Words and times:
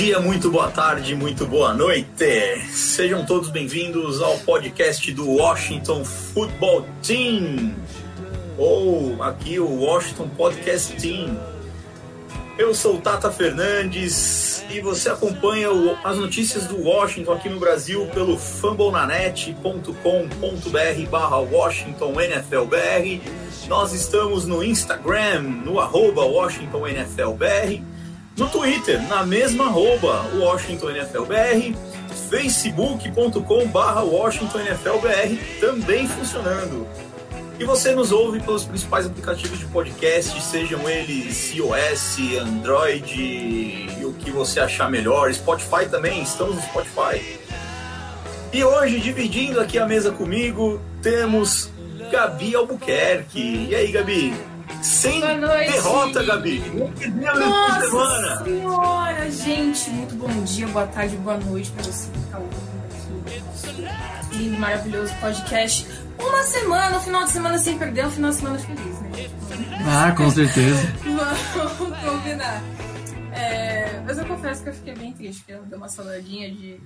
dia, 0.00 0.18
muito 0.18 0.50
boa 0.50 0.70
tarde, 0.70 1.14
muito 1.14 1.44
boa 1.46 1.74
noite. 1.74 2.06
Sejam 2.72 3.26
todos 3.26 3.50
bem-vindos 3.50 4.22
ao 4.22 4.38
podcast 4.38 5.12
do 5.12 5.28
Washington 5.28 6.02
Football 6.06 6.86
Team. 7.02 7.74
Ou 8.56 9.22
aqui 9.22 9.60
o 9.60 9.68
Washington 9.68 10.26
Podcast 10.30 10.96
Team. 10.96 11.38
Eu 12.56 12.74
sou 12.74 12.96
Tata 12.98 13.30
Fernandes 13.30 14.64
e 14.70 14.80
você 14.80 15.10
acompanha 15.10 15.70
o- 15.70 15.94
as 16.02 16.16
notícias 16.16 16.66
do 16.66 16.82
Washington 16.82 17.32
aqui 17.32 17.50
no 17.50 17.60
Brasil 17.60 18.06
pelo 18.14 18.38
fambonanet.com.br 18.38 21.10
barra 21.10 21.38
Washington 21.40 22.14
NFLBR. 22.18 23.20
Nós 23.68 23.92
estamos 23.92 24.46
no 24.46 24.64
Instagram, 24.64 25.42
no 25.42 25.78
arroba 25.78 26.24
Washington 26.24 26.86
NFLBR, 26.86 27.82
no 28.40 28.48
Twitter, 28.48 29.06
na 29.06 29.22
mesma 29.22 29.66
arroba 29.66 30.24
Washington 30.34 30.92
NFLBR, 30.92 31.76
facebook.com 32.30 33.68
barra 33.68 34.02
também 35.60 36.08
funcionando. 36.08 36.88
E 37.58 37.64
você 37.64 37.94
nos 37.94 38.10
ouve 38.10 38.40
pelos 38.40 38.64
principais 38.64 39.04
aplicativos 39.04 39.58
de 39.58 39.66
podcast, 39.66 40.40
sejam 40.42 40.88
eles 40.88 41.52
iOS, 41.54 42.16
Android 42.40 43.14
e 43.14 44.04
o 44.04 44.14
que 44.14 44.30
você 44.30 44.58
achar 44.58 44.90
melhor. 44.90 45.30
Spotify 45.34 45.86
também, 45.90 46.22
estamos 46.22 46.56
no 46.56 46.62
Spotify. 46.62 47.38
E 48.54 48.64
hoje, 48.64 49.00
dividindo 49.00 49.60
aqui 49.60 49.78
a 49.78 49.84
mesa 49.84 50.12
comigo, 50.12 50.80
temos 51.02 51.68
Gabi 52.10 52.54
Albuquerque. 52.54 53.68
E 53.68 53.74
aí, 53.74 53.92
Gabi? 53.92 54.49
Sem 54.82 55.20
Boa 55.20 55.34
noite. 55.36 55.72
derrota, 55.72 56.22
Gabi. 56.24 56.58
Não 56.74 56.92
perdeu 56.92 57.34
na 57.34 57.46
Nossa 57.46 57.80
semana. 57.86 58.44
senhora, 58.44 59.30
gente, 59.30 59.90
muito 59.90 60.14
bom 60.14 60.44
dia, 60.44 60.66
boa 60.68 60.86
tarde, 60.86 61.16
boa 61.18 61.36
noite 61.36 61.70
pra 61.72 61.82
você 61.84 62.08
que 62.10 62.18
tá 62.30 62.38
ouvindo 62.38 63.86
aqui. 64.30 64.36
Lindo, 64.36 64.58
maravilhoso 64.58 65.14
podcast. 65.20 65.86
Uma 66.18 66.42
semana, 66.44 66.96
um 66.96 67.00
final 67.00 67.24
de 67.24 67.30
semana 67.30 67.58
sem 67.58 67.78
perder, 67.78 68.06
um 68.06 68.10
final 68.10 68.30
de 68.30 68.36
semana 68.38 68.58
feliz, 68.58 69.00
né? 69.00 69.10
Ah, 69.86 70.12
com 70.12 70.30
certeza. 70.30 70.80
Vamos 71.78 71.98
combinar. 71.98 72.62
É, 73.32 74.00
mas 74.06 74.18
eu 74.18 74.24
confesso 74.26 74.62
que 74.62 74.68
eu 74.70 74.74
fiquei 74.74 74.94
bem 74.94 75.12
triste, 75.12 75.40
porque 75.40 75.52
eu 75.52 75.62
dei 75.64 75.76
uma 75.78 75.88
saladinha 75.88 76.50
de 76.50 76.80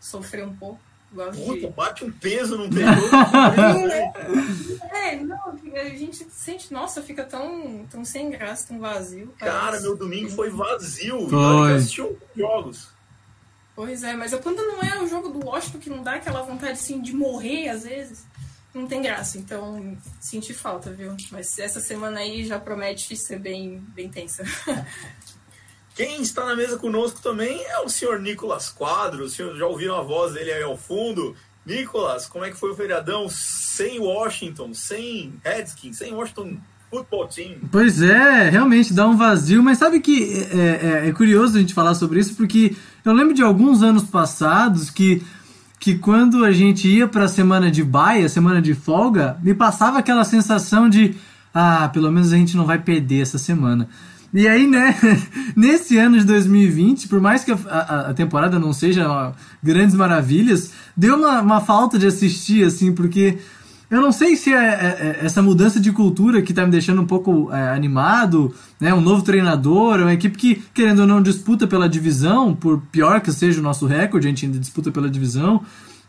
sofrer 0.00 0.44
um 0.46 0.54
pouco. 0.54 0.80
Puta, 1.12 1.68
bate 1.68 2.04
um 2.04 2.10
peso 2.10 2.56
num 2.56 2.68
período. 2.70 3.02
É, 4.92 5.16
não, 5.16 5.58
a 5.74 5.88
gente 5.88 6.26
sente, 6.30 6.72
nossa, 6.72 7.02
fica 7.02 7.24
tão, 7.24 7.84
tão 7.90 8.04
sem 8.04 8.30
graça, 8.30 8.68
tão 8.68 8.78
vazio. 8.78 9.34
Cara, 9.38 9.60
parece. 9.60 9.82
meu 9.82 9.96
domingo 9.96 10.30
foi 10.30 10.48
vazio. 10.48 11.28
Foi. 11.28 11.38
Eu 11.38 11.76
assisti 11.76 12.02
um 12.02 12.16
jogos. 12.36 12.88
Pois 13.74 14.02
é, 14.02 14.14
mas 14.14 14.32
eu, 14.32 14.38
quando 14.38 14.58
não 14.58 14.80
é 14.82 15.02
o 15.02 15.08
jogo 15.08 15.30
do 15.30 15.46
Washington 15.46 15.78
que 15.78 15.90
não 15.90 16.02
dá 16.02 16.14
aquela 16.14 16.42
vontade 16.42 16.72
assim 16.72 17.00
de 17.00 17.14
morrer 17.14 17.68
às 17.68 17.84
vezes, 17.84 18.24
não 18.74 18.86
tem 18.86 19.02
graça. 19.02 19.38
Então, 19.38 19.96
senti 20.20 20.52
falta, 20.52 20.90
viu? 20.92 21.16
Mas 21.30 21.58
essa 21.58 21.80
semana 21.80 22.20
aí 22.20 22.44
já 22.44 22.58
promete 22.60 23.16
ser 23.16 23.38
bem, 23.38 23.78
bem 23.88 24.08
tensa. 24.10 24.44
Quem 25.94 26.22
está 26.22 26.46
na 26.46 26.56
mesa 26.56 26.78
conosco 26.78 27.20
também 27.22 27.60
é 27.66 27.80
o 27.80 27.88
senhor 27.88 28.18
Nicolas 28.20 28.70
Quadro. 28.70 29.24
O 29.24 29.28
senhor 29.28 29.54
já 29.56 29.66
ouviram 29.66 29.96
a 29.96 30.02
voz 30.02 30.32
dele 30.32 30.50
aí 30.52 30.62
ao 30.62 30.76
fundo. 30.76 31.34
Nicolas, 31.66 32.26
como 32.26 32.44
é 32.44 32.50
que 32.50 32.56
foi 32.58 32.70
o 32.70 32.74
feriadão 32.74 33.28
sem 33.28 34.00
Washington, 34.00 34.72
sem 34.74 35.32
Redskins, 35.44 35.98
sem 35.98 36.12
Washington 36.12 36.56
Football 36.90 37.28
Team? 37.28 37.54
Pois 37.70 38.02
é, 38.02 38.48
realmente 38.50 38.92
dá 38.92 39.06
um 39.06 39.16
vazio, 39.16 39.62
mas 39.62 39.78
sabe 39.78 40.00
que 40.00 40.46
é, 40.52 41.02
é- 41.04 41.08
é 41.08 41.12
curioso 41.12 41.56
a 41.56 41.60
gente 41.60 41.72
falar 41.74 41.94
sobre 41.94 42.18
isso, 42.20 42.34
porque 42.34 42.74
eu 43.04 43.12
lembro 43.12 43.32
de 43.34 43.42
alguns 43.42 43.82
anos 43.82 44.02
passados 44.02 44.90
que, 44.90 45.22
que 45.78 45.96
quando 45.98 46.44
a 46.44 46.50
gente 46.52 46.88
ia 46.88 47.06
pra 47.06 47.28
semana 47.28 47.70
de 47.70 47.84
baia, 47.84 48.28
semana 48.28 48.60
de 48.60 48.74
folga, 48.74 49.36
me 49.42 49.54
passava 49.54 49.98
aquela 49.98 50.24
sensação 50.24 50.88
de 50.88 51.14
ah, 51.54 51.88
pelo 51.92 52.10
menos 52.10 52.32
a 52.32 52.36
gente 52.36 52.56
não 52.56 52.64
vai 52.66 52.78
perder 52.78 53.20
essa 53.22 53.38
semana. 53.38 53.88
E 54.34 54.48
aí, 54.48 54.66
né, 54.66 54.96
nesse 55.54 55.98
ano 55.98 56.18
de 56.18 56.24
2020, 56.24 57.06
por 57.08 57.20
mais 57.20 57.44
que 57.44 57.52
a, 57.52 57.58
a- 57.68 58.10
a 58.10 58.14
temporada 58.14 58.58
não 58.58 58.72
seja 58.72 59.32
grandes 59.62 59.94
maravilhas, 59.94 60.70
deu 60.96 61.16
uma, 61.16 61.40
uma 61.42 61.60
falta 61.60 61.98
de 61.98 62.06
assistir, 62.06 62.64
assim, 62.64 62.92
porque 62.94 63.38
eu 63.90 64.00
não 64.00 64.10
sei 64.10 64.36
se 64.36 64.50
é, 64.54 64.56
é- 64.56 65.18
é 65.20 65.26
essa 65.26 65.42
mudança 65.42 65.78
de 65.78 65.92
cultura 65.92 66.40
que 66.40 66.54
tá 66.54 66.64
me 66.64 66.70
deixando 66.72 67.02
um 67.02 67.06
pouco 67.06 67.52
é, 67.52 67.74
animado, 67.74 68.54
né? 68.80 68.94
Um 68.94 69.02
novo 69.02 69.22
treinador, 69.22 70.00
uma 70.00 70.14
equipe 70.14 70.38
que, 70.38 70.62
querendo 70.72 71.00
ou 71.00 71.06
não, 71.06 71.20
disputa 71.20 71.66
pela 71.66 71.86
divisão, 71.86 72.54
por 72.54 72.80
pior 72.90 73.20
que 73.20 73.30
seja 73.30 73.60
o 73.60 73.62
nosso 73.62 73.84
recorde, 73.84 74.26
a 74.26 74.30
gente 74.30 74.46
ainda 74.46 74.58
disputa 74.58 74.90
pela 74.90 75.10
divisão. 75.10 75.60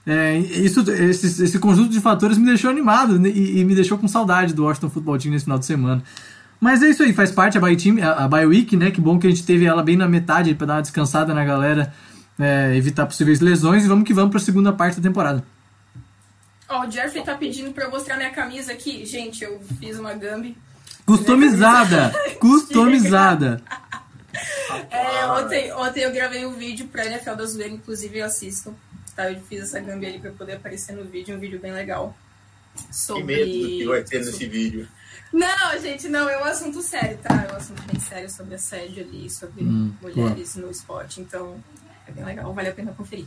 É, 0.06 0.38
isso, 0.38 0.82
esse, 0.92 1.44
esse 1.44 1.60
conjunto 1.60 1.90
de 1.90 2.00
fatores 2.02 2.38
me 2.38 2.46
deixou 2.46 2.70
animado 2.70 3.18
né, 3.20 3.30
e, 3.30 3.60
e 3.60 3.66
me 3.66 3.74
deixou 3.74 3.98
com 3.98 4.06
saudade 4.08 4.54
do 4.54 4.64
Washington 4.66 4.90
Football 4.90 5.18
Team 5.18 5.32
nesse 5.34 5.46
final 5.46 5.60
de 5.60 5.66
semana. 5.66 6.02
Mas 6.64 6.82
é 6.82 6.88
isso 6.88 7.04
aí, 7.04 7.12
faz 7.12 7.30
parte 7.30 7.58
a 7.58 7.62
bye, 7.62 7.76
team, 7.76 7.98
a, 8.02 8.26
bye 8.26 8.46
week, 8.46 8.78
né? 8.78 8.90
Que 8.90 9.02
bom 9.02 9.20
que 9.20 9.28
a 9.28 9.30
gente 9.30 9.46
teve 9.46 9.66
ela 9.66 9.84
bem 9.84 9.98
na 9.98 10.08
metade 10.08 10.56
para 10.56 10.66
dar 10.66 10.74
uma 10.76 10.82
descansada 10.82 11.34
na 11.34 11.44
galera, 11.44 11.94
é, 12.40 12.74
evitar 12.78 13.06
possíveis 13.06 13.42
lesões 13.42 13.84
e 13.84 13.88
vamos 13.90 14.06
que 14.06 14.14
vamos 14.14 14.30
para 14.30 14.40
a 14.40 14.44
segunda 14.44 14.72
parte 14.72 14.96
da 14.96 15.10
temporada. 15.10 15.44
Ó, 16.70 16.88
o 16.88 16.90
Jeffrey 16.90 17.22
tá 17.22 17.36
pedindo 17.36 17.74
pra 17.74 17.84
eu 17.84 17.92
mostrar 17.92 18.16
minha 18.16 18.30
camisa 18.30 18.72
aqui. 18.72 19.06
Gente, 19.06 19.44
eu 19.44 19.60
fiz 19.78 20.00
uma 20.00 20.14
Gambi. 20.14 20.56
Customizada! 21.06 22.14
Customizada! 22.40 23.62
É, 24.90 25.28
ontem, 25.28 25.72
ontem 25.74 26.00
eu 26.00 26.12
gravei 26.12 26.44
um 26.44 26.54
vídeo 26.54 26.88
pra 26.88 27.06
NFL 27.06 27.36
da 27.36 27.46
Zoeira, 27.46 27.72
inclusive 27.72 28.18
eu 28.18 28.26
assisto. 28.26 28.74
Tá? 29.16 29.32
Eu 29.32 29.40
fiz 29.42 29.62
essa 29.62 29.80
Gambi 29.80 30.08
ali 30.08 30.18
pra 30.18 30.32
poder 30.32 30.54
aparecer 30.54 30.94
no 30.94 31.04
vídeo, 31.04 31.36
um 31.36 31.40
vídeo 31.40 31.60
bem 31.60 31.72
legal. 31.72 32.18
Que 32.76 32.96
Sobre... 32.96 33.24
medo 33.24 33.52
do 33.52 33.68
que 33.68 33.86
vai 33.86 34.02
ter 34.02 34.26
nesse 34.26 34.48
vídeo. 34.48 34.88
Não, 35.34 35.82
gente, 35.82 36.08
não, 36.08 36.30
é 36.30 36.38
um 36.40 36.46
assunto 36.46 36.82
sério, 36.84 37.18
tá? 37.18 37.46
É 37.50 37.52
um 37.52 37.58
assunto 37.58 37.82
bem 37.84 38.00
sério 38.00 38.30
sobre 38.30 38.54
assédio 38.54 39.04
ali, 39.04 39.28
sobre 39.30 39.64
Hum, 39.64 39.92
mulheres 40.00 40.56
no 40.56 40.70
esporte, 40.70 41.20
então 41.22 41.56
é 42.08 42.12
bem 42.12 42.24
legal, 42.24 42.54
vale 42.54 42.70
a 42.70 42.74
pena 42.74 42.94
conferir. 42.96 43.26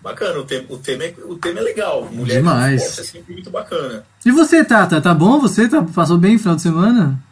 Bacana, 0.00 0.38
o 0.38 0.44
tema, 0.44 0.66
o 0.70 0.78
tema, 0.78 1.04
é, 1.04 1.14
o 1.24 1.36
tema 1.36 1.58
é 1.58 1.62
legal. 1.62 2.04
Mulher 2.06 2.36
Demais. 2.36 2.70
no 2.70 2.86
esporte 2.86 3.00
é 3.00 3.04
sempre 3.04 3.32
muito 3.34 3.50
bacana. 3.50 4.06
E 4.24 4.30
você, 4.30 4.64
Tata? 4.64 5.00
Tá 5.00 5.12
bom? 5.12 5.40
Você 5.40 5.68
tá, 5.68 5.82
passou 5.82 6.16
bem 6.16 6.34
no 6.34 6.38
final 6.38 6.56
de 6.56 6.62
semana? 6.62 7.22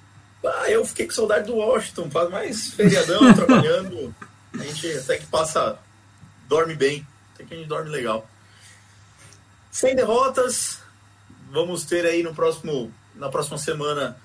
Ah, 0.44 0.70
eu 0.70 0.84
fiquei 0.84 1.06
com 1.06 1.12
saudade 1.12 1.46
do 1.46 1.56
Washington, 1.56 2.10
faz 2.10 2.30
mais 2.30 2.70
feriadão, 2.72 3.32
trabalhando. 3.34 4.14
A 4.54 4.62
gente 4.62 4.92
até 4.98 5.16
que 5.16 5.26
passa, 5.26 5.78
dorme 6.48 6.74
bem, 6.74 7.06
até 7.34 7.44
que 7.44 7.54
a 7.54 7.56
gente 7.56 7.68
dorme 7.68 7.88
legal. 7.88 8.28
Sem 9.70 9.94
derrotas, 9.94 10.80
vamos 11.50 11.84
ter 11.84 12.04
aí 12.04 12.22
no 12.22 12.34
próximo, 12.34 12.92
na 13.16 13.28
próxima 13.28 13.58
semana 13.58 14.16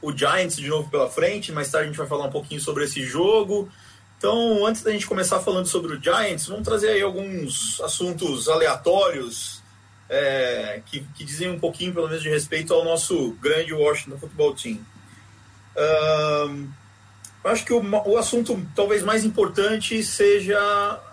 o 0.00 0.16
Giants 0.16 0.56
de 0.56 0.68
novo 0.68 0.90
pela 0.90 1.10
frente. 1.10 1.52
Mais 1.52 1.70
tarde 1.70 1.86
a 1.86 1.90
gente 1.90 1.98
vai 1.98 2.06
falar 2.06 2.26
um 2.26 2.30
pouquinho 2.30 2.60
sobre 2.60 2.84
esse 2.84 3.02
jogo. 3.04 3.70
Então, 4.18 4.66
antes 4.66 4.82
da 4.82 4.90
gente 4.90 5.06
começar 5.06 5.40
falando 5.40 5.66
sobre 5.66 5.94
o 5.94 6.02
Giants, 6.02 6.46
vamos 6.46 6.64
trazer 6.64 6.88
aí 6.88 7.02
alguns 7.02 7.80
assuntos 7.80 8.48
aleatórios 8.48 9.62
é, 10.08 10.80
que, 10.86 11.00
que 11.14 11.24
dizem 11.24 11.50
um 11.50 11.58
pouquinho, 11.58 11.92
pelo 11.92 12.08
menos, 12.08 12.22
de 12.22 12.28
respeito 12.28 12.72
ao 12.72 12.84
nosso 12.84 13.32
grande 13.40 13.72
Washington 13.72 14.18
Football 14.18 14.54
Team. 14.54 14.78
Ahn, 15.76 16.68
eu 17.42 17.50
acho 17.50 17.64
que 17.64 17.72
o, 17.72 17.82
o 18.06 18.16
assunto 18.16 18.66
talvez 18.74 19.02
mais 19.02 19.24
importante 19.24 20.02
seja 20.02 20.58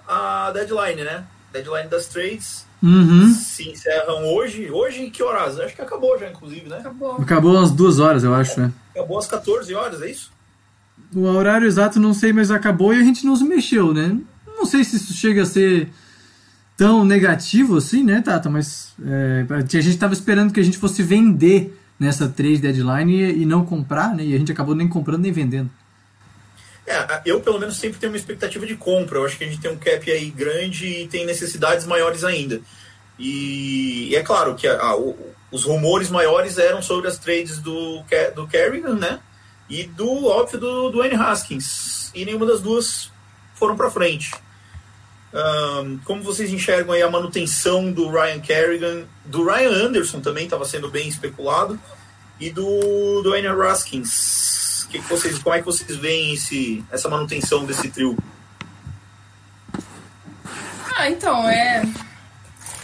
a 0.08 0.52
deadline, 0.54 1.04
né? 1.04 1.26
Deadline 1.52 1.90
das 1.90 2.08
trades 2.08 2.66
Uhum. 2.82 3.32
se 3.34 3.70
encerram 3.70 4.26
hoje. 4.26 4.72
Hoje, 4.72 5.10
que 5.12 5.22
horas? 5.22 5.60
Acho 5.60 5.76
que 5.76 5.82
acabou 5.82 6.18
já, 6.18 6.30
inclusive, 6.30 6.68
né? 6.68 6.78
Acabou. 6.78 7.12
Acabou 7.14 7.58
às 7.60 7.72
duas 7.72 8.00
horas, 8.00 8.24
eu 8.24 8.34
acho, 8.34 8.60
né? 8.60 8.72
Acabou 8.96 9.20
às 9.20 9.28
14 9.28 9.74
horas, 9.74 10.02
é 10.02 10.10
isso? 10.10 10.32
O 11.14 11.26
horário 11.26 11.68
exato 11.68 12.00
não 12.00 12.14
sei, 12.14 12.34
mas 12.34 12.50
acabou 12.50 12.94
e 12.94 13.00
a 13.00 13.04
gente 13.04 13.26
não 13.26 13.36
se 13.36 13.44
mexeu, 13.44 13.94
né? 13.94 14.18
Não 14.48 14.66
sei 14.66 14.84
se 14.84 14.96
isso 14.96 15.14
chega 15.14 15.44
a 15.44 15.46
ser 15.46 15.90
tão 16.78 17.06
negativo 17.06 17.78
assim, 17.78 18.04
né, 18.04 18.22
Tata? 18.22 18.50
Mas 18.50 18.94
é, 19.06 19.46
a 19.50 19.82
gente 19.82 19.98
tava 19.98 20.14
esperando 20.14 20.52
que 20.52 20.60
a 20.60 20.64
gente 20.64 20.78
fosse 20.78 21.04
vender 21.04 21.78
nessa 22.00 22.28
trade 22.28 22.58
deadline 22.58 23.14
e, 23.14 23.42
e 23.44 23.46
não 23.46 23.64
comprar, 23.64 24.16
né? 24.16 24.26
E 24.26 24.34
a 24.34 24.38
gente 24.38 24.52
acabou 24.52 24.74
nem 24.74 24.88
comprando 24.88 25.22
nem 25.22 25.32
vendendo. 25.32 25.70
É, 26.92 27.22
eu 27.26 27.40
pelo 27.40 27.60
menos 27.60 27.78
sempre 27.78 28.00
tenho 28.00 28.12
uma 28.12 28.18
expectativa 28.18 28.66
de 28.66 28.76
compra. 28.76 29.20
Eu 29.20 29.26
acho 29.26 29.38
que 29.38 29.44
a 29.44 29.48
gente 29.48 29.62
tem 29.62 29.72
um 29.72 29.78
cap 29.78 30.12
aí 30.12 30.30
grande 30.30 30.86
e 30.86 31.08
tem 31.08 31.26
necessidades 31.26 31.86
maiores 31.86 32.24
ainda. 32.24 32.62
E, 33.18 34.10
e 34.10 34.16
é 34.16 34.24
claro 34.24 34.56
que 34.56 34.68
a, 34.68 34.80
a, 34.82 34.98
o, 34.98 35.18
os 35.52 35.64
rumores 35.64 36.10
maiores 36.10 36.58
eram 36.58 36.82
sobre 36.82 37.08
as 37.08 37.18
trades 37.18 37.60
do, 37.60 38.04
do 38.36 38.48
Kerrigan, 38.48 38.96
né? 38.96 39.20
E 39.70 39.84
do, 39.84 40.26
óbvio, 40.26 40.60
do, 40.60 40.90
do 40.90 41.04
N. 41.04 41.16
Haskins. 41.16 42.12
E 42.14 42.26
nenhuma 42.26 42.46
das 42.46 42.62
duas 42.62 43.10
foram 43.56 43.78
para 43.78 43.90
frente. 43.90 44.32
Um, 45.34 45.98
como 46.00 46.22
vocês 46.22 46.52
enxergam 46.52 46.94
aí 46.94 47.02
a 47.02 47.10
manutenção 47.10 47.90
do 47.90 48.10
Ryan 48.10 48.40
Kerrigan, 48.42 49.04
do 49.24 49.46
Ryan 49.46 49.86
Anderson 49.86 50.20
também 50.20 50.44
estava 50.44 50.66
sendo 50.66 50.90
bem 50.90 51.08
especulado, 51.08 51.80
e 52.40 52.50
do, 52.50 53.22
do 53.22 53.36
N. 53.36 53.48
Haskins? 53.48 54.51
Que 54.92 55.00
que 55.00 55.08
vocês, 55.08 55.40
como 55.40 55.56
é 55.56 55.60
que 55.60 55.66
vocês 55.66 55.98
veem 55.98 56.34
esse, 56.34 56.84
essa 56.92 57.10
manutenção 57.10 57.66
desse 57.66 57.90
trio? 57.90 58.18
Ah, 60.98 61.10
então, 61.10 61.50
é 61.50 61.82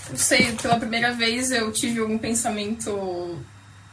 não 0.09 0.17
sei, 0.17 0.53
pela 0.53 0.79
primeira 0.79 1.11
vez 1.11 1.51
eu 1.51 1.71
tive 1.71 1.99
algum 1.99 2.17
pensamento 2.17 3.37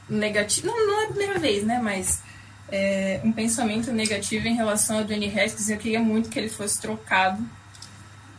negativo. 0.08 0.68
Não, 0.68 0.86
não 0.86 1.00
é 1.00 1.04
a 1.04 1.08
primeira 1.08 1.38
vez, 1.38 1.64
né? 1.64 1.80
Mas 1.82 2.22
é, 2.68 3.20
um 3.24 3.32
pensamento 3.32 3.92
negativo 3.92 4.46
em 4.46 4.54
relação 4.54 4.98
ao 4.98 5.04
Danny 5.04 5.26
Haskins. 5.28 5.68
Eu 5.68 5.76
queria 5.76 6.00
muito 6.00 6.28
que 6.28 6.38
ele 6.38 6.48
fosse 6.48 6.80
trocado. 6.80 7.42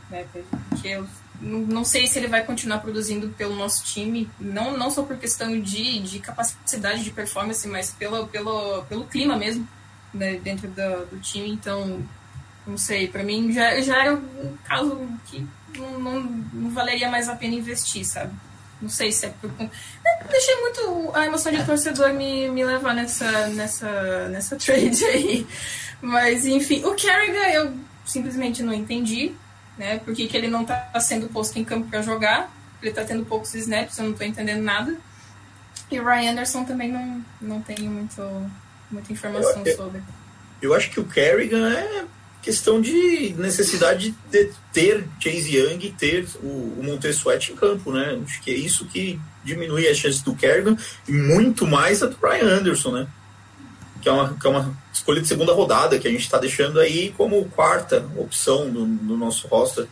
Né? 0.10 0.26
Porque 0.70 0.88
eu 0.88 1.06
não, 1.46 1.86
sei 1.86 2.08
se 2.08 2.18
ele 2.18 2.28
vai 2.28 2.44
continuar 2.44 2.80
produzindo 2.80 3.30
pelo 3.30 3.56
nosso 3.56 3.84
time. 3.84 4.30
Não, 4.40 4.76
não 4.76 4.90
só 4.90 5.04
por 5.04 5.16
questão 5.18 5.60
de, 5.62 6.00
de 6.00 6.20
capacidade 6.20 7.04
de 7.04 7.12
performance, 7.12 7.68
mas 7.68 7.92
pelo, 7.92 8.28
pelo, 8.28 8.84
pelo 8.86 9.06
clima 9.06 9.38
mesmo 9.38 9.68
né? 10.12 10.38
dentro 10.38 10.68
do, 10.68 11.06
do 11.06 11.20
time. 11.20 11.50
Então, 11.52 12.04
não 12.66 12.78
sei, 12.78 13.08
para 13.08 13.24
mim 13.24 13.54
já, 13.54 13.80
já 13.82 14.02
era 14.02 14.16
um 14.16 14.58
caso 14.64 15.08
que 15.26 15.48
não, 15.78 16.00
não, 16.00 16.20
não, 16.22 16.70
valeria 16.72 17.10
mais 17.10 17.30
a 17.30 17.36
pena 17.36 17.54
investir, 17.54 18.04
sabe? 18.06 18.34
Não 18.82 18.90
sei 18.90 19.12
se 19.12 19.28
é 19.28 19.30
por. 19.30 19.52
Deixei 20.30 20.56
muito 20.62 21.12
a 21.14 21.26
emoção 21.26 21.52
de 21.52 21.64
torcedor 21.64 22.12
me, 22.14 22.50
me 22.50 22.66
levar 22.66 22.96
nessa, 22.96 23.48
nessa, 23.50 24.28
nessa 24.30 24.56
trade 24.56 25.06
aí. 25.06 25.48
Mas, 26.02 26.46
enfim, 26.46 26.84
o 26.84 26.96
Kerrigan 26.96 27.48
eu 27.50 27.74
simplesmente 28.04 28.62
não 28.64 28.74
entendi, 28.74 29.34
né? 29.78 30.00
Por 30.00 30.14
que, 30.14 30.28
que 30.28 30.38
ele 30.38 30.48
não 30.48 30.66
tá 30.66 30.92
sendo 31.00 31.28
posto 31.28 31.58
em 31.58 31.64
campo 31.64 31.90
para 31.90 32.02
jogar? 32.02 32.52
Ele 32.82 32.92
tá 32.92 33.04
tendo 33.04 33.26
poucos 33.26 33.54
snaps, 33.56 33.98
eu 33.98 34.06
não 34.06 34.14
tô 34.14 34.24
entendendo 34.24 34.62
nada. 34.62 34.96
E 35.92 36.00
o 36.00 36.06
Ryan 36.06 36.32
Anderson 36.32 36.66
também 36.66 36.92
não, 36.92 37.24
não 37.42 37.62
tenho 37.62 37.90
muito, 37.92 38.22
muita 38.92 39.12
informação 39.12 39.64
eu, 39.66 39.76
sobre. 39.76 40.02
Eu 40.62 40.74
acho 40.74 40.90
que 40.90 41.00
o 41.00 41.06
Kerrigan 41.06 41.72
é 41.72 42.06
questão 42.42 42.80
de 42.80 43.34
necessidade 43.40 44.16
de 44.32 44.52
ter 44.72 45.04
Chase 45.20 45.58
Young 45.58 45.84
e 45.84 45.92
ter 45.92 46.28
o, 46.44 46.76
o 46.78 46.82
Montez 46.84 47.16
Sweat 47.16 47.52
em 47.52 47.56
campo, 47.56 47.92
né? 47.92 48.22
Acho 48.24 48.42
que 48.42 48.52
é 48.52 48.54
isso 48.54 48.86
que 48.86 49.20
diminui 49.44 49.88
as 49.88 49.98
chances 49.98 50.22
do 50.22 50.36
Kerrigan 50.36 50.78
e 51.08 51.12
muito 51.12 51.66
mais 51.66 52.04
a 52.04 52.06
do 52.06 52.18
Brian 52.18 52.46
Anderson, 52.46 52.92
né? 52.92 53.08
Que 54.06 54.10
é 54.10 54.12
uma, 54.12 54.34
que 54.40 54.46
é 54.46 54.50
uma 54.52 54.72
escolha 54.94 55.20
de 55.20 55.28
segunda 55.28 55.52
rodada 55.52 55.98
que 55.98 56.08
a 56.08 56.12
gente 56.12 56.22
está 56.22 56.38
deixando 56.38 56.80
aí 56.80 57.12
como 57.18 57.44
quarta 57.46 58.06
opção 58.16 58.70
no, 58.70 58.86
no 58.86 59.18
nosso 59.18 59.48
roster. 59.48 59.88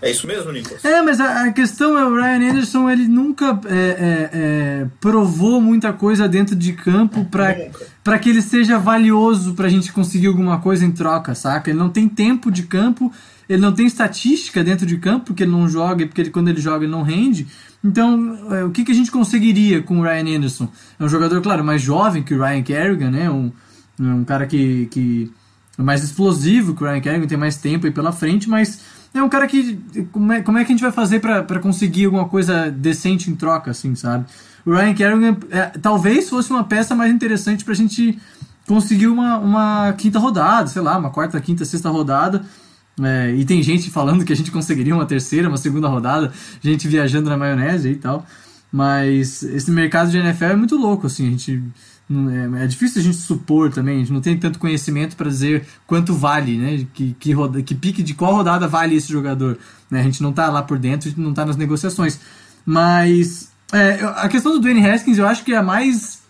É 0.00 0.10
isso 0.10 0.26
mesmo, 0.26 0.50
Nicolas? 0.50 0.82
É, 0.82 1.02
mas 1.02 1.20
a, 1.20 1.44
a, 1.44 1.52
questão 1.52 1.98
é 1.98 2.06
o 2.06 2.14
Ryan 2.14 2.52
Anderson, 2.52 2.88
ele 2.88 3.06
nunca 3.06 3.60
é, 3.66 3.74
é, 3.74 4.30
é, 4.32 4.86
provou 4.98 5.60
muita 5.60 5.92
coisa 5.92 6.26
dentro 6.26 6.56
de 6.56 6.72
campo 6.72 7.26
para 7.26 8.18
que 8.18 8.30
ele 8.30 8.40
seja 8.40 8.78
valioso 8.78 9.52
para 9.52 9.66
a 9.66 9.70
gente 9.70 9.92
conseguir 9.92 10.28
alguma 10.28 10.58
coisa 10.58 10.86
em 10.86 10.90
troca, 10.90 11.34
saca? 11.34 11.68
Ele 11.68 11.78
não 11.78 11.90
tem 11.90 12.08
tempo 12.08 12.50
de 12.50 12.62
campo, 12.62 13.12
ele 13.46 13.60
não 13.60 13.74
tem 13.74 13.84
estatística 13.84 14.64
dentro 14.64 14.86
de 14.86 14.96
campo, 14.96 15.26
porque 15.26 15.42
ele 15.42 15.52
não 15.52 15.68
joga, 15.68 16.06
porque 16.06 16.22
ele, 16.22 16.30
quando 16.30 16.48
ele 16.48 16.62
joga 16.62 16.86
ele 16.86 16.92
não 16.92 17.02
rende. 17.02 17.46
Então, 17.82 18.54
é, 18.54 18.64
o 18.64 18.70
que, 18.70 18.84
que 18.84 18.92
a 18.92 18.94
gente 18.94 19.10
conseguiria 19.10 19.82
com 19.82 20.00
o 20.00 20.02
Ryan 20.02 20.36
Anderson? 20.36 20.68
É 20.98 21.04
um 21.04 21.08
jogador, 21.08 21.40
claro, 21.40 21.64
mais 21.64 21.80
jovem 21.80 22.22
que 22.22 22.34
o 22.34 22.42
Ryan 22.42 22.62
Kerrigan, 22.62 23.10
né? 23.10 23.30
Um, 23.30 23.52
um 23.98 24.24
cara 24.24 24.46
que, 24.46 24.86
que 24.86 25.32
é 25.78 25.82
mais 25.82 26.02
explosivo 26.02 26.74
que 26.74 26.82
o 26.82 26.86
Ryan 26.86 27.00
Kerrigan, 27.00 27.26
tem 27.26 27.38
mais 27.38 27.56
tempo 27.56 27.86
aí 27.86 27.92
pela 27.92 28.10
frente, 28.10 28.48
mas 28.48 28.80
é 29.14 29.22
um 29.22 29.28
cara 29.28 29.46
que. 29.46 29.78
Como 30.12 30.32
é, 30.32 30.42
como 30.42 30.58
é 30.58 30.64
que 30.64 30.72
a 30.72 30.74
gente 30.74 30.82
vai 30.82 30.92
fazer 30.92 31.20
para 31.20 31.60
conseguir 31.60 32.06
alguma 32.06 32.28
coisa 32.28 32.70
decente 32.70 33.30
em 33.30 33.36
troca, 33.36 33.70
assim, 33.70 33.94
sabe? 33.94 34.26
O 34.66 34.72
Ryan 34.72 34.94
Kerrigan 34.94 35.36
é, 35.50 35.66
talvez 35.80 36.28
fosse 36.28 36.50
uma 36.50 36.64
peça 36.64 36.94
mais 36.94 37.12
interessante 37.12 37.64
pra 37.64 37.74
gente 37.74 38.18
conseguir 38.66 39.06
uma, 39.06 39.38
uma 39.38 39.92
quinta 39.94 40.18
rodada, 40.18 40.66
sei 40.66 40.82
lá, 40.82 40.98
uma 40.98 41.10
quarta, 41.10 41.40
quinta, 41.40 41.64
sexta 41.64 41.88
rodada. 41.88 42.44
É, 43.02 43.34
e 43.34 43.44
tem 43.44 43.62
gente 43.62 43.90
falando 43.90 44.24
que 44.24 44.32
a 44.32 44.36
gente 44.36 44.50
conseguiria 44.50 44.94
uma 44.94 45.06
terceira, 45.06 45.48
uma 45.48 45.56
segunda 45.56 45.88
rodada, 45.88 46.32
gente 46.60 46.88
viajando 46.88 47.30
na 47.30 47.36
maionese 47.36 47.90
e 47.90 47.96
tal. 47.96 48.26
Mas 48.70 49.42
esse 49.42 49.70
mercado 49.70 50.10
de 50.10 50.18
NFL 50.18 50.44
é 50.44 50.56
muito 50.56 50.76
louco, 50.76 51.06
assim, 51.06 51.26
a 51.26 51.30
gente 51.30 51.62
é, 52.10 52.64
é, 52.64 52.66
difícil 52.66 53.02
a 53.02 53.04
gente 53.04 53.18
supor 53.18 53.70
também, 53.70 53.96
a 53.96 53.98
gente 53.98 54.12
não 54.12 54.20
tem 54.20 54.36
tanto 54.38 54.58
conhecimento 54.58 55.14
para 55.14 55.28
dizer 55.28 55.66
quanto 55.86 56.14
vale, 56.14 56.56
né? 56.56 56.86
Que, 56.94 57.14
que, 57.18 57.32
roda, 57.32 57.62
que 57.62 57.74
pique 57.74 58.02
de 58.02 58.14
qual 58.14 58.34
rodada 58.34 58.66
vale 58.66 58.96
esse 58.96 59.12
jogador. 59.12 59.58
Né? 59.90 60.00
A 60.00 60.02
gente 60.02 60.22
não 60.22 60.32
tá 60.32 60.48
lá 60.48 60.62
por 60.62 60.78
dentro, 60.78 61.08
a 61.08 61.10
gente 61.10 61.20
não 61.20 61.34
tá 61.34 61.44
nas 61.44 61.56
negociações. 61.56 62.18
Mas 62.64 63.50
é, 63.72 64.02
a 64.16 64.28
questão 64.28 64.52
do 64.52 64.60
Dwayne 64.60 64.86
Haskins 64.86 65.18
eu 65.18 65.26
acho 65.26 65.44
que 65.44 65.52
é 65.52 65.58
a 65.58 65.62
mais, 65.62 66.22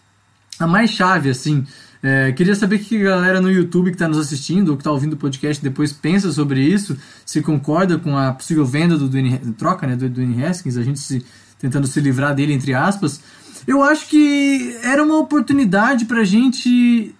a 0.58 0.66
mais 0.66 0.90
chave, 0.90 1.30
assim. 1.30 1.64
É, 2.02 2.30
queria 2.32 2.54
saber 2.54 2.76
o 2.76 2.78
que 2.78 3.00
a 3.06 3.10
galera 3.10 3.40
no 3.40 3.50
YouTube 3.50 3.90
que 3.90 3.96
está 3.96 4.06
nos 4.06 4.18
assistindo 4.18 4.68
ou 4.68 4.76
que 4.76 4.82
está 4.82 4.90
ouvindo 4.92 5.14
o 5.14 5.16
podcast 5.16 5.62
depois 5.62 5.92
pensa 5.92 6.30
sobre 6.30 6.62
isso, 6.62 6.96
se 7.26 7.42
concorda 7.42 7.98
com 7.98 8.16
a 8.16 8.32
possível 8.32 8.64
venda 8.64 8.96
do 8.96 9.08
Dwayne, 9.08 9.38
troca 9.58 9.86
né, 9.86 9.96
do 9.96 10.08
Dwayne 10.08 10.44
Haskins, 10.44 10.76
a 10.76 10.82
gente 10.82 11.00
se, 11.00 11.24
tentando 11.58 11.86
se 11.86 12.00
livrar 12.00 12.34
dele, 12.34 12.52
entre 12.52 12.72
aspas. 12.72 13.20
Eu 13.66 13.82
acho 13.82 14.08
que 14.08 14.78
era 14.82 15.02
uma 15.02 15.18
oportunidade 15.18 16.04
pra 16.04 16.24
gente. 16.24 17.14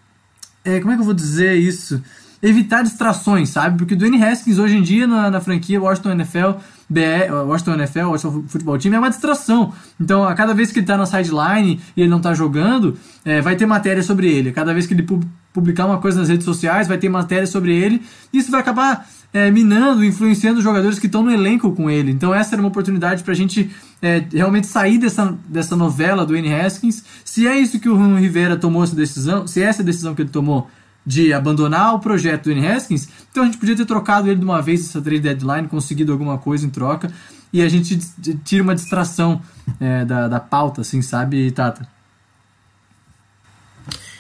É, 0.65 0.79
como 0.81 0.93
é 0.93 0.95
que 0.95 1.01
eu 1.01 1.07
vou 1.07 1.15
dizer 1.15 1.57
isso? 1.57 2.03
Evitar 2.41 2.83
distrações, 2.83 3.49
sabe? 3.49 3.79
Porque 3.79 3.95
o 3.95 3.97
Dwayne 3.97 4.23
Haskins 4.23 4.59
hoje 4.59 4.77
em 4.77 4.83
dia 4.83 5.07
na, 5.07 5.29
na 5.31 5.41
franquia 5.41 5.81
Washington 5.81 6.13
NFL, 6.13 6.53
BR, 6.89 7.33
Washington 7.47 7.75
NFL, 7.75 8.07
Washington 8.07 8.45
Futebol 8.49 8.79
Team 8.79 8.95
é 8.95 8.99
uma 8.99 9.11
distração. 9.11 9.73
Então, 10.01 10.25
a 10.25 10.35
cada 10.35 10.55
vez 10.55 10.73
que 10.73 10.79
ele 10.79 10.87
tá 10.87 10.97
na 10.97 11.07
sideline 11.07 11.81
e 11.97 12.01
ele 12.01 12.11
não 12.11 12.21
tá 12.21 12.33
jogando, 12.35 12.97
é, 13.25 13.41
vai 13.41 13.57
ter 13.57 13.67
matéria 13.67 14.03
sobre 14.03 14.31
ele. 14.31 14.53
Cada 14.53 14.73
vez 14.73 14.87
que 14.87 14.95
ele 14.95 15.07
publicar 15.53 15.87
uma 15.87 15.99
coisa 15.99 16.21
nas 16.21 16.29
redes 16.29 16.45
sociais, 16.45 16.87
vai 16.87 16.99
ter 16.99 17.09
matéria 17.09 17.47
sobre 17.47 17.75
ele. 17.75 18.03
Isso 18.33 18.51
vai 18.51 18.61
acabar 18.61 19.07
é, 19.33 19.51
minando, 19.51 20.05
influenciando 20.05 20.59
os 20.59 20.65
jogadores 20.65 20.99
que 20.99 21.07
estão 21.07 21.23
no 21.23 21.31
elenco 21.31 21.73
com 21.73 21.91
ele. 21.91 22.11
Então 22.11 22.35
essa 22.35 22.55
era 22.55 22.63
uma 22.63 22.69
oportunidade 22.69 23.23
para 23.23 23.33
a 23.33 23.37
gente 23.37 23.71
é, 24.01 24.25
realmente 24.33 24.67
sair 24.67 24.99
dessa, 24.99 25.37
dessa 25.49 25.77
novela 25.77 26.25
do 26.25 26.37
N. 26.37 26.55
Haskins. 26.55 27.05
Se 27.25 27.47
é 27.47 27.59
isso 27.59 27.81
que 27.81 27.89
o 27.89 27.97
Ron 27.97 28.17
Rivera 28.17 28.57
tomou 28.57 28.85
essa 28.85 28.97
decisão, 28.97 29.47
se 29.47 29.63
é 29.63 29.65
essa 29.65 29.83
decisão 29.83 30.15
que 30.15 30.23
ele 30.23 30.31
tomou 30.31 30.69
de 31.09 31.33
abandonar 31.33 31.95
o 31.95 32.01
projeto 32.01 32.45
do 32.45 32.53
N. 32.53 32.69
Haskins, 32.69 33.09
então 33.31 33.43
a 33.43 33.47
gente 33.47 33.57
podia 33.57 33.75
ter 33.75 33.87
trocado 33.87 34.29
ele 34.29 34.39
de 34.39 34.45
uma 34.45 34.61
vez 34.61 34.87
essa 34.87 35.01
trade 35.01 35.21
deadline, 35.21 35.67
conseguido 35.67 36.13
alguma 36.13 36.37
coisa 36.37 36.67
em 36.67 36.71
troca 36.71 37.11
e 37.51 37.63
a 37.63 37.69
gente 37.69 37.99
tira 38.45 38.63
uma 38.63 38.75
distração 38.75 39.41
é, 39.81 40.05
da, 40.05 40.29
da 40.29 40.39
pauta, 40.39 40.83
assim, 40.83 41.01
sabe, 41.01 41.51
Tata? 41.51 41.89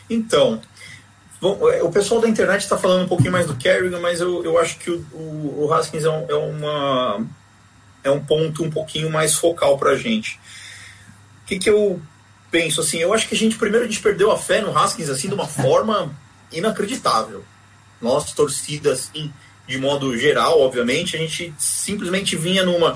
Então, 0.09 0.59
Bom, 1.40 1.71
é, 1.71 1.83
o 1.83 1.90
pessoal 1.90 2.23
da 2.23 2.28
internet 2.28 2.62
está 2.62 2.78
falando 2.78 3.04
um 3.04 3.09
pouquinho 3.09 3.30
mais 3.30 3.47
do 3.47 3.54
Kerrigan, 3.54 4.00
mas 4.00 4.21
eu, 4.21 4.42
eu 4.42 4.59
acho 4.59 4.78
que 4.78 4.90
o, 4.90 5.04
o, 5.12 5.66
o 5.66 5.73
Haskins 5.73 6.04
é, 6.04 6.11
um, 6.11 6.26
é, 6.26 6.35
uma, 6.35 7.26
é 8.02 8.11
um 8.11 8.25
ponto 8.25 8.64
um 8.64 8.71
pouquinho 8.71 9.11
mais 9.11 9.35
focal 9.35 9.76
para 9.76 9.90
a 9.90 9.97
gente. 9.97 10.40
O 11.45 11.47
que, 11.47 11.59
que 11.59 11.71
eu 11.71 12.00
penso 12.50 12.80
assim? 12.80 12.99
Eu 12.99 13.12
acho 13.12 13.28
que 13.28 13.35
a 13.35 13.38
gente 13.38 13.57
primeiro 13.57 13.85
a 13.85 13.88
gente 13.88 14.00
perdeu 14.00 14.33
a 14.33 14.38
fé 14.38 14.62
no 14.62 14.76
Haskins 14.76 15.11
assim 15.11 15.28
de 15.28 15.35
uma 15.35 15.47
forma 15.47 16.11
inacreditável. 16.52 17.45
Nós 18.00 18.33
torcidas 18.33 19.00
assim, 19.00 19.33
de 19.67 19.78
modo 19.78 20.17
geral, 20.17 20.61
obviamente, 20.61 21.17
a 21.17 21.19
gente 21.19 21.52
simplesmente 21.59 22.37
vinha 22.37 22.64
numa 22.64 22.95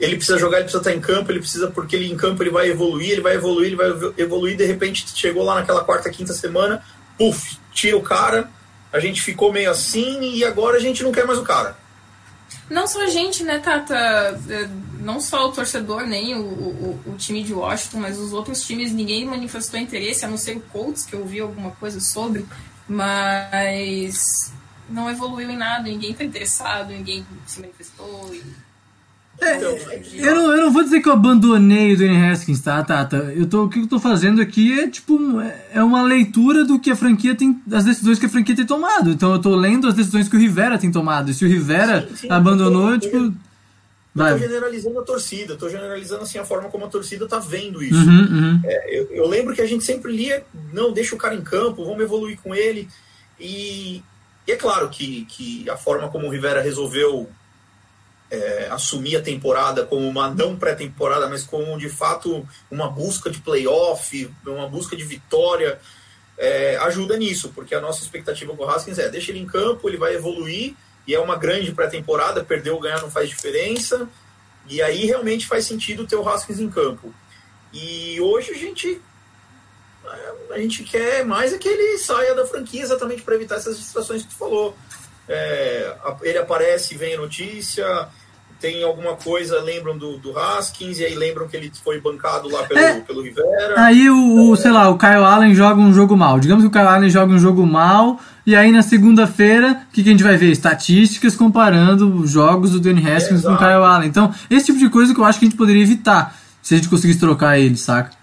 ele 0.00 0.16
precisa 0.16 0.38
jogar, 0.38 0.56
ele 0.56 0.64
precisa 0.64 0.80
estar 0.80 0.94
em 0.94 1.00
campo, 1.00 1.30
ele 1.30 1.40
precisa 1.40 1.70
porque 1.70 1.94
ele 1.94 2.10
em 2.10 2.16
campo 2.16 2.42
ele 2.42 2.50
vai 2.50 2.70
evoluir, 2.70 3.10
ele 3.10 3.20
vai 3.20 3.34
evoluir, 3.34 3.66
ele 3.66 3.76
vai 3.76 3.88
evoluir, 4.16 4.56
de 4.56 4.64
repente 4.64 5.04
chegou 5.14 5.44
lá 5.44 5.56
naquela 5.56 5.84
quarta, 5.84 6.08
quinta 6.08 6.32
semana, 6.32 6.82
puf, 7.18 7.58
tira 7.70 7.98
o 7.98 8.02
cara, 8.02 8.50
a 8.90 8.98
gente 8.98 9.20
ficou 9.20 9.52
meio 9.52 9.70
assim 9.70 10.20
e 10.34 10.42
agora 10.42 10.78
a 10.78 10.80
gente 10.80 11.02
não 11.02 11.12
quer 11.12 11.26
mais 11.26 11.38
o 11.38 11.42
cara. 11.42 11.76
Não 12.68 12.86
só 12.86 13.02
a 13.02 13.08
gente, 13.08 13.42
né, 13.42 13.58
Tata? 13.58 13.94
É, 14.48 14.68
não 15.00 15.20
só 15.20 15.48
o 15.48 15.52
torcedor, 15.52 16.06
nem 16.06 16.34
o, 16.34 16.40
o, 16.40 17.00
o, 17.06 17.16
time 17.16 17.42
de 17.42 17.52
Washington, 17.52 17.98
mas 17.98 18.18
os 18.18 18.32
outros 18.32 18.62
times, 18.62 18.92
ninguém 18.92 19.24
manifestou 19.24 19.78
interesse, 19.78 20.24
a 20.24 20.28
não 20.28 20.36
ser 20.36 20.56
o 20.56 20.60
Colts, 20.60 21.04
que 21.04 21.14
eu 21.14 21.24
vi 21.26 21.40
alguma 21.40 21.72
coisa 21.72 22.00
sobre, 22.00 22.46
mas 22.90 24.52
não 24.88 25.08
evoluiu 25.10 25.50
em 25.50 25.56
nada, 25.56 25.84
ninguém 25.84 26.10
está 26.12 26.24
interessado, 26.24 26.88
ninguém 26.90 27.24
se 27.46 27.60
manifestou. 27.60 28.30
E... 28.34 28.42
Então, 29.42 29.74
Eu 30.14 30.34
não, 30.34 30.52
eu 30.52 30.64
não 30.66 30.72
vou 30.72 30.82
dizer 30.82 31.00
que 31.00 31.08
eu 31.08 31.14
abandonei 31.14 31.94
o 31.94 31.96
Dwayne 31.96 32.26
Haskins, 32.26 32.60
tá, 32.60 32.82
Tata? 32.84 33.16
Eu 33.34 33.46
tô, 33.46 33.64
o 33.64 33.68
que 33.70 33.78
eu 33.78 33.86
tô 33.86 33.98
fazendo 33.98 34.42
aqui 34.42 34.78
é 34.78 34.86
tipo 34.88 35.14
um- 35.14 35.40
é 35.72 35.82
uma 35.82 36.02
leitura 36.02 36.62
do 36.64 36.78
que 36.78 36.90
a 36.90 36.96
franquia 36.96 37.34
tem. 37.34 37.58
das 37.66 37.84
decisões 37.84 38.18
que 38.18 38.26
a 38.26 38.28
franquia 38.28 38.54
tem 38.54 38.66
tomado. 38.66 39.10
Então 39.10 39.32
eu 39.32 39.38
tô 39.38 39.54
lendo 39.56 39.88
as 39.88 39.94
decisões 39.94 40.28
que 40.28 40.36
o 40.36 40.38
Rivera 40.38 40.76
tem 40.76 40.90
tomado. 40.92 41.30
E 41.30 41.34
se 41.34 41.42
o 41.44 41.48
Rivera 41.48 42.06
Sim, 42.10 42.16
sim, 42.16 42.28
abandonou, 42.30 42.90
eu 42.90 43.00
tô- 43.00 43.32
tipo. 44.12 44.20
eu 44.20 44.24
Vai. 44.24 44.32
tô 44.32 44.38
generalizando 44.38 44.98
a 44.98 45.02
torcida, 45.02 45.56
tô 45.56 45.68
generalizando 45.68 46.22
assim 46.22 46.38
a 46.38 46.44
forma 46.44 46.68
como 46.68 46.84
a 46.84 46.88
torcida 46.88 47.26
tá 47.26 47.38
vendo 47.38 47.82
isso. 47.82 47.98
Uhum, 47.98 48.20
uhum. 48.20 48.60
É, 48.64 48.98
eu, 48.98 49.10
eu 49.10 49.26
lembro 49.26 49.54
que 49.54 49.62
a 49.62 49.66
gente 49.66 49.84
sempre 49.84 50.12
lia, 50.12 50.44
não, 50.72 50.92
deixa 50.92 51.14
o 51.14 51.18
cara 51.18 51.34
em 51.34 51.42
campo, 51.42 51.84
vamos 51.84 52.02
evoluir 52.02 52.38
com 52.42 52.54
ele. 52.54 52.88
E, 53.38 54.02
e 54.46 54.52
é 54.52 54.56
claro 54.56 54.88
que, 54.88 55.24
que 55.26 55.68
a 55.70 55.76
forma 55.76 56.08
como 56.08 56.26
o 56.26 56.30
Rivera 56.30 56.60
resolveu 56.60 57.28
é, 58.30 58.68
assumir 58.70 59.16
a 59.16 59.22
temporada 59.22 59.84
como 59.84 60.06
uma 60.08 60.32
não 60.32 60.56
pré-temporada, 60.56 61.28
mas 61.28 61.42
como 61.42 61.78
de 61.78 61.88
fato 61.88 62.46
uma 62.70 62.88
busca 62.88 63.28
de 63.28 63.40
playoff, 63.40 64.30
uma 64.46 64.68
busca 64.68 64.96
de 64.96 65.04
vitória, 65.04 65.78
é, 66.38 66.76
ajuda 66.76 67.16
nisso, 67.16 67.52
porque 67.54 67.74
a 67.74 67.80
nossa 67.80 68.02
expectativa 68.02 68.56
com 68.56 68.64
o 68.64 68.68
Haskins 68.68 68.98
é 68.98 69.08
deixa 69.08 69.30
ele 69.32 69.40
em 69.40 69.46
campo, 69.46 69.88
ele 69.88 69.96
vai 69.98 70.14
evoluir, 70.14 70.74
e 71.06 71.14
é 71.14 71.20
uma 71.20 71.36
grande 71.36 71.72
pré-temporada, 71.72 72.44
perder 72.44 72.70
ou 72.70 72.80
ganhar 72.80 73.00
não 73.00 73.10
faz 73.10 73.28
diferença, 73.28 74.08
e 74.68 74.80
aí 74.82 75.06
realmente 75.06 75.46
faz 75.46 75.66
sentido 75.66 76.06
ter 76.06 76.16
o 76.16 76.28
Haskins 76.28 76.60
em 76.60 76.70
campo. 76.70 77.12
E 77.72 78.20
hoje 78.20 78.50
a 78.52 78.56
gente 78.56 79.00
a 80.50 80.58
gente 80.58 80.82
quer 80.82 81.24
mais 81.24 81.52
é 81.52 81.58
que 81.58 81.68
ele 81.68 81.98
saia 81.98 82.34
da 82.34 82.46
franquia 82.46 82.82
exatamente 82.82 83.22
para 83.22 83.34
evitar 83.34 83.56
essas 83.56 83.78
distrações 83.78 84.22
que 84.22 84.28
tu 84.28 84.36
falou. 84.36 84.76
É, 85.28 85.94
ele 86.22 86.38
aparece, 86.38 86.96
vem 86.96 87.14
a 87.14 87.18
notícia, 87.18 88.08
tem 88.60 88.82
alguma 88.84 89.14
coisa, 89.14 89.60
lembram 89.62 89.96
do, 89.96 90.18
do 90.18 90.38
Haskins, 90.38 90.98
e 90.98 91.04
aí 91.04 91.14
lembram 91.14 91.48
que 91.48 91.56
ele 91.56 91.72
foi 91.82 92.00
bancado 92.00 92.48
lá 92.50 92.62
pelo, 92.64 92.78
É. 92.78 93.00
pelo 93.00 93.22
Rivera. 93.22 93.74
Aí 93.78 94.10
o, 94.10 94.50
o, 94.50 94.56
sei 94.56 94.70
lá, 94.70 94.88
o 94.90 94.98
Kyle 94.98 95.24
Allen 95.24 95.54
joga 95.54 95.80
um 95.80 95.92
jogo 95.94 96.16
mal. 96.16 96.38
Digamos 96.38 96.62
que 96.62 96.68
o 96.68 96.70
Kyle 96.70 96.86
Allen 96.86 97.08
joga 97.08 97.32
um 97.32 97.38
jogo 97.38 97.66
mal. 97.66 98.20
E 98.46 98.54
aí 98.54 98.70
na 98.70 98.82
segunda-feira, 98.82 99.82
o 99.88 99.92
que, 99.92 100.02
que 100.02 100.08
a 100.08 100.12
gente 100.12 100.22
vai 100.24 100.36
ver? 100.36 100.50
Estatísticas 100.50 101.34
comparando 101.34 102.14
os 102.14 102.30
jogos 102.30 102.70
do 102.72 102.80
Danny 102.80 103.10
Haskins 103.10 103.42
com 103.42 103.54
o. 103.54 103.58
Kyle 103.58 103.70
Allen. 103.84 104.08
Então, 104.08 104.32
esse 104.50 104.66
tipo 104.66 104.78
de 104.78 104.88
coisa 104.90 105.14
que 105.14 105.20
eu 105.20 105.24
acho 105.24 105.38
que 105.38 105.46
a 105.46 105.48
gente 105.48 105.56
poderia 105.58 105.82
evitar. 105.82 106.36
Se 106.62 106.74
a 106.74 106.76
gente 106.76 106.88
conseguisse 106.90 107.18
trocar 107.18 107.58
ele, 107.58 107.76
saca? 107.76 108.19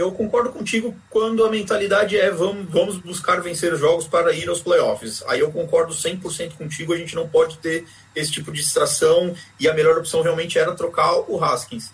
Eu 0.00 0.10
concordo 0.12 0.48
contigo 0.48 0.96
quando 1.10 1.44
a 1.44 1.50
mentalidade 1.50 2.16
é 2.16 2.30
vamos, 2.30 2.66
vamos 2.70 2.96
buscar 2.96 3.42
vencer 3.42 3.76
jogos 3.76 4.08
para 4.08 4.32
ir 4.32 4.48
aos 4.48 4.62
playoffs. 4.62 5.22
Aí 5.28 5.40
eu 5.40 5.52
concordo 5.52 5.92
100% 5.92 6.54
contigo, 6.54 6.94
a 6.94 6.96
gente 6.96 7.14
não 7.14 7.28
pode 7.28 7.58
ter 7.58 7.84
esse 8.16 8.32
tipo 8.32 8.50
de 8.50 8.62
distração 8.62 9.34
e 9.58 9.68
a 9.68 9.74
melhor 9.74 9.98
opção 9.98 10.22
realmente 10.22 10.58
era 10.58 10.74
trocar 10.74 11.12
o 11.28 11.44
Haskins. 11.44 11.90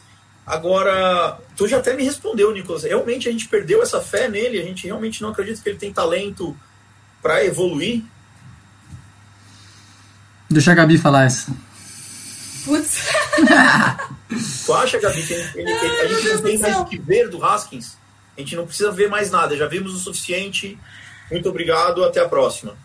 Agora, 0.47 1.41
tu 1.57 1.67
já 1.67 1.79
até 1.79 1.95
me 1.95 2.05
respondeu, 2.05 2.53
Nicolas. 2.53 2.85
Realmente 2.85 3.29
a 3.29 3.33
gente 3.33 3.49
perdeu 3.49 3.83
essa 3.83 4.01
fé 4.01 4.29
nele, 4.29 4.61
a 4.61 4.65
gente 4.65 4.87
realmente 4.87 5.21
não 5.21 5.31
acredita 5.31 5.61
que 5.61 5.69
ele 5.69 5.79
tem 5.79 5.93
talento 5.93 6.57
para 7.21 7.45
evoluir. 7.45 8.05
Deixa 10.49 10.71
a 10.71 10.75
Gabi 10.77 10.97
falar 10.97 11.25
essa. 11.25 11.51
Putz. 12.65 13.09
Tu 14.29 14.75
acha, 14.75 14.99
Gabi, 14.99 15.23
que 15.25 15.33
ele- 15.33 15.51
ele- 15.55 15.71
ele- 15.73 16.01
a 16.01 16.07
gente 16.09 16.29
não 16.35 16.43
tem 16.43 16.59
mais 16.59 16.77
o 16.79 16.85
que 16.85 16.99
ver 16.99 17.29
do 17.29 17.45
Haskins? 17.45 17.97
A 18.37 18.41
gente 18.41 18.57
não 18.57 18.67
precisa 18.67 18.91
ver 18.91 19.09
mais 19.09 19.31
nada, 19.31 19.57
já 19.57 19.67
vimos 19.67 19.95
o 19.95 19.99
suficiente. 19.99 20.79
Muito 21.31 21.49
obrigado, 21.49 22.05
até 22.05 22.21
a 22.21 22.29
próxima. 22.29 22.77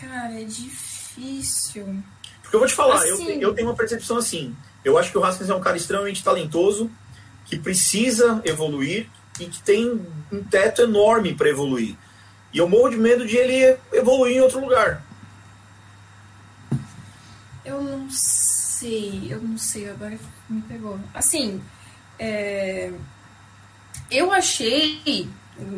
Cara, 0.00 0.40
é 0.40 0.44
difícil. 0.44 2.02
Porque 2.42 2.56
eu 2.56 2.60
vou 2.60 2.68
te 2.68 2.74
falar, 2.74 3.06
eu, 3.06 3.14
Assim. 3.14 3.40
eu 3.40 3.54
tenho 3.54 3.68
uma 3.68 3.76
percepção 3.76 4.16
assim. 4.16 4.56
Eu 4.84 4.98
acho 4.98 5.10
que 5.12 5.18
o 5.18 5.24
Haskins 5.24 5.48
é 5.48 5.54
um 5.54 5.60
cara 5.60 5.76
extremamente 5.76 6.24
talentoso, 6.24 6.90
que 7.44 7.56
precisa 7.58 8.40
evoluir 8.44 9.08
e 9.38 9.46
que 9.46 9.62
tem 9.62 10.00
um 10.32 10.42
teto 10.44 10.82
enorme 10.82 11.34
para 11.34 11.48
evoluir. 11.48 11.96
E 12.52 12.58
eu 12.58 12.68
morro 12.68 12.88
de 12.90 12.96
medo 12.96 13.26
de 13.26 13.36
ele 13.36 13.76
evoluir 13.92 14.36
em 14.36 14.40
outro 14.40 14.60
lugar. 14.60 15.02
Eu 17.64 17.80
não 17.80 18.10
sei, 18.10 18.61
eu 18.86 19.40
não 19.40 19.58
sei, 19.58 19.90
agora 19.90 20.18
me 20.48 20.62
pegou. 20.62 20.98
Assim, 21.14 21.62
é, 22.18 22.92
eu 24.10 24.32
achei, 24.32 25.28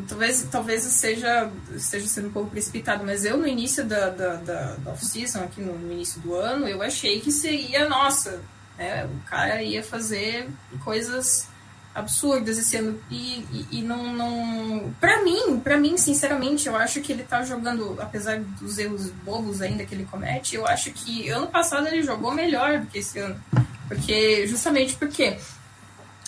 talvez, 0.08 0.46
talvez 0.50 0.84
eu 0.84 0.90
seja, 0.90 1.50
esteja 1.74 2.06
sendo 2.06 2.28
um 2.28 2.32
pouco 2.32 2.50
precipitado, 2.50 3.04
mas 3.04 3.24
eu 3.24 3.36
no 3.36 3.46
início 3.46 3.84
da, 3.84 4.10
da, 4.10 4.34
da, 4.36 4.74
da 4.76 4.92
off-season, 4.92 5.44
aqui 5.44 5.60
no, 5.60 5.78
no 5.78 5.92
início 5.92 6.20
do 6.20 6.34
ano, 6.34 6.66
eu 6.66 6.82
achei 6.82 7.20
que 7.20 7.30
seria, 7.30 7.88
nossa, 7.88 8.42
né, 8.76 9.06
o 9.06 9.28
cara 9.28 9.62
ia 9.62 9.82
fazer 9.82 10.48
coisas 10.84 11.48
absurdas 11.94 12.58
esse 12.58 12.76
ano 12.76 13.00
e, 13.08 13.46
e, 13.52 13.78
e 13.78 13.82
não, 13.82 14.12
não 14.12 14.92
para 15.00 15.22
mim 15.22 15.60
para 15.60 15.76
mim 15.76 15.96
sinceramente 15.96 16.66
eu 16.66 16.74
acho 16.74 17.00
que 17.00 17.12
ele 17.12 17.22
tá 17.22 17.44
jogando 17.44 17.96
apesar 18.00 18.40
dos 18.40 18.78
erros 18.78 19.10
bobos 19.24 19.62
ainda 19.62 19.84
que 19.84 19.94
ele 19.94 20.04
comete 20.04 20.56
eu 20.56 20.66
acho 20.66 20.90
que 20.90 21.28
ano 21.28 21.46
passado 21.46 21.86
ele 21.86 22.02
jogou 22.02 22.32
melhor 22.32 22.80
do 22.80 22.86
que 22.86 22.98
esse 22.98 23.18
ano. 23.18 23.40
Porque 23.88 24.46
justamente 24.46 24.96
porque 24.96 25.36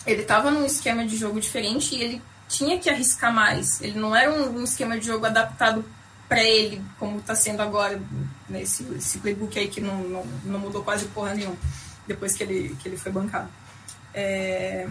ele 0.06 0.22
tava 0.22 0.50
num 0.50 0.64
esquema 0.64 1.06
de 1.06 1.16
jogo 1.16 1.40
diferente 1.40 1.94
e 1.94 2.02
ele 2.02 2.22
tinha 2.48 2.78
que 2.78 2.88
arriscar 2.88 3.32
mais. 3.32 3.80
Ele 3.80 3.98
não 3.98 4.14
era 4.14 4.32
um, 4.32 4.60
um 4.60 4.64
esquema 4.64 4.98
de 4.98 5.06
jogo 5.06 5.26
adaptado 5.26 5.84
para 6.28 6.42
ele 6.42 6.82
como 6.98 7.20
tá 7.20 7.36
sendo 7.36 7.62
agora 7.62 8.00
nesse 8.48 8.82
esse 8.94 9.18
playbook 9.18 9.56
aí 9.56 9.68
que 9.68 9.80
não, 9.80 9.96
não, 10.02 10.26
não 10.44 10.58
mudou 10.58 10.82
quase 10.82 11.06
porra 11.06 11.32
nenhuma 11.34 11.56
depois 12.04 12.34
que 12.34 12.42
ele 12.42 12.76
que 12.80 12.88
ele 12.88 12.96
foi 12.96 13.12
bancado. 13.12 13.48
É, 14.12 14.88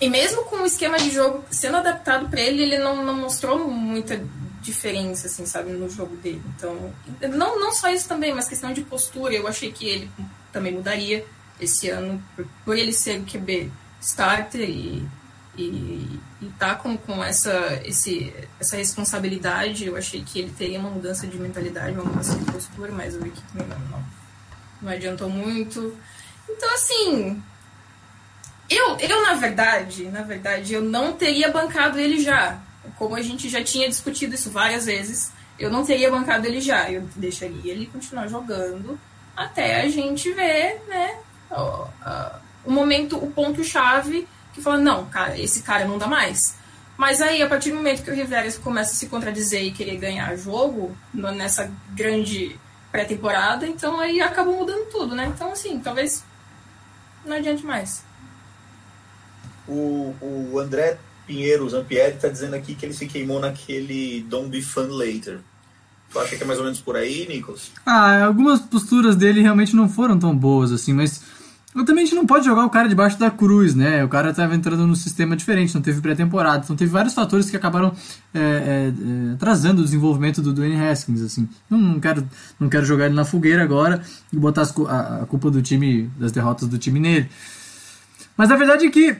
e 0.00 0.08
mesmo 0.08 0.44
com 0.44 0.56
o 0.56 0.66
esquema 0.66 0.98
de 0.98 1.10
jogo 1.10 1.44
sendo 1.50 1.78
adaptado 1.78 2.28
para 2.28 2.40
ele, 2.40 2.62
ele 2.62 2.78
não, 2.78 3.04
não 3.04 3.14
mostrou 3.14 3.68
muita 3.68 4.22
diferença, 4.60 5.26
assim, 5.26 5.46
sabe, 5.46 5.72
no 5.72 5.88
jogo 5.88 6.16
dele. 6.16 6.42
Então, 6.56 6.92
não, 7.30 7.58
não 7.58 7.72
só 7.72 7.88
isso 7.88 8.06
também, 8.06 8.34
mas 8.34 8.48
questão 8.48 8.72
de 8.72 8.82
postura. 8.82 9.34
Eu 9.34 9.48
achei 9.48 9.72
que 9.72 9.88
ele 9.88 10.10
também 10.52 10.72
mudaria 10.72 11.26
esse 11.60 11.88
ano, 11.88 12.22
por, 12.36 12.46
por 12.64 12.78
ele 12.78 12.92
ser 12.92 13.20
o 13.20 13.24
QB 13.24 13.70
starter 14.00 14.68
e, 14.68 15.04
e, 15.56 16.20
e 16.40 16.46
tá 16.58 16.76
com, 16.76 16.96
com 16.96 17.22
essa, 17.22 17.80
esse, 17.84 18.32
essa 18.60 18.76
responsabilidade. 18.76 19.86
Eu 19.86 19.96
achei 19.96 20.22
que 20.22 20.38
ele 20.38 20.52
teria 20.56 20.78
uma 20.78 20.90
mudança 20.90 21.26
de 21.26 21.36
mentalidade, 21.38 21.94
uma 21.94 22.04
mudança 22.04 22.36
de 22.36 22.44
postura, 22.44 22.92
mas 22.92 23.14
eu 23.14 23.22
vi 23.22 23.30
que 23.30 23.42
também 23.42 23.66
não, 23.66 23.78
não, 23.88 24.04
não 24.82 24.92
adiantou 24.92 25.28
muito. 25.28 25.96
Então, 26.48 26.72
assim, 26.74 27.42
eu, 28.68 28.96
eu, 28.98 29.22
na 29.22 29.34
verdade, 29.34 30.04
na 30.06 30.22
verdade, 30.22 30.74
eu 30.74 30.82
não 30.82 31.12
teria 31.12 31.50
bancado 31.50 31.98
ele 31.98 32.20
já. 32.20 32.58
Como 32.96 33.14
a 33.14 33.22
gente 33.22 33.48
já 33.48 33.62
tinha 33.62 33.88
discutido 33.88 34.34
isso 34.34 34.50
várias 34.50 34.86
vezes, 34.86 35.32
eu 35.58 35.70
não 35.70 35.84
teria 35.84 36.10
bancado 36.10 36.46
ele 36.46 36.60
já. 36.60 36.90
Eu 36.90 37.08
deixaria 37.16 37.72
ele 37.72 37.86
continuar 37.86 38.28
jogando 38.28 38.98
até 39.36 39.82
a 39.82 39.88
gente 39.88 40.32
ver, 40.32 40.82
né, 40.88 41.16
o, 41.50 41.86
o 42.66 42.72
momento, 42.72 43.16
o 43.16 43.30
ponto-chave 43.30 44.26
que 44.52 44.60
fala, 44.60 44.78
não, 44.78 45.06
cara, 45.06 45.38
esse 45.38 45.62
cara 45.62 45.84
não 45.84 45.96
dá 45.96 46.06
mais. 46.06 46.56
Mas 46.96 47.22
aí, 47.22 47.40
a 47.40 47.48
partir 47.48 47.70
do 47.70 47.76
momento 47.76 48.02
que 48.02 48.10
o 48.10 48.14
Rivera 48.14 48.50
começa 48.54 48.90
a 48.90 48.94
se 48.94 49.06
contradizer 49.06 49.62
e 49.62 49.70
querer 49.70 49.96
ganhar 49.98 50.34
jogo 50.36 50.96
nessa 51.14 51.70
grande 51.90 52.58
pré-temporada, 52.90 53.66
então 53.66 54.00
aí 54.00 54.20
acabou 54.20 54.56
mudando 54.58 54.90
tudo, 54.90 55.14
né? 55.14 55.30
Então, 55.32 55.52
assim, 55.52 55.78
talvez 55.78 56.24
não 57.24 57.36
adiante 57.36 57.64
mais. 57.64 58.02
O, 59.68 60.14
o 60.20 60.58
André 60.58 60.98
Pinheiro 61.26 61.68
Zampieri 61.68 62.14
está 62.14 62.28
dizendo 62.28 62.54
aqui 62.54 62.74
que 62.74 62.86
ele 62.86 62.94
se 62.94 63.06
queimou 63.06 63.38
naquele 63.38 64.24
Don't 64.28 64.48
Be 64.48 64.62
Fun 64.62 64.88
Later. 64.88 65.40
Tu 66.10 66.18
acha 66.18 66.36
que 66.36 66.42
é 66.42 66.46
mais 66.46 66.58
ou 66.58 66.64
menos 66.64 66.80
por 66.80 66.96
aí, 66.96 67.26
Nicholas? 67.28 67.70
Ah, 67.84 68.24
algumas 68.24 68.60
posturas 68.60 69.14
dele 69.14 69.42
realmente 69.42 69.76
não 69.76 69.88
foram 69.88 70.18
tão 70.18 70.34
boas 70.34 70.72
assim, 70.72 70.94
mas 70.94 71.22
também 71.84 72.02
a 72.02 72.06
gente 72.06 72.14
não 72.14 72.26
pode 72.26 72.46
jogar 72.46 72.64
o 72.64 72.70
cara 72.70 72.88
debaixo 72.88 73.18
da 73.18 73.30
cruz, 73.30 73.74
né? 73.74 74.02
O 74.02 74.08
cara 74.08 74.30
estava 74.30 74.54
entrando 74.54 74.86
num 74.86 74.94
sistema 74.94 75.36
diferente, 75.36 75.74
não 75.74 75.82
teve 75.82 76.00
pré-temporada, 76.00 76.64
então 76.64 76.74
teve 76.74 76.90
vários 76.90 77.12
fatores 77.12 77.50
que 77.50 77.56
acabaram 77.56 77.92
é, 78.32 78.40
é, 78.40 78.42
é, 78.42 79.32
atrasando 79.34 79.82
o 79.82 79.84
desenvolvimento 79.84 80.40
do 80.40 80.52
Dwayne 80.52 80.82
Haskins, 80.82 81.20
assim. 81.20 81.46
Não, 81.68 81.78
não 81.78 82.00
quero, 82.00 82.26
não 82.58 82.70
quero 82.70 82.86
jogar 82.86 83.04
ele 83.04 83.14
na 83.14 83.24
fogueira 83.24 83.62
agora 83.62 84.02
e 84.32 84.36
botar 84.36 84.62
as 84.62 84.74
a, 84.78 85.22
a 85.22 85.26
culpa 85.26 85.50
do 85.50 85.60
time, 85.60 86.10
das 86.18 86.32
derrotas 86.32 86.68
do 86.68 86.78
time 86.78 86.98
nele. 86.98 87.28
Mas 88.34 88.50
a 88.50 88.56
verdade 88.56 88.86
é 88.86 88.90
que 88.90 89.16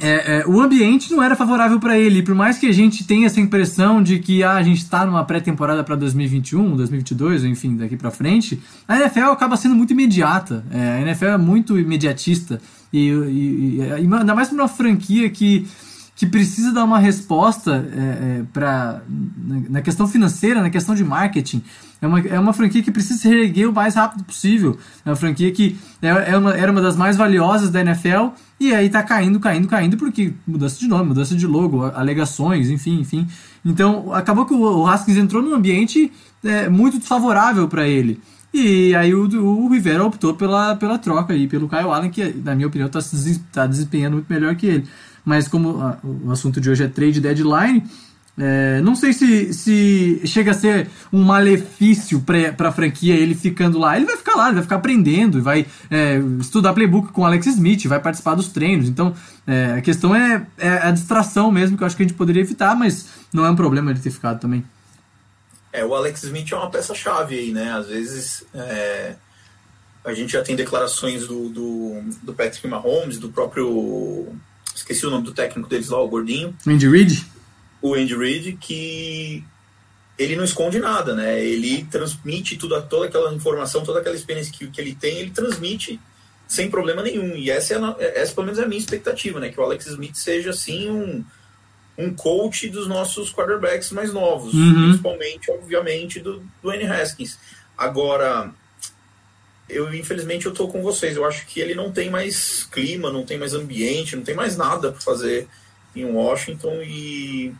é, 0.00 0.38
é, 0.40 0.46
o 0.46 0.60
ambiente 0.60 1.10
não 1.12 1.22
era 1.22 1.36
favorável 1.36 1.78
para 1.78 1.98
ele. 1.98 2.22
Por 2.22 2.34
mais 2.34 2.58
que 2.58 2.66
a 2.66 2.72
gente 2.72 3.04
tenha 3.04 3.26
essa 3.26 3.40
impressão 3.40 4.02
de 4.02 4.18
que 4.18 4.42
ah, 4.42 4.54
a 4.54 4.62
gente 4.62 4.78
está 4.78 5.04
numa 5.06 5.24
pré-temporada 5.24 5.84
para 5.84 5.94
2021, 5.96 6.76
2022, 6.76 7.42
ou 7.44 7.48
enfim, 7.48 7.76
daqui 7.76 7.96
para 7.96 8.10
frente, 8.10 8.60
a 8.88 8.96
NFL 8.98 9.30
acaba 9.30 9.56
sendo 9.56 9.74
muito 9.74 9.92
imediata. 9.92 10.64
É, 10.70 10.98
a 10.98 11.00
NFL 11.02 11.24
é 11.26 11.38
muito 11.38 11.78
imediatista. 11.78 12.60
E, 12.92 13.08
e, 13.08 13.10
e- 13.10 13.76
e 13.78 13.92
ainda 13.92 14.34
mais 14.34 14.48
para 14.48 14.56
uma 14.56 14.68
franquia 14.68 15.28
que, 15.30 15.66
que 16.20 16.26
precisa 16.26 16.70
dar 16.70 16.84
uma 16.84 16.98
resposta 16.98 17.82
é, 17.96 17.98
é, 17.98 18.42
pra, 18.52 19.00
na, 19.08 19.60
na 19.70 19.80
questão 19.80 20.06
financeira, 20.06 20.60
na 20.60 20.68
questão 20.68 20.94
de 20.94 21.02
marketing. 21.02 21.62
É 21.98 22.06
uma, 22.06 22.20
é 22.20 22.38
uma 22.38 22.52
franquia 22.52 22.82
que 22.82 22.90
precisa 22.90 23.18
se 23.18 23.26
reerguer 23.26 23.66
o 23.66 23.72
mais 23.72 23.94
rápido 23.94 24.22
possível. 24.24 24.76
É 25.02 25.08
uma 25.08 25.16
franquia 25.16 25.50
que 25.50 25.78
é, 26.02 26.08
é 26.08 26.36
uma, 26.36 26.54
era 26.54 26.70
uma 26.70 26.82
das 26.82 26.94
mais 26.94 27.16
valiosas 27.16 27.70
da 27.70 27.80
NFL 27.80 28.34
e 28.60 28.74
aí 28.74 28.90
tá 28.90 29.02
caindo, 29.02 29.40
caindo, 29.40 29.66
caindo 29.66 29.96
porque 29.96 30.34
mudança 30.46 30.78
de 30.78 30.86
nome, 30.86 31.06
mudança 31.06 31.34
de 31.34 31.46
logo, 31.46 31.86
alegações, 31.86 32.68
enfim, 32.68 33.00
enfim. 33.00 33.26
Então 33.64 34.12
acabou 34.12 34.44
que 34.44 34.52
o, 34.52 34.60
o 34.60 34.86
Haskins 34.86 35.16
entrou 35.16 35.42
num 35.42 35.54
ambiente 35.54 36.12
é, 36.44 36.68
muito 36.68 36.98
desfavorável 36.98 37.66
para 37.66 37.88
ele. 37.88 38.20
E 38.52 38.94
aí 38.94 39.14
o, 39.14 39.24
o 39.24 39.68
Rivera 39.70 40.04
optou 40.04 40.34
pela, 40.34 40.76
pela 40.76 40.98
troca 40.98 41.32
aí, 41.32 41.48
pelo 41.48 41.66
Kyle 41.66 41.88
Allen, 41.88 42.10
que 42.10 42.30
na 42.44 42.54
minha 42.54 42.68
opinião 42.68 42.88
está 42.88 43.00
tá 43.50 43.66
desempenhando 43.66 44.14
muito 44.14 44.30
melhor 44.30 44.54
que 44.54 44.66
ele. 44.66 44.86
Mas 45.30 45.46
como 45.46 45.80
a, 45.80 45.96
o 46.02 46.32
assunto 46.32 46.60
de 46.60 46.68
hoje 46.68 46.82
é 46.82 46.88
trade 46.88 47.20
deadline, 47.20 47.84
é, 48.36 48.80
não 48.80 48.96
sei 48.96 49.12
se, 49.12 49.54
se 49.54 50.20
chega 50.26 50.50
a 50.50 50.54
ser 50.54 50.90
um 51.12 51.22
malefício 51.22 52.20
para 52.20 52.68
a 52.68 52.72
franquia 52.72 53.14
ele 53.14 53.36
ficando 53.36 53.78
lá. 53.78 53.96
Ele 53.96 54.06
vai 54.06 54.16
ficar 54.16 54.34
lá, 54.34 54.46
ele 54.46 54.54
vai 54.54 54.64
ficar 54.64 54.74
aprendendo, 54.74 55.40
vai 55.40 55.64
é, 55.88 56.16
estudar 56.40 56.72
playbook 56.72 57.12
com 57.12 57.24
Alex 57.24 57.46
Smith, 57.46 57.86
vai 57.86 58.00
participar 58.00 58.34
dos 58.34 58.48
treinos. 58.48 58.88
Então 58.88 59.14
é, 59.46 59.74
a 59.78 59.80
questão 59.80 60.16
é, 60.16 60.44
é, 60.58 60.68
a 60.68 60.90
distração 60.90 61.52
mesmo, 61.52 61.76
que 61.76 61.84
eu 61.84 61.86
acho 61.86 61.96
que 61.96 62.02
a 62.02 62.06
gente 62.08 62.16
poderia 62.16 62.42
evitar, 62.42 62.74
mas 62.74 63.06
não 63.32 63.46
é 63.46 63.50
um 63.50 63.56
problema 63.56 63.92
ele 63.92 64.00
ter 64.00 64.10
ficado 64.10 64.40
também. 64.40 64.64
É, 65.72 65.84
o 65.84 65.94
Alex 65.94 66.24
Smith 66.24 66.50
é 66.50 66.56
uma 66.56 66.70
peça-chave 66.70 67.38
aí, 67.38 67.52
né? 67.52 67.70
Às 67.70 67.86
vezes 67.86 68.44
é, 68.52 69.14
a 70.04 70.12
gente 70.12 70.32
já 70.32 70.42
tem 70.42 70.56
declarações 70.56 71.28
do, 71.28 71.48
do, 71.50 72.02
do 72.20 72.34
Patrick 72.34 72.66
Mahomes, 72.66 73.16
do 73.20 73.28
próprio. 73.28 74.34
Esqueci 74.80 75.06
o 75.06 75.10
nome 75.10 75.24
do 75.24 75.32
técnico 75.32 75.68
deles 75.68 75.88
lá, 75.88 76.00
o 76.00 76.08
Gordinho. 76.08 76.56
Andy 76.66 76.88
Reid? 76.88 77.26
O 77.82 77.94
Andy 77.94 78.16
Reid, 78.16 78.56
que 78.60 79.44
ele 80.18 80.36
não 80.36 80.44
esconde 80.44 80.78
nada, 80.78 81.14
né? 81.14 81.42
Ele 81.42 81.84
transmite 81.90 82.56
tudo, 82.56 82.80
toda 82.88 83.06
aquela 83.06 83.32
informação, 83.34 83.82
toda 83.84 84.00
aquela 84.00 84.16
experiência 84.16 84.52
que, 84.52 84.66
que 84.68 84.80
ele 84.80 84.94
tem, 84.94 85.18
ele 85.18 85.30
transmite 85.30 86.00
sem 86.48 86.70
problema 86.70 87.02
nenhum. 87.02 87.36
E 87.36 87.50
essa, 87.50 87.74
é 87.74 87.76
a, 87.78 87.96
essa 88.20 88.34
pelo 88.34 88.46
menos 88.46 88.58
é 88.58 88.64
a 88.64 88.68
minha 88.68 88.80
expectativa, 88.80 89.38
né? 89.38 89.50
Que 89.50 89.60
o 89.60 89.62
Alex 89.62 89.86
Smith 89.86 90.14
seja 90.16 90.50
assim 90.50 90.90
um 90.90 91.24
um 91.98 92.14
coach 92.14 92.66
dos 92.70 92.86
nossos 92.88 93.30
quarterbacks 93.30 93.90
mais 93.90 94.10
novos, 94.10 94.54
Uhum. 94.54 94.84
principalmente, 94.86 95.50
obviamente, 95.50 96.18
do, 96.18 96.42
do 96.62 96.72
N. 96.72 96.86
Haskins. 96.86 97.36
Agora, 97.76 98.50
eu 99.70 99.92
infelizmente 99.94 100.46
eu 100.46 100.52
tô 100.52 100.68
com 100.68 100.82
vocês. 100.82 101.16
Eu 101.16 101.24
acho 101.24 101.46
que 101.46 101.60
ele 101.60 101.74
não 101.74 101.90
tem 101.90 102.10
mais 102.10 102.64
clima, 102.70 103.10
não 103.10 103.24
tem 103.24 103.38
mais 103.38 103.54
ambiente, 103.54 104.16
não 104.16 104.22
tem 104.22 104.34
mais 104.34 104.56
nada 104.56 104.92
para 104.92 105.00
fazer 105.00 105.48
em 105.94 106.04
Washington 106.04 106.82
e 106.82 107.52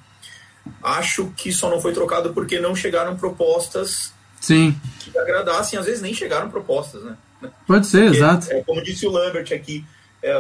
acho 0.83 1.33
que 1.37 1.53
só 1.53 1.71
não 1.71 1.81
foi 1.81 1.93
trocado 1.93 2.33
porque 2.33 2.61
não 2.61 2.77
chegaram 2.77 3.17
propostas 3.17 4.13
Sim, 4.41 4.79
que 4.99 5.17
agradassem. 5.19 5.79
Às 5.79 5.87
vezes 5.87 6.03
nem 6.03 6.15
chegaram 6.15 6.51
propostas, 6.51 7.03
né? 7.03 7.17
pode 7.67 7.87
ser, 7.87 8.05
Porque, 8.05 8.19
exato. 8.19 8.53
é, 8.53 8.63
como 8.63 8.83
disse 8.83 9.07
o 9.07 9.11
Lambert 9.11 9.53
aqui, 9.53 9.85
é, 10.23 10.35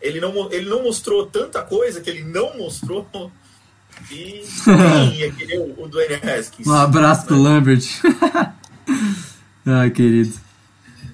ele, 0.00 0.20
não, 0.20 0.50
ele 0.50 0.68
não 0.68 0.82
mostrou 0.82 1.26
tanta 1.26 1.62
coisa 1.62 2.00
que 2.00 2.10
ele 2.10 2.24
não 2.24 2.56
mostrou. 2.56 3.06
E 4.10 4.42
sim, 4.44 5.22
aquele, 5.24 5.58
o, 5.58 5.84
o 5.84 5.88
Dwayne 5.88 6.14
Haskins. 6.14 6.66
Um 6.66 6.74
abraço 6.74 7.26
pro 7.26 7.40
Lambert. 7.40 7.84
Ai, 9.64 9.90
querido. 9.92 10.34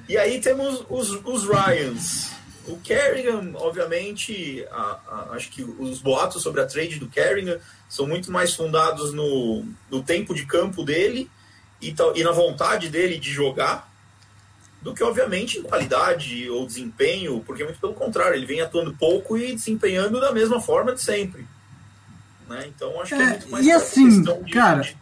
E 0.09 0.17
aí 0.17 0.41
temos 0.41 0.85
os, 0.89 1.11
os 1.25 1.45
Ryans. 1.45 2.31
O 2.67 2.77
Kerrigan, 2.79 3.53
obviamente, 3.55 4.65
a- 4.71 4.99
a- 5.09 5.29
acho 5.33 5.51
que 5.51 5.63
os 5.63 6.01
boatos 6.01 6.43
sobre 6.43 6.61
a 6.61 6.67
trade 6.67 6.99
do 6.99 7.09
Kerrigan 7.09 7.59
são 7.89 8.07
muito 8.07 8.31
mais 8.31 8.55
fundados 8.55 9.13
no, 9.13 9.65
no 9.91 10.03
tempo 10.03 10.35
de 10.35 10.45
campo 10.45 10.83
dele 10.85 11.31
e, 11.81 11.95
e 12.15 12.25
na 12.25 12.33
vontade 12.33 12.89
dele 12.89 13.19
de 13.19 13.31
jogar 13.31 13.89
do 14.83 14.95
que, 14.95 15.03
obviamente, 15.03 15.59
em 15.59 15.63
qualidade 15.63 16.49
ou 16.51 16.67
desempenho, 16.67 17.43
porque 17.45 17.65
muito 17.65 17.81
pelo 17.81 17.95
contrário, 17.95 18.35
ele 18.37 18.47
vem 18.47 18.61
atuando 18.61 18.95
pouco 18.95 19.37
e 19.37 19.55
desempenhando 19.55 20.21
da 20.21 20.31
mesma 20.33 20.61
forma 20.61 20.95
de 20.95 21.01
sempre. 21.03 21.47
Né? 22.49 22.67
Então, 22.69 23.01
acho 23.01 23.15
que 23.17 23.21
é, 23.21 23.25
É, 23.25 23.29
muito 23.31 23.49
mais 23.51 23.67
e 23.67 23.73
assim, 23.73 24.09
questão 24.17 24.43
de- 24.43 24.53
cara- 24.53 24.83
de 24.83 24.97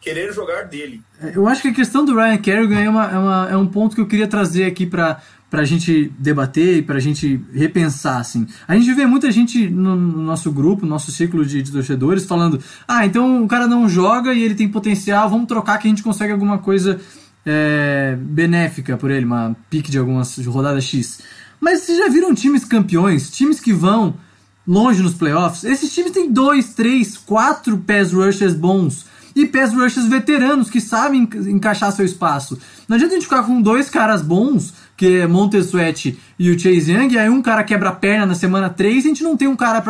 querer 0.00 0.32
jogar 0.32 0.62
dele. 0.64 1.00
Eu 1.34 1.46
acho 1.48 1.62
que 1.62 1.68
a 1.68 1.74
questão 1.74 2.04
do 2.04 2.14
Ryan 2.14 2.38
Kerrigan 2.38 2.80
é, 2.80 2.88
uma, 2.90 3.04
é, 3.10 3.18
uma- 3.18 3.48
é 3.50 3.56
um 3.56 3.66
ponto 3.66 3.94
que 3.94 4.00
eu 4.00 4.06
queria 4.06 4.26
trazer 4.26 4.64
aqui 4.64 4.86
pra, 4.86 5.20
pra 5.50 5.64
gente 5.64 6.12
debater 6.18 6.78
e 6.78 6.82
pra 6.82 6.98
gente 7.00 7.40
repensar, 7.52 8.18
assim. 8.18 8.46
A 8.66 8.74
gente 8.76 8.92
vê 8.94 9.06
muita 9.06 9.30
gente 9.32 9.68
no, 9.68 9.96
no 9.96 10.22
nosso 10.22 10.50
grupo, 10.52 10.84
no 10.84 10.90
nosso 10.90 11.10
círculo 11.10 11.44
de, 11.44 11.62
de 11.62 11.72
torcedores, 11.72 12.24
falando 12.26 12.62
ah, 12.86 13.04
então 13.06 13.42
o 13.44 13.48
cara 13.48 13.66
não 13.66 13.88
joga 13.88 14.32
e 14.34 14.42
ele 14.42 14.54
tem 14.54 14.68
potencial, 14.68 15.28
vamos 15.28 15.46
trocar 15.46 15.78
que 15.78 15.86
a 15.86 15.90
gente 15.90 16.02
consegue 16.02 16.32
alguma 16.32 16.58
coisa 16.58 17.00
é, 17.46 18.16
benéfica 18.20 18.96
por 18.96 19.10
ele, 19.10 19.24
uma 19.24 19.56
pique 19.70 19.90
de 19.90 19.98
algumas 19.98 20.36
rodadas 20.46 20.84
X. 20.84 21.20
Mas 21.60 21.80
vocês 21.80 21.98
já 21.98 22.08
viram 22.08 22.34
times 22.34 22.64
campeões, 22.64 23.30
times 23.30 23.58
que 23.58 23.72
vão 23.72 24.14
longe 24.66 25.02
nos 25.02 25.14
playoffs? 25.14 25.64
Esses 25.64 25.92
times 25.92 26.12
têm 26.12 26.30
dois, 26.30 26.74
três, 26.74 27.16
quatro 27.16 27.78
pass 27.78 28.12
rushers 28.12 28.54
bons 28.54 29.06
e 29.40 29.46
pass 29.46 29.72
rushers 29.72 30.06
veteranos 30.06 30.68
que 30.70 30.80
sabem 30.80 31.22
enca- 31.22 31.38
encaixar 31.50 31.92
seu 31.92 32.04
espaço. 32.04 32.58
Não 32.88 32.96
adianta 32.96 33.14
a 33.14 33.16
gente 33.18 33.24
ficar 33.28 33.42
com 33.44 33.60
dois 33.62 33.88
caras 33.88 34.20
bons, 34.22 34.74
que 34.96 35.18
é 35.20 35.26
Montez 35.26 35.66
Sweat 35.66 36.18
e 36.38 36.50
o 36.50 36.58
Chase 36.58 36.92
Young, 36.92 37.12
e 37.14 37.18
aí 37.18 37.28
um 37.30 37.40
cara 37.40 37.62
quebra 37.62 37.90
a 37.90 37.94
perna 37.94 38.26
na 38.26 38.34
semana 38.34 38.68
3 38.68 39.04
e 39.04 39.06
a 39.06 39.10
gente 39.10 39.22
não 39.22 39.36
tem 39.36 39.46
um 39.46 39.54
cara 39.56 39.80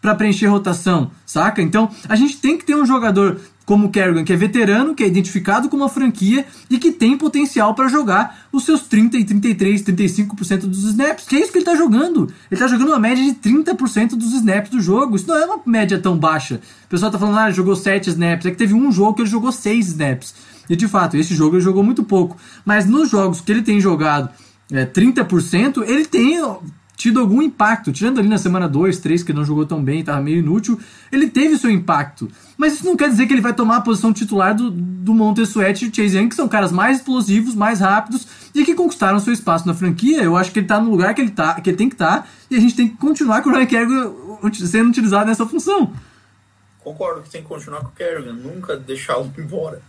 pra 0.00 0.14
preencher 0.14 0.46
rotação, 0.46 1.10
saca? 1.26 1.60
Então 1.60 1.90
a 2.08 2.14
gente 2.14 2.36
tem 2.38 2.56
que 2.56 2.64
ter 2.64 2.76
um 2.76 2.86
jogador 2.86 3.40
como 3.64 3.90
Kerrigan, 3.90 4.24
que 4.24 4.32
é 4.32 4.36
veterano, 4.36 4.94
que 4.94 5.02
é 5.02 5.06
identificado 5.06 5.68
com 5.68 5.76
uma 5.76 5.88
franquia 5.88 6.44
e 6.68 6.78
que 6.78 6.90
tem 6.92 7.16
potencial 7.16 7.74
pra 7.74 7.88
jogar 7.88 8.46
os 8.52 8.64
seus 8.64 8.82
30 8.82 9.18
e 9.18 9.24
33, 9.24 9.82
35% 9.82 10.60
dos 10.60 10.84
snaps, 10.84 11.26
que 11.26 11.36
é 11.36 11.40
isso 11.40 11.52
que 11.52 11.58
ele 11.58 11.64
tá 11.64 11.76
jogando. 11.76 12.32
Ele 12.50 12.60
tá 12.60 12.66
jogando 12.66 12.88
uma 12.88 12.98
média 12.98 13.24
de 13.24 13.32
30% 13.32 14.10
dos 14.10 14.32
snaps 14.32 14.70
do 14.70 14.80
jogo. 14.80 15.16
Isso 15.16 15.28
não 15.28 15.36
é 15.36 15.46
uma 15.46 15.60
média 15.64 15.98
tão 15.98 16.18
baixa. 16.18 16.60
O 16.86 16.88
pessoal 16.88 17.10
tá 17.10 17.18
falando, 17.18 17.38
ah, 17.38 17.46
ele 17.46 17.54
jogou 17.54 17.76
7 17.76 18.10
snaps. 18.10 18.46
É 18.46 18.50
que 18.50 18.56
teve 18.56 18.74
um 18.74 18.90
jogo 18.90 19.14
que 19.14 19.22
ele 19.22 19.30
jogou 19.30 19.52
6 19.52 19.88
snaps. 19.88 20.34
E 20.68 20.76
de 20.76 20.88
fato, 20.88 21.16
esse 21.16 21.34
jogo 21.34 21.56
ele 21.56 21.62
jogou 21.62 21.82
muito 21.82 22.02
pouco. 22.02 22.36
Mas 22.64 22.86
nos 22.86 23.10
jogos 23.10 23.40
que 23.40 23.52
ele 23.52 23.62
tem 23.62 23.80
jogado 23.80 24.28
é, 24.70 24.86
30%, 24.86 25.82
ele 25.86 26.04
tem 26.06 26.38
tido 27.02 27.18
algum 27.18 27.42
impacto. 27.42 27.90
Tirando 27.90 28.20
ali 28.20 28.28
na 28.28 28.38
semana 28.38 28.68
2, 28.68 28.98
3, 29.00 29.24
que 29.24 29.32
não 29.32 29.44
jogou 29.44 29.66
tão 29.66 29.82
bem, 29.82 30.00
estava 30.00 30.20
meio 30.20 30.38
inútil, 30.38 30.78
ele 31.10 31.28
teve 31.28 31.58
seu 31.58 31.68
impacto. 31.68 32.30
Mas 32.56 32.74
isso 32.74 32.84
não 32.84 32.96
quer 32.96 33.08
dizer 33.08 33.26
que 33.26 33.34
ele 33.34 33.40
vai 33.40 33.52
tomar 33.52 33.78
a 33.78 33.80
posição 33.80 34.12
titular 34.12 34.54
do, 34.54 34.70
do 34.70 35.12
Montez 35.12 35.48
Sweat 35.48 35.84
e 35.84 35.88
do 35.88 35.96
Chase 35.96 36.16
Young, 36.16 36.28
que 36.28 36.36
são 36.36 36.46
caras 36.46 36.70
mais 36.70 36.98
explosivos, 36.98 37.56
mais 37.56 37.80
rápidos 37.80 38.24
e 38.54 38.64
que 38.64 38.72
conquistaram 38.76 39.18
seu 39.18 39.32
espaço 39.32 39.66
na 39.66 39.74
franquia. 39.74 40.22
Eu 40.22 40.36
acho 40.36 40.52
que 40.52 40.60
ele 40.60 40.66
tá 40.68 40.80
no 40.80 40.90
lugar 40.90 41.12
que 41.12 41.20
ele, 41.20 41.32
tá, 41.32 41.60
que 41.60 41.70
ele 41.70 41.76
tem 41.76 41.88
que 41.88 41.96
estar 41.96 42.30
e 42.48 42.54
a 42.54 42.60
gente 42.60 42.76
tem 42.76 42.88
que 42.88 42.96
continuar 42.96 43.42
com 43.42 43.50
o 43.50 43.52
Ryan 43.52 43.66
Kerrigan 43.66 44.12
sendo 44.52 44.90
utilizado 44.90 45.26
nessa 45.26 45.44
função. 45.44 45.92
Concordo 46.78 47.22
que 47.22 47.30
tem 47.30 47.42
que 47.42 47.48
continuar 47.48 47.80
com 47.80 47.88
o 47.88 47.92
Kerrigan, 47.92 48.32
nunca 48.32 48.76
deixá-lo 48.76 49.28
embora. 49.36 49.82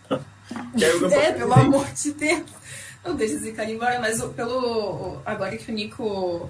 Kerrigan 0.75 1.09
É, 1.13 1.31
pelo 1.31 1.53
amor 1.53 1.85
de 1.93 2.11
Deus. 2.11 2.41
Não 3.05 3.15
deixa 3.15 3.35
esse 3.35 3.51
cara 3.51 3.69
embora, 3.69 3.99
mas 3.99 4.19
pelo. 4.23 5.21
Agora 5.25 5.55
que 5.57 5.71
o 5.71 5.75
Nico 5.75 6.49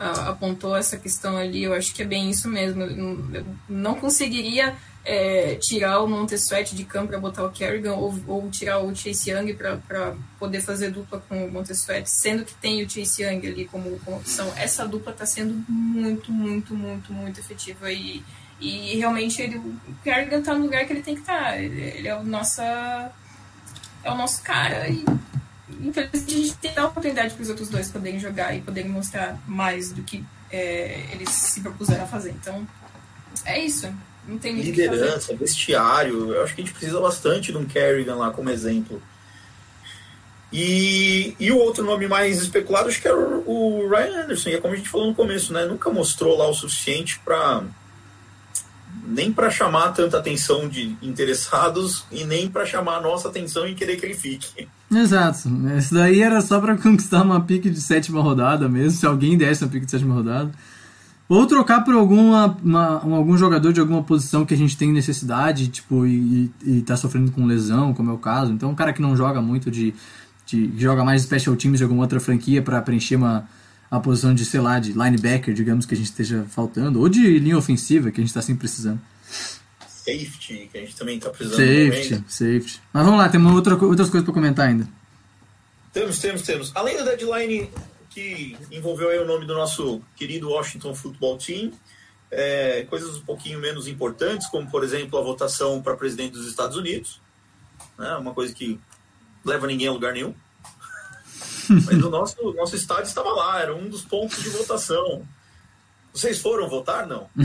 apontou 0.00 0.74
essa 0.74 0.96
questão 0.96 1.36
ali, 1.36 1.64
eu 1.64 1.74
acho 1.74 1.94
que 1.94 2.02
é 2.02 2.06
bem 2.06 2.30
isso 2.30 2.48
mesmo. 2.48 2.82
Eu 2.82 3.46
não- 3.68 3.94
conseguiria 3.94 4.74
é, 5.04 5.56
tirar 5.56 6.00
o 6.00 6.08
Montez 6.08 6.42
Sweat 6.44 6.74
de 6.74 6.84
campo 6.84 7.08
para 7.08 7.18
botar 7.18 7.44
o 7.44 7.50
Kerrigan 7.50 7.94
ou, 7.94 8.14
ou 8.26 8.50
tirar 8.50 8.78
o 8.78 8.94
Chase 8.94 9.30
Young 9.30 9.54
para 9.54 10.14
poder 10.38 10.60
fazer 10.60 10.90
dupla 10.90 11.22
com 11.28 11.46
o 11.46 11.50
Montez 11.52 11.78
Sweat, 11.80 12.08
sendo 12.10 12.44
que 12.44 12.54
tem 12.54 12.82
o 12.82 12.88
Chase 12.88 13.22
Young 13.22 13.46
ali 13.46 13.64
como, 13.66 13.98
como 14.00 14.18
opção. 14.18 14.52
Essa 14.56 14.86
dupla 14.86 15.12
está 15.12 15.26
sendo 15.26 15.64
muito, 15.68 16.32
muito, 16.32 16.74
muito, 16.74 17.12
muito 17.12 17.40
efetiva 17.40 17.90
e, 17.92 18.22
e 18.60 18.96
realmente 18.98 19.40
ele, 19.40 19.56
o 19.58 19.74
Kerrigan 20.02 20.38
está 20.38 20.54
no 20.54 20.64
lugar 20.64 20.84
que 20.86 20.92
ele 20.92 21.02
tem 21.02 21.14
que 21.14 21.20
estar. 21.20 21.58
Ele, 21.62 21.80
ele 21.80 22.08
é 22.08 22.16
o 22.16 22.22
nossa 22.22 23.10
é 24.02 24.10
o 24.10 24.14
nosso 24.16 24.42
cara 24.42 24.88
e 24.88 25.04
infelizmente 25.82 26.34
a 26.34 26.36
gente 26.36 26.56
tem 26.56 26.74
dar 26.74 26.86
oportunidade 26.86 27.34
para 27.34 27.42
os 27.42 27.48
outros 27.48 27.68
dois 27.68 27.90
poderem 27.90 28.18
jogar 28.18 28.54
e 28.54 28.60
poderem 28.60 28.90
mostrar 28.90 29.38
mais 29.46 29.92
do 29.92 30.02
que 30.02 30.24
é, 30.50 31.06
eles 31.12 31.30
se 31.30 31.60
propuseram 31.60 32.04
a 32.04 32.06
fazer. 32.06 32.30
Então, 32.30 32.66
é 33.44 33.58
isso. 33.58 33.92
Não 34.26 34.38
tem 34.38 34.54
liderança, 34.54 35.34
vestiário. 35.34 36.34
Eu 36.34 36.44
acho 36.44 36.54
que 36.54 36.62
a 36.62 36.64
gente 36.64 36.74
precisa 36.74 37.00
bastante 37.00 37.52
de 37.52 37.58
um 37.58 37.64
Kerrigan 37.64 38.16
lá 38.16 38.30
como 38.30 38.50
exemplo. 38.50 39.02
E, 40.52 41.34
e 41.38 41.52
o 41.52 41.58
outro 41.58 41.84
nome 41.84 42.08
mais 42.08 42.42
especulado 42.42 42.88
acho 42.88 43.00
que 43.00 43.06
era 43.06 43.16
o, 43.16 43.84
o 43.84 43.88
Ryan 43.88 44.24
Anderson. 44.24 44.50
E 44.50 44.54
é 44.54 44.60
como 44.60 44.74
a 44.74 44.76
gente 44.76 44.88
falou 44.88 45.06
no 45.06 45.14
começo, 45.14 45.52
né? 45.52 45.64
Nunca 45.64 45.90
mostrou 45.90 46.36
lá 46.36 46.48
o 46.48 46.54
suficiente 46.54 47.20
para 47.24 47.64
nem 49.04 49.32
para 49.32 49.50
chamar 49.50 49.92
tanta 49.92 50.18
atenção 50.18 50.68
de 50.68 50.96
interessados 51.00 52.04
e 52.10 52.24
nem 52.24 52.48
para 52.48 52.66
chamar 52.66 52.96
a 52.96 53.00
nossa 53.00 53.28
atenção 53.28 53.66
e 53.66 53.74
querer 53.74 53.96
que 53.96 54.04
ele 54.04 54.14
fique. 54.14 54.68
Exato. 54.92 55.48
Isso 55.78 55.94
daí 55.94 56.20
era 56.20 56.40
só 56.40 56.60
pra 56.60 56.76
conquistar 56.78 57.22
uma 57.22 57.40
pique 57.40 57.70
de 57.70 57.80
sétima 57.80 58.20
rodada 58.20 58.68
mesmo, 58.68 58.98
se 58.98 59.06
alguém 59.06 59.36
desse 59.38 59.62
uma 59.64 59.70
pique 59.70 59.84
de 59.86 59.90
sétima 59.90 60.14
rodada. 60.14 60.50
Ou 61.28 61.46
trocar 61.46 61.84
por 61.84 61.94
alguma, 61.94 62.56
uma- 62.62 63.06
um- 63.06 63.14
algum 63.14 63.36
jogador 63.38 63.72
de 63.72 63.78
alguma 63.78 64.02
posição 64.02 64.44
que 64.44 64.52
a 64.52 64.56
gente 64.56 64.76
tem 64.76 64.92
necessidade, 64.92 65.68
tipo, 65.68 66.04
e, 66.04 66.50
e, 66.64 66.78
e 66.78 66.82
tá 66.82 66.96
sofrendo 66.96 67.30
com 67.30 67.46
lesão, 67.46 67.94
como 67.94 68.10
é 68.10 68.12
o 68.12 68.18
caso. 68.18 68.52
Então, 68.52 68.70
um 68.70 68.74
cara 68.74 68.92
que 68.92 69.00
não 69.00 69.16
joga 69.16 69.40
muito 69.40 69.70
de. 69.70 69.94
de 70.44 70.66
que 70.68 70.72
joga 70.82 71.04
mais 71.04 71.22
special 71.22 71.54
teams 71.54 71.78
de 71.78 71.84
alguma 71.84 72.02
outra 72.02 72.18
franquia 72.18 72.60
para 72.60 72.82
preencher 72.82 73.14
uma, 73.14 73.44
a 73.88 74.00
posição 74.00 74.34
de, 74.34 74.44
sei 74.44 74.60
lá, 74.60 74.80
de 74.80 74.90
linebacker, 74.92 75.54
digamos, 75.54 75.86
que 75.86 75.94
a 75.94 75.96
gente 75.96 76.06
esteja 76.08 76.44
faltando. 76.48 76.98
Ou 76.98 77.08
de 77.08 77.38
linha 77.38 77.56
ofensiva, 77.56 78.10
que 78.10 78.20
a 78.20 78.24
gente 78.24 78.34
tá 78.34 78.42
sempre 78.42 78.58
precisando. 78.60 78.98
Safety, 80.04 80.68
que 80.72 80.78
a 80.78 80.80
gente 80.80 80.96
também 80.96 81.18
tá 81.18 81.30
precisando. 81.30 81.58
Safety, 81.58 82.24
safety. 82.26 82.82
Mas 82.92 83.04
vamos 83.04 83.20
lá, 83.20 83.28
temos 83.28 83.52
outra, 83.52 83.74
outras 83.74 84.08
coisas 84.08 84.24
pra 84.24 84.32
comentar 84.32 84.68
ainda. 84.68 84.88
Temos, 85.92 86.18
temos, 86.18 86.42
temos. 86.42 86.72
Além 86.74 86.96
da 86.96 87.04
deadline 87.04 87.70
que 88.08 88.56
envolveu 88.70 89.10
aí 89.10 89.18
o 89.18 89.26
nome 89.26 89.46
do 89.46 89.54
nosso 89.54 90.00
querido 90.16 90.50
Washington 90.50 90.94
Football 90.94 91.36
Team, 91.38 91.72
é, 92.30 92.86
coisas 92.88 93.16
um 93.16 93.22
pouquinho 93.22 93.58
menos 93.58 93.86
importantes, 93.86 94.48
como 94.48 94.70
por 94.70 94.82
exemplo 94.82 95.18
a 95.18 95.22
votação 95.22 95.82
para 95.82 95.96
presidente 95.96 96.32
dos 96.32 96.46
Estados 96.46 96.76
Unidos, 96.76 97.20
né, 97.98 98.14
uma 98.16 98.32
coisa 98.32 98.54
que 98.54 98.80
leva 99.44 99.66
ninguém 99.66 99.88
a 99.88 99.92
lugar 99.92 100.12
nenhum. 100.12 100.34
Mas 101.68 102.02
o 102.02 102.10
nosso, 102.10 102.52
nosso 102.54 102.74
estádio 102.74 103.04
estava 103.04 103.30
lá, 103.30 103.60
era 103.60 103.74
um 103.74 103.88
dos 103.88 104.02
pontos 104.02 104.42
de 104.42 104.48
votação. 104.48 105.26
Vocês 106.12 106.40
foram 106.40 106.68
votar? 106.68 107.06
Não. 107.06 107.26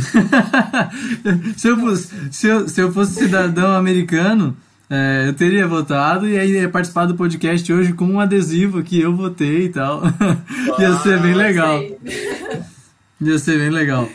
se, 1.55 1.67
eu 1.67 1.77
fosse, 1.77 2.09
se, 2.31 2.47
eu, 2.47 2.67
se 2.67 2.81
eu 2.81 2.91
fosse 2.91 3.13
cidadão 3.13 3.75
americano, 3.75 4.57
é, 4.89 5.25
eu 5.27 5.33
teria 5.33 5.67
votado 5.67 6.27
e 6.27 6.37
aí 6.37 6.51
ia 6.51 6.69
participar 6.69 7.05
do 7.05 7.15
podcast 7.15 7.71
hoje 7.71 7.93
com 7.93 8.05
um 8.05 8.19
adesivo 8.19 8.83
que 8.83 8.99
eu 8.99 9.15
votei 9.15 9.65
e 9.65 9.69
tal. 9.69 10.01
ia 10.79 10.97
ser 10.99 11.19
bem 11.21 11.33
legal. 11.33 11.79
Sei. 11.79 12.65
Ia 13.21 13.39
ser 13.39 13.57
bem 13.57 13.69
legal. 13.69 14.09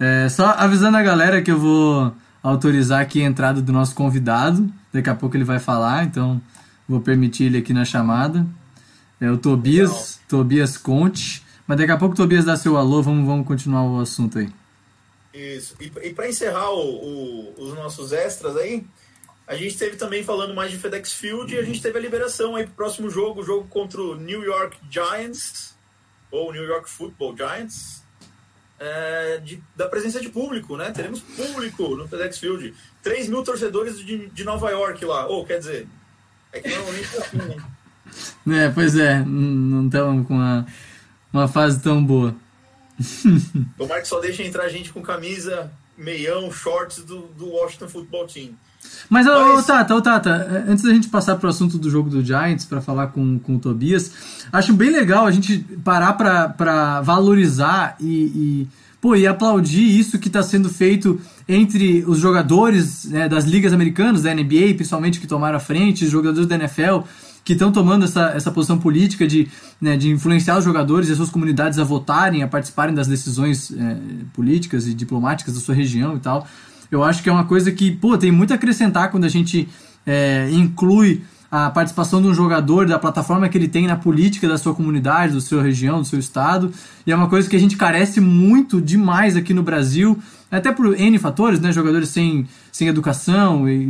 É, 0.00 0.30
só 0.30 0.46
avisando 0.56 0.96
a 0.96 1.02
galera 1.02 1.42
que 1.42 1.50
eu 1.50 1.58
vou 1.58 2.10
autorizar 2.42 3.02
aqui 3.02 3.22
a 3.22 3.26
entrada 3.26 3.60
do 3.60 3.70
nosso 3.70 3.94
convidado. 3.94 4.66
Daqui 4.90 5.10
a 5.10 5.14
pouco 5.14 5.36
ele 5.36 5.44
vai 5.44 5.58
falar, 5.58 6.04
então 6.04 6.40
vou 6.88 7.00
permitir 7.00 7.44
ele 7.44 7.58
aqui 7.58 7.74
na 7.74 7.84
chamada. 7.84 8.46
É 9.20 9.30
o 9.30 9.36
Tobias, 9.36 10.20
Tobias 10.26 10.78
Conte. 10.78 11.42
Mas 11.66 11.78
daqui 11.78 11.90
a 11.92 11.96
pouco 11.96 12.14
o 12.14 12.16
Tobias 12.16 12.44
dá 12.44 12.56
seu 12.56 12.76
alô, 12.76 13.02
vamos, 13.02 13.26
vamos 13.26 13.46
continuar 13.46 13.82
o 13.84 14.00
assunto 14.00 14.38
aí. 14.38 14.48
Isso. 15.34 15.74
E, 15.80 15.92
e 16.08 16.14
para 16.14 16.28
encerrar 16.28 16.70
o- 16.70 16.78
o- 16.78 17.54
os 17.58 17.74
nossos 17.74 18.12
extras 18.12 18.56
aí, 18.56 18.84
a 19.46 19.54
gente 19.54 19.76
teve 19.76 19.96
também 19.96 20.22
falando 20.24 20.54
mais 20.54 20.70
de 20.70 20.78
FedEx 20.78 21.12
Field 21.12 21.52
e 21.54 21.58
a 21.58 21.62
gente 21.62 21.82
teve 21.82 21.98
a 21.98 22.00
liberação 22.00 22.56
aí 22.56 22.64
pro 22.64 22.74
próximo 22.74 23.10
jogo, 23.10 23.40
o 23.40 23.44
jogo 23.44 23.66
contra 23.68 24.00
o 24.00 24.14
New 24.16 24.42
York 24.44 24.78
Giants, 24.90 25.74
ou 26.30 26.52
New 26.52 26.64
York 26.64 26.88
Football 26.88 27.36
Giants, 27.36 28.02
é, 28.78 29.38
de- 29.44 29.62
da 29.74 29.88
presença 29.88 30.20
de 30.20 30.28
público, 30.28 30.76
né? 30.76 30.90
Teremos 30.90 31.20
público 31.20 31.96
no 31.96 32.06
FedEx 32.08 32.38
Field. 32.38 32.74
3 33.02 33.28
mil 33.28 33.42
torcedores 33.42 33.98
de, 33.98 34.26
de 34.28 34.44
Nova 34.44 34.70
York 34.70 35.04
lá. 35.04 35.26
Ou, 35.26 35.44
quer 35.44 35.58
dizer, 35.58 35.86
é 36.52 36.60
que 36.60 36.68
normalmente 36.68 37.08
é 37.16 37.18
assim, 37.18 37.36
né? 37.38 37.56
É, 38.48 38.70
pois 38.70 38.96
é, 38.96 39.18
não 39.24 39.86
estamos 39.86 40.26
com 40.28 40.34
uma, 40.34 40.64
uma 41.38 41.48
fase 41.48 41.80
tão 41.80 42.04
boa. 42.04 42.34
Tomara 43.76 44.00
que 44.00 44.08
só 44.08 44.20
deixe 44.20 44.42
entrar 44.42 44.68
gente 44.68 44.92
com 44.92 45.02
camisa, 45.02 45.70
meião, 45.96 46.50
shorts 46.50 47.04
do, 47.04 47.28
do 47.38 47.50
Washington 47.50 47.88
Football 47.88 48.26
Team. 48.26 48.50
Mas, 49.08 49.26
Mas- 49.26 49.58
ô, 49.58 49.62
Tata, 49.62 49.94
ô, 49.94 50.02
Tata, 50.02 50.64
antes 50.68 50.84
da 50.84 50.92
gente 50.92 51.08
passar 51.08 51.36
pro 51.36 51.48
assunto 51.48 51.78
do 51.78 51.90
jogo 51.90 52.08
do 52.08 52.24
Giants, 52.24 52.64
para 52.64 52.80
falar 52.80 53.08
com, 53.08 53.38
com 53.38 53.56
o 53.56 53.58
Tobias, 53.58 54.12
acho 54.52 54.72
bem 54.72 54.90
legal 54.90 55.26
a 55.26 55.30
gente 55.30 55.58
parar 55.84 56.12
pra 56.14 57.00
valorizar 57.02 57.96
e, 58.00 58.06
e, 58.06 58.68
pô, 59.00 59.14
e 59.16 59.26
aplaudir 59.26 59.98
isso 59.98 60.18
que 60.18 60.28
está 60.28 60.42
sendo 60.42 60.68
feito 60.68 61.20
entre 61.48 62.04
os 62.06 62.18
jogadores 62.18 63.04
né, 63.04 63.28
das 63.28 63.44
ligas 63.44 63.72
americanas, 63.72 64.22
da 64.22 64.34
NBA, 64.34 64.74
principalmente, 64.74 65.20
que 65.20 65.26
tomaram 65.26 65.56
a 65.56 65.60
frente, 65.60 66.04
os 66.04 66.10
jogadores 66.10 66.48
da 66.48 66.56
NFL, 66.56 67.00
que 67.46 67.52
estão 67.52 67.70
tomando 67.70 68.04
essa, 68.04 68.32
essa 68.34 68.50
posição 68.50 68.76
política 68.76 69.24
de, 69.24 69.48
né, 69.80 69.96
de 69.96 70.10
influenciar 70.10 70.58
os 70.58 70.64
jogadores 70.64 71.08
e 71.08 71.12
as 71.12 71.16
suas 71.16 71.30
comunidades 71.30 71.78
a 71.78 71.84
votarem, 71.84 72.42
a 72.42 72.48
participarem 72.48 72.92
das 72.92 73.06
decisões 73.06 73.70
é, 73.70 73.96
políticas 74.32 74.88
e 74.88 74.92
diplomáticas 74.92 75.54
da 75.54 75.60
sua 75.60 75.72
região 75.72 76.16
e 76.16 76.18
tal. 76.18 76.44
Eu 76.90 77.04
acho 77.04 77.22
que 77.22 77.28
é 77.28 77.32
uma 77.32 77.44
coisa 77.44 77.70
que, 77.70 77.92
pô, 77.92 78.18
tem 78.18 78.32
muito 78.32 78.50
a 78.52 78.56
acrescentar 78.56 79.12
quando 79.12 79.26
a 79.26 79.28
gente 79.28 79.68
é, 80.04 80.50
inclui 80.50 81.22
a 81.64 81.70
participação 81.70 82.20
de 82.20 82.28
um 82.28 82.34
jogador, 82.34 82.86
da 82.86 82.98
plataforma 82.98 83.48
que 83.48 83.56
ele 83.56 83.68
tem 83.68 83.86
na 83.86 83.96
política 83.96 84.46
da 84.46 84.58
sua 84.58 84.74
comunidade, 84.74 85.32
da 85.32 85.40
sua 85.40 85.62
região, 85.62 86.00
do 86.00 86.06
seu 86.06 86.18
estado. 86.18 86.70
E 87.06 87.12
é 87.12 87.16
uma 87.16 87.30
coisa 87.30 87.48
que 87.48 87.56
a 87.56 87.58
gente 87.58 87.76
carece 87.78 88.20
muito 88.20 88.78
demais 88.78 89.36
aqui 89.36 89.54
no 89.54 89.62
Brasil, 89.62 90.18
até 90.50 90.70
por 90.70 90.98
N 91.00 91.18
fatores, 91.18 91.58
né? 91.58 91.72
Jogadores 91.72 92.10
sem, 92.10 92.46
sem 92.70 92.88
educação, 92.88 93.66
e, 93.66 93.84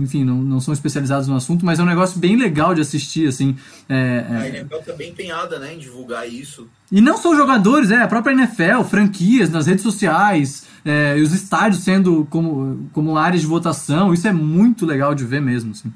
enfim, 0.00 0.24
não, 0.24 0.36
não 0.36 0.60
são 0.60 0.72
especializados 0.72 1.28
no 1.28 1.36
assunto, 1.36 1.64
mas 1.64 1.78
é 1.78 1.82
um 1.82 1.86
negócio 1.86 2.18
bem 2.18 2.36
legal 2.36 2.74
de 2.74 2.80
assistir, 2.80 3.28
assim. 3.28 3.54
é, 3.86 4.24
é, 4.28 4.36
A 4.36 4.48
NFL 4.48 4.76
tá 4.76 4.92
bem 4.94 5.10
empenhada 5.10 5.58
né, 5.58 5.74
em 5.74 5.78
divulgar 5.78 6.26
isso. 6.26 6.68
e 6.90 7.02
não 7.02 7.18
só 7.18 7.36
jogadores, 7.36 7.90
é 7.90 8.00
a 8.00 8.08
própria 8.08 8.32
NFL, 8.32 8.82
franquias 8.88 9.50
nas 9.50 9.66
redes 9.66 9.82
sociais, 9.82 10.66
é, 10.84 11.18
e 11.18 11.20
os 11.20 11.34
estádios 11.34 11.82
sendo 11.82 12.26
como, 12.30 12.88
como 12.94 13.18
áreas 13.18 13.42
de 13.42 13.46
votação, 13.46 14.14
isso 14.14 14.26
é 14.26 14.32
muito 14.32 14.86
legal 14.86 15.14
de 15.14 15.24
ver 15.24 15.42
mesmo. 15.42 15.72
Assim. 15.72 15.92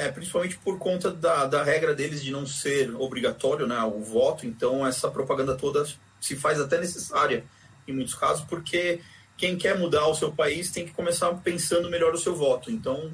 É, 0.00 0.10
principalmente 0.10 0.56
por 0.56 0.78
conta 0.78 1.10
da, 1.10 1.44
da 1.44 1.62
regra 1.62 1.94
deles 1.94 2.22
de 2.22 2.30
não 2.30 2.46
ser 2.46 2.90
obrigatório 2.96 3.66
né, 3.66 3.78
o 3.82 4.00
voto, 4.00 4.46
então 4.46 4.86
essa 4.86 5.10
propaganda 5.10 5.54
toda 5.54 5.86
se 6.18 6.36
faz 6.36 6.58
até 6.58 6.80
necessária 6.80 7.44
em 7.86 7.92
muitos 7.92 8.14
casos, 8.14 8.42
porque 8.48 9.00
quem 9.36 9.58
quer 9.58 9.78
mudar 9.78 10.06
o 10.06 10.14
seu 10.14 10.32
país 10.32 10.70
tem 10.70 10.86
que 10.86 10.92
começar 10.92 11.30
pensando 11.44 11.90
melhor 11.90 12.14
o 12.14 12.18
seu 12.18 12.34
voto. 12.34 12.70
Então 12.70 13.12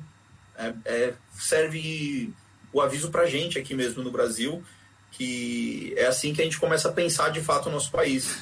é, 0.57 0.72
é, 0.85 1.14
serve 1.33 2.33
o 2.72 2.81
aviso 2.81 3.11
pra 3.11 3.27
gente 3.27 3.59
aqui 3.59 3.75
mesmo 3.75 4.05
no 4.05 4.12
Brasil, 4.12 4.62
que 5.11 5.92
é 5.96 6.07
assim 6.07 6.33
que 6.33 6.40
a 6.40 6.44
gente 6.44 6.61
começa 6.61 6.88
a 6.88 6.92
pensar 6.92 7.31
de 7.31 7.40
fato 7.40 7.68
o 7.68 7.72
nosso 7.72 7.90
país. 7.90 8.38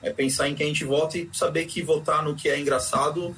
É 0.00 0.12
pensar 0.12 0.48
em 0.48 0.54
quem 0.54 0.66
a 0.66 0.68
gente 0.68 0.84
vota 0.84 1.18
e 1.18 1.28
saber 1.32 1.66
que 1.66 1.82
votar 1.82 2.22
no 2.22 2.36
que 2.36 2.48
é 2.48 2.60
engraçado 2.60 3.36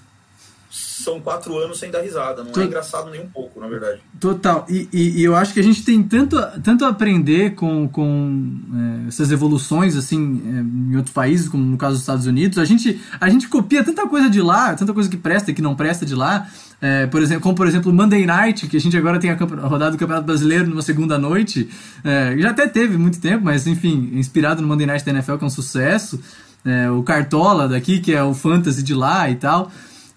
são 0.71 1.21
quatro 1.21 1.59
anos 1.59 1.79
sem 1.81 1.91
dar 1.91 2.01
risada. 2.01 2.45
Não 2.45 2.63
é 2.63 2.65
engraçado 2.65 3.11
nem 3.11 3.21
um 3.21 3.27
pouco, 3.29 3.59
na 3.61 3.67
verdade. 3.67 4.01
Total. 4.21 4.65
E, 4.69 4.89
e- 4.93 5.21
e 5.21 5.25
eu 5.25 5.35
acho 5.35 5.53
que 5.53 5.59
a 5.59 5.63
gente 5.65 5.83
tem 5.85 6.01
tanto, 6.03 6.39
a- 6.39 6.59
tanto 6.63 6.85
a 6.85 6.89
aprender 6.89 7.55
com, 7.57 7.89
com 7.89 8.61
é, 9.05 9.09
essas 9.09 9.33
evoluções 9.33 9.97
assim 9.97 10.41
é, 10.47 10.93
em 10.93 10.97
outros 10.97 11.13
países, 11.13 11.49
como 11.49 11.65
no 11.65 11.77
caso 11.77 11.95
dos 11.95 12.03
Estados 12.03 12.27
Unidos. 12.27 12.57
A 12.59 12.65
gente, 12.65 13.01
a 13.21 13.29
gente 13.29 13.49
copia 13.49 13.83
tanta 13.83 14.07
coisa 14.07 14.31
de 14.31 14.41
lá, 14.41 14.75
tanta 14.75 14.93
coisa 14.95 15.09
que 15.11 15.17
presta 15.17 15.51
e 15.51 15.55
que 15.55 15.61
não 15.63 15.75
presta 15.75 16.07
de 16.07 16.15
lá. 16.15 16.47
É, 16.81 17.07
por 17.09 17.21
exemplo, 17.21 17.43
como 17.43 17.55
por 17.57 17.67
exemplo 17.67 17.91
o 17.91 17.95
Monday 17.95 18.25
Night, 18.25 18.67
que 18.69 18.77
a 18.77 18.81
gente 18.81 18.97
agora 18.97 19.19
tem 19.19 19.31
a 19.31 19.35
rodada 19.35 19.91
do 19.91 19.99
Campeonato 19.99 20.25
Brasileiro 20.27 20.69
numa 20.71 20.83
segunda 20.83 21.19
noite. 21.19 21.69
É, 22.05 22.37
já 22.39 22.51
até 22.51 22.67
teve 22.69 22.97
muito 22.97 23.21
tempo, 23.21 23.45
mas 23.45 23.67
enfim, 23.67 24.11
inspirado 24.15 24.63
no 24.63 24.69
Monday 24.69 24.87
Night 24.87 25.05
da 25.05 25.11
NFL, 25.11 25.35
que 25.37 25.45
é 25.45 25.47
um 25.47 25.51
sucesso. 25.51 26.21
É, 26.65 26.91
o 26.91 27.03
Cartola 27.03 27.67
daqui, 27.69 27.99
que 28.01 28.13
é 28.15 28.23
o 28.23 28.33
Fantasy 28.35 28.83
de 28.83 28.95
lá 28.95 29.29
e 29.29 29.35
tal. 29.35 29.71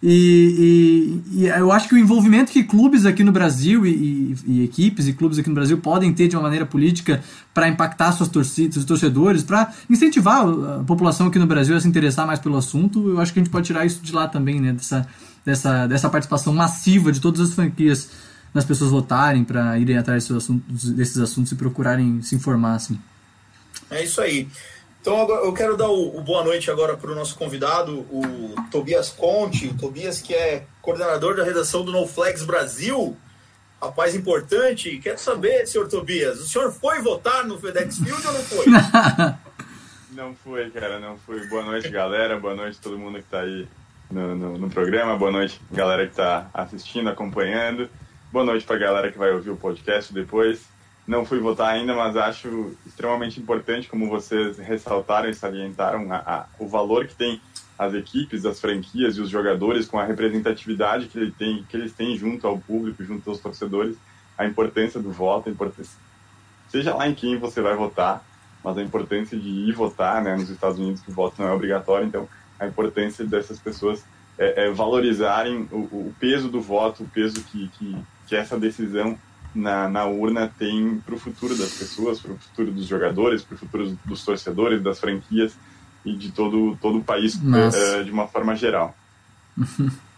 E, 0.06 1.22
e- 1.34 1.44
e 1.44 1.48
eu 1.48 1.72
acho 1.72 1.88
que 1.88 1.96
o 1.96 1.98
envolvimento 1.98 2.52
que 2.52 2.62
clubes 2.62 3.06
aqui 3.06 3.24
no 3.24 3.32
Brasil 3.32 3.86
e, 3.86 4.36
e- 4.46 4.64
equipes 4.66 5.08
e 5.08 5.14
clubes 5.14 5.40
aqui 5.40 5.48
no 5.48 5.56
Brasil 5.56 5.78
podem 5.78 6.12
ter 6.14 6.28
de 6.28 6.36
uma 6.36 6.42
maneira 6.42 6.66
política 6.66 7.24
para 7.54 7.70
impactar 7.70 8.12
suas 8.12 8.28
torcidas, 8.28 8.74
seus 8.74 8.86
torcedores, 8.86 9.44
para 9.44 9.72
incentivar 9.90 10.46
a 10.46 10.84
população 10.86 11.28
aqui 11.28 11.40
no 11.40 11.48
Brasil 11.48 11.74
a 11.78 11.80
se 11.80 11.88
interessar 11.88 12.28
mais 12.28 12.38
pelo 12.40 12.58
assunto, 12.58 13.08
eu 13.08 13.22
acho 13.22 13.32
que 13.32 13.40
a 13.40 13.44
gente 13.44 13.52
pode 13.52 13.66
tirar 13.66 13.86
isso 13.86 14.02
de 14.04 14.12
lá 14.12 14.28
também, 14.28 14.60
né? 14.60 14.74
Dessa, 14.74 15.08
dessa, 15.46 15.88
dessa 15.88 16.10
participação 16.10 16.54
massiva 16.54 17.10
de 17.10 17.22
todas 17.22 17.40
as 17.40 17.54
franquias 17.54 18.10
nas 18.54 18.66
pessoas 18.66 18.92
votarem 18.92 19.46
para 19.46 19.80
irem 19.80 19.98
atrás 19.98 20.24
desses 20.24 20.36
assuntos, 20.36 20.92
desses 20.92 21.18
assuntos 21.18 21.52
e 21.54 21.56
procurarem 21.56 22.22
se 22.22 22.36
informar, 22.36 22.76
assim. 22.76 23.00
É 23.90 24.04
isso 24.04 24.20
aí. 24.20 24.50
Então 25.04 25.22
agora 25.22 25.46
eu 25.46 25.52
quero 25.52 25.76
dar 25.76 25.90
o, 25.90 26.18
o 26.18 26.22
boa 26.22 26.46
noite 26.46 26.72
agora 26.72 26.96
para 26.96 27.12
o 27.12 27.16
nosso 27.16 27.36
convidado, 27.36 28.06
o 28.10 28.56
Tobias 28.72 29.10
Conte, 29.10 29.68
o 29.68 29.78
Tobias 29.78 30.22
que 30.22 30.34
é 30.34 30.64
coordenador 30.82 31.36
da 31.36 31.44
redação 31.44 31.84
do 31.84 31.92
No 31.92 32.08
Flags 32.08 32.46
Brasil. 32.46 33.18
Rapaz 33.82 34.16
importante, 34.16 34.98
quero 35.04 35.20
saber, 35.20 35.68
senhor 35.68 35.90
Tobias, 35.90 36.40
o 36.40 36.48
senhor 36.48 36.72
foi 36.72 37.02
votar 37.02 37.46
no 37.46 37.60
FedEx 37.60 37.98
Field 37.98 38.26
ou 38.26 38.34
não 38.34 38.44
foi? 38.44 38.66
Não 40.14 40.36
fui, 40.36 40.70
cara, 40.70 41.00
não 41.00 41.18
fui. 41.18 41.44
Boa 41.48 41.64
noite, 41.64 41.90
galera. 41.90 42.40
Boa 42.40 42.54
noite 42.54 42.78
todo 42.80 43.00
mundo 43.00 43.18
que 43.18 43.24
tá 43.24 43.40
aí 43.40 43.68
no, 44.12 44.36
no, 44.36 44.58
no 44.60 44.70
programa. 44.70 45.18
Boa 45.18 45.32
noite, 45.32 45.60
galera 45.72 46.06
que 46.06 46.14
tá 46.14 46.52
assistindo, 46.54 47.10
acompanhando. 47.10 47.90
Boa 48.32 48.46
noite 48.46 48.64
pra 48.64 48.78
galera 48.78 49.12
que 49.12 49.18
vai 49.18 49.32
ouvir 49.32 49.50
o 49.50 49.58
podcast 49.58 50.14
depois. 50.14 50.62
Não 51.06 51.26
fui 51.26 51.40
votar 51.40 51.74
ainda, 51.74 51.94
mas 51.94 52.16
acho 52.16 52.76
extremamente 52.86 53.40
importante, 53.40 53.90
como 53.90 54.08
vocês 54.08 54.58
ressaltaram 54.58 55.30
e 55.30 55.34
salientaram, 55.34 56.12
a, 56.14 56.18
a, 56.18 56.46
o 56.58 56.68
valor 56.68 57.08
que 57.08 57.16
tem 57.16 57.42
as 57.78 57.94
equipes, 57.94 58.46
as 58.46 58.60
franquias 58.60 59.18
e 59.18 59.22
os 59.22 59.30
jogadores 59.30 59.86
com 59.86 60.00
a 60.00 60.06
representatividade 60.06 61.08
que, 61.08 61.18
ele 61.18 61.32
tem, 61.32 61.64
que 61.68 61.76
eles 61.76 61.94
têm 61.94 62.16
junto 62.18 62.48
ao 62.48 62.58
público, 62.58 63.04
junto 63.04 63.30
aos 63.30 63.40
torcedores, 63.40 63.98
a 64.38 64.46
importância 64.46 65.00
do 65.02 65.12
voto, 65.12 65.50
a 65.50 65.52
importância, 65.52 65.98
seja 66.70 66.96
lá 66.96 67.08
em 67.08 67.14
quem 67.14 67.38
você 67.38 67.62
vai 67.62 67.76
votar, 67.76 68.24
mas 68.64 68.78
a 68.78 68.82
importância 68.82 69.38
de 69.38 69.50
ir 69.50 69.74
votar, 69.74 70.24
né, 70.24 70.36
nos 70.36 70.50
Estados 70.50 70.80
Unidos 70.80 71.02
que 71.02 71.12
o 71.12 71.14
voto 71.14 71.42
não 71.42 71.50
é 71.50 71.52
obrigatório, 71.52 72.08
então 72.08 72.30
a 72.60 72.66
importância 72.66 73.26
dessas 73.26 73.60
pessoas 73.60 74.06
é, 74.38 74.66
é 74.66 74.72
valorizarem 74.72 75.68
o, 75.72 75.80
o, 75.80 76.16
peso 76.20 76.50
do 76.50 76.62
voto, 76.62 77.04
o 77.04 77.08
peso 77.10 77.44
que, 77.44 77.68
que, 77.70 77.98
que 78.26 78.36
essa 78.36 78.58
decisão 78.58 79.18
na, 79.54 79.88
na 79.88 80.06
urna 80.06 80.52
tem 80.58 81.02
para 81.06 81.16
o 81.16 81.20
futuro 81.20 81.56
das 81.56 81.74
pessoas, 81.74 82.20
para 82.20 82.34
o 82.34 82.38
futuro 82.38 82.72
dos 82.72 82.86
jogadores, 82.86 83.44
para 83.44 83.56
o 83.56 83.58
futuro 83.58 83.98
dos 84.06 84.24
torcedores, 84.24 84.82
das 84.82 85.00
franquias 85.00 85.54
e 86.06 86.16
de 86.16 86.32
todo, 86.32 86.78
todo 86.82 87.00
o 87.00 87.04
país 87.04 87.40
é, 87.74 88.04
de 88.04 88.12
uma 88.12 88.28
forma 88.28 88.56
geral. 88.56 88.96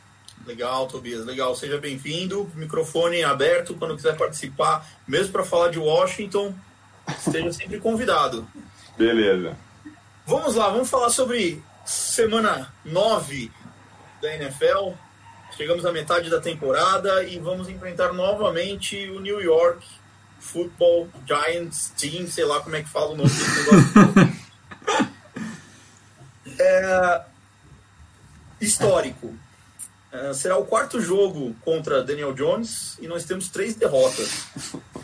Legal, 0.46 0.88
Tobias, 0.88 1.26
legal. 1.26 1.56
Seja 1.56 1.80
bem-vindo. 1.80 2.52
Microfone 2.54 3.24
aberto 3.24 3.74
quando 3.74 3.96
quiser 3.96 4.16
participar, 4.16 4.88
mesmo 5.08 5.32
para 5.32 5.44
falar 5.44 5.70
de 5.70 5.80
Washington, 5.80 6.54
esteja 7.18 7.52
sempre 7.52 7.80
convidado. 7.80 8.48
Beleza. 8.96 9.58
Vamos 10.24 10.54
lá, 10.54 10.70
vamos 10.70 10.88
falar 10.88 11.10
sobre 11.10 11.64
semana 11.84 12.72
9 12.84 13.52
da 14.22 14.36
NFL. 14.36 14.94
Chegamos 15.58 15.86
à 15.86 15.92
metade 15.92 16.30
da 16.30 16.42
temporada 16.42 17.24
e 17.24 17.40
vamos 17.40 17.70
enfrentar 17.70 18.12
novamente 18.12 19.10
o 19.10 19.22
New 19.22 19.42
York 19.42 19.86
Football 20.38 21.10
Giants 21.26 21.94
Team, 21.98 22.28
sei 22.28 22.44
lá 22.44 22.60
como 22.60 22.76
é 22.76 22.84
que 22.84 22.90
fala 22.90 23.12
o 23.12 23.16
nome 23.16 23.30
desse 23.30 23.60
negócio. 23.60 24.36
é, 26.60 27.22
histórico. 28.60 29.34
É, 30.12 30.34
será 30.34 30.58
o 30.58 30.66
quarto 30.66 31.00
jogo 31.00 31.56
contra 31.62 32.04
Daniel 32.04 32.34
Jones 32.34 32.98
e 33.00 33.08
nós 33.08 33.24
temos 33.24 33.48
três 33.48 33.76
derrotas. 33.76 34.48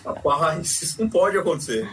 Rapaz, 0.05 0.81
isso 0.81 1.01
não 1.01 1.09
pode 1.09 1.37
acontecer. 1.37 1.89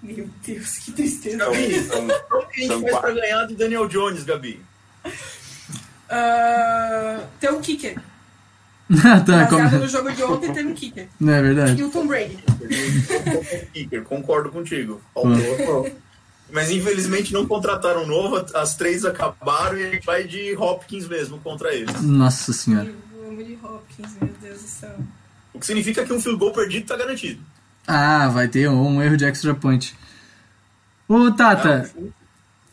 Meu 0.00 0.28
Deus, 0.46 0.78
que 0.78 0.92
tristeza. 0.92 1.38
Gabi, 1.38 1.88
como 1.88 2.48
que 2.48 2.64
a 2.64 2.68
gente 2.68 2.90
faz 2.90 3.00
pra 3.00 3.10
ganhar 3.10 3.44
do 3.46 3.54
Daniel 3.56 3.88
Jones, 3.88 4.22
Gabi? 4.22 4.73
Uh, 6.10 7.26
tem 7.40 7.50
um 7.50 7.60
kicker. 7.60 7.96
tá, 9.02 9.20
Baseado 9.20 9.48
como... 9.48 9.78
no 9.78 9.88
jogo 9.88 10.12
de 10.12 10.22
ontem, 10.22 10.52
teve 10.52 10.68
um 10.68 10.74
kicker. 10.74 11.08
Não 11.18 11.32
é 11.32 11.42
verdade? 11.42 11.80
E 11.80 11.84
o 11.84 11.90
Tom 11.90 12.06
Brady. 12.06 12.38
Kicker, 13.72 14.02
concordo 14.04 14.50
contigo. 14.50 15.00
Faltou. 15.14 15.90
Mas 16.52 16.70
infelizmente 16.70 17.32
não 17.32 17.46
contrataram 17.46 18.06
novo, 18.06 18.44
as 18.54 18.76
três 18.76 19.04
acabaram 19.04 19.78
e 19.78 19.86
a 19.86 19.90
gente 19.90 20.04
vai 20.04 20.24
de 20.24 20.54
Hopkins 20.56 21.08
mesmo 21.08 21.38
contra 21.38 21.74
eles. 21.74 22.00
Nossa 22.02 22.52
senhora. 22.52 22.92
Eu 23.14 23.28
amo 23.28 23.42
de 23.42 23.58
Hopkins, 23.62 24.10
meu 24.20 24.30
Deus 24.40 24.60
do 24.60 24.68
céu. 24.68 24.96
O 25.52 25.58
que 25.58 25.66
significa 25.66 26.04
que 26.04 26.12
um 26.12 26.20
field 26.20 26.38
goal 26.38 26.52
perdido 26.52 26.86
tá 26.86 26.96
garantido. 26.96 27.40
Ah, 27.86 28.28
vai 28.28 28.48
ter 28.48 28.68
um, 28.68 28.96
um 28.96 29.02
erro 29.02 29.16
de 29.16 29.24
extra 29.24 29.54
point. 29.54 29.96
Ô, 31.08 31.30
Tata, 31.30 31.90
Não, 31.96 32.12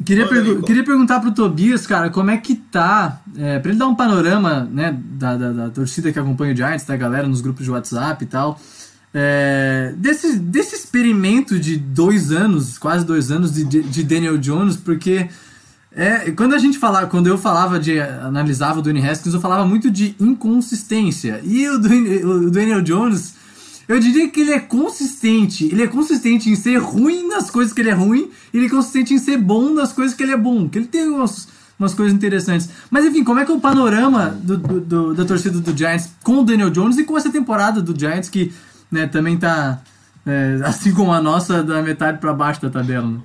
queria, 0.05 0.27
pergu- 0.27 0.63
queria 0.65 0.83
perguntar 0.83 1.19
pro 1.19 1.31
Tobias, 1.31 1.85
cara, 1.87 2.09
como 2.09 2.31
é 2.31 2.37
que 2.37 2.55
tá, 2.55 3.21
é, 3.37 3.59
pra 3.59 3.69
ele 3.71 3.79
dar 3.79 3.87
um 3.87 3.95
panorama, 3.95 4.67
né, 4.71 4.97
da, 5.13 5.35
da, 5.37 5.51
da 5.51 5.69
torcida 5.69 6.11
que 6.11 6.19
acompanha 6.19 6.53
o 6.53 6.55
Giants, 6.55 6.85
da 6.85 6.95
galera 6.97 7.27
nos 7.27 7.41
grupos 7.41 7.65
de 7.65 7.71
WhatsApp 7.71 8.23
e 8.23 8.27
tal, 8.27 8.59
é, 9.13 9.93
desse, 9.97 10.37
desse 10.39 10.75
experimento 10.75 11.59
de 11.59 11.75
dois 11.77 12.31
anos, 12.31 12.77
quase 12.77 13.05
dois 13.05 13.29
anos 13.31 13.53
de, 13.53 13.63
de- 13.63 13.83
de 13.83 14.03
Daniel 14.03 14.37
Jones, 14.37 14.77
porque 14.77 15.27
é, 15.93 16.31
quando 16.31 16.53
a 16.55 16.57
gente 16.57 16.77
falava, 16.79 17.07
quando 17.07 17.27
eu 17.27 17.37
falava 17.37 17.77
de 17.77 17.99
analisava 17.99 18.79
o 18.79 18.81
Dwayne 18.81 19.05
Haskins, 19.05 19.33
eu 19.33 19.41
falava 19.41 19.65
muito 19.65 19.91
de 19.91 20.15
inconsistência. 20.17 21.41
E 21.43 21.67
o 21.67 21.77
Dwayne, 21.77 22.23
o 22.23 22.49
Daniel 22.49 22.81
Jones, 22.81 23.33
eu 23.87 23.99
diria 23.99 24.29
que 24.29 24.41
ele 24.41 24.51
é 24.51 24.59
consistente. 24.59 25.65
Ele 25.65 25.83
é 25.83 25.87
consistente 25.87 26.49
em 26.49 26.55
ser 26.55 26.77
ruim 26.77 27.27
nas 27.27 27.49
coisas 27.49 27.73
que 27.73 27.81
ele 27.81 27.89
é 27.89 27.93
ruim, 27.93 28.31
e 28.53 28.57
ele 28.57 28.67
é 28.67 28.69
consistente 28.69 29.13
em 29.13 29.17
ser 29.17 29.37
bom 29.37 29.73
nas 29.73 29.91
coisas 29.93 30.15
que 30.15 30.23
ele 30.23 30.31
é 30.33 30.37
bom. 30.37 30.67
Que 30.69 30.77
ele 30.79 30.87
tem 30.87 31.07
umas, 31.09 31.47
umas 31.79 31.93
coisas 31.93 32.13
interessantes. 32.13 32.69
Mas 32.89 33.05
enfim, 33.05 33.23
como 33.23 33.39
é 33.39 33.45
que 33.45 33.51
é 33.51 33.55
o 33.55 33.59
panorama 33.59 34.29
do, 34.41 34.57
do- 34.57 34.81
do- 34.81 35.13
da 35.13 35.25
torcida 35.25 35.59
do 35.59 35.77
Giants 35.77 36.11
com 36.23 36.39
o 36.39 36.43
Daniel 36.43 36.69
Jones 36.69 36.97
e 36.97 37.03
com 37.03 37.17
essa 37.17 37.31
temporada 37.31 37.81
do 37.81 37.97
Giants 37.99 38.29
que 38.29 38.53
né, 38.91 39.07
também 39.07 39.37
tá 39.37 39.81
é, 40.25 40.59
assim 40.63 40.93
como 40.93 41.11
a 41.11 41.21
nossa, 41.21 41.63
da 41.63 41.81
metade 41.81 42.19
pra 42.19 42.33
baixo 42.33 42.61
da 42.61 42.69
tabela. 42.69 43.07
Né? 43.07 43.19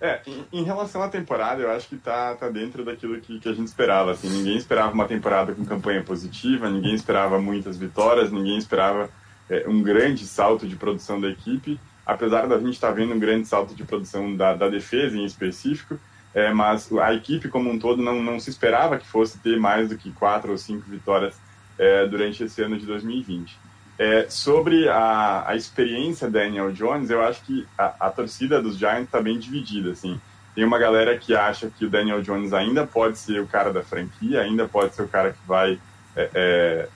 É, 0.00 0.20
em, 0.26 0.60
em 0.60 0.64
relação 0.64 1.02
à 1.02 1.08
temporada, 1.08 1.62
eu 1.62 1.70
acho 1.70 1.88
que 1.88 1.96
tá, 1.96 2.34
tá 2.34 2.48
dentro 2.50 2.84
daquilo 2.84 3.18
que, 3.20 3.38
que 3.38 3.48
a 3.48 3.54
gente 3.54 3.68
esperava. 3.68 4.10
Assim, 4.10 4.28
ninguém 4.28 4.56
esperava 4.56 4.92
uma 4.92 5.06
temporada 5.06 5.54
com 5.54 5.64
campanha 5.64 6.02
positiva, 6.02 6.68
ninguém 6.68 6.94
esperava 6.94 7.40
muitas 7.40 7.78
vitórias, 7.78 8.30
ninguém 8.30 8.58
esperava 8.58 9.08
é, 9.48 9.64
um 9.68 9.82
grande 9.82 10.26
salto 10.26 10.66
de 10.66 10.76
produção 10.76 11.20
da 11.20 11.28
equipe, 11.28 11.78
apesar 12.04 12.46
da 12.46 12.58
gente 12.58 12.74
estar 12.74 12.90
vendo 12.90 13.14
um 13.14 13.18
grande 13.18 13.46
salto 13.46 13.74
de 13.74 13.84
produção 13.84 14.34
da, 14.36 14.54
da 14.54 14.68
defesa 14.68 15.16
em 15.16 15.24
específico. 15.24 15.98
É, 16.34 16.52
mas 16.52 16.90
a 16.92 17.14
equipe 17.14 17.48
como 17.48 17.70
um 17.70 17.78
todo 17.78 18.02
não, 18.02 18.20
não 18.20 18.40
se 18.40 18.50
esperava 18.50 18.98
que 18.98 19.06
fosse 19.06 19.38
ter 19.38 19.56
mais 19.56 19.88
do 19.88 19.96
que 19.96 20.10
quatro 20.10 20.50
ou 20.50 20.58
cinco 20.58 20.90
vitórias 20.90 21.36
é, 21.78 22.06
durante 22.06 22.42
esse 22.42 22.60
ano 22.60 22.76
de 22.76 22.84
2020. 22.84 23.56
É, 23.96 24.26
sobre 24.28 24.88
a, 24.88 25.44
a 25.46 25.54
experiência 25.54 26.28
Daniel 26.28 26.72
Jones, 26.72 27.10
eu 27.10 27.22
acho 27.22 27.42
que 27.44 27.66
a, 27.78 27.94
a 28.00 28.10
torcida 28.10 28.60
dos 28.60 28.76
Giants 28.76 29.04
está 29.04 29.22
bem 29.22 29.38
dividida. 29.38 29.92
Assim. 29.92 30.20
Tem 30.54 30.64
uma 30.64 30.78
galera 30.78 31.16
que 31.16 31.34
acha 31.34 31.68
que 31.70 31.84
o 31.84 31.90
Daniel 31.90 32.20
Jones 32.20 32.52
ainda 32.52 32.84
pode 32.84 33.18
ser 33.18 33.40
o 33.40 33.46
cara 33.46 33.72
da 33.72 33.82
franquia, 33.82 34.40
ainda 34.40 34.66
pode 34.66 34.94
ser 34.94 35.02
o 35.02 35.08
cara 35.08 35.32
que 35.32 35.46
vai 35.46 35.78
é, 36.16 36.30
é, 36.34 36.88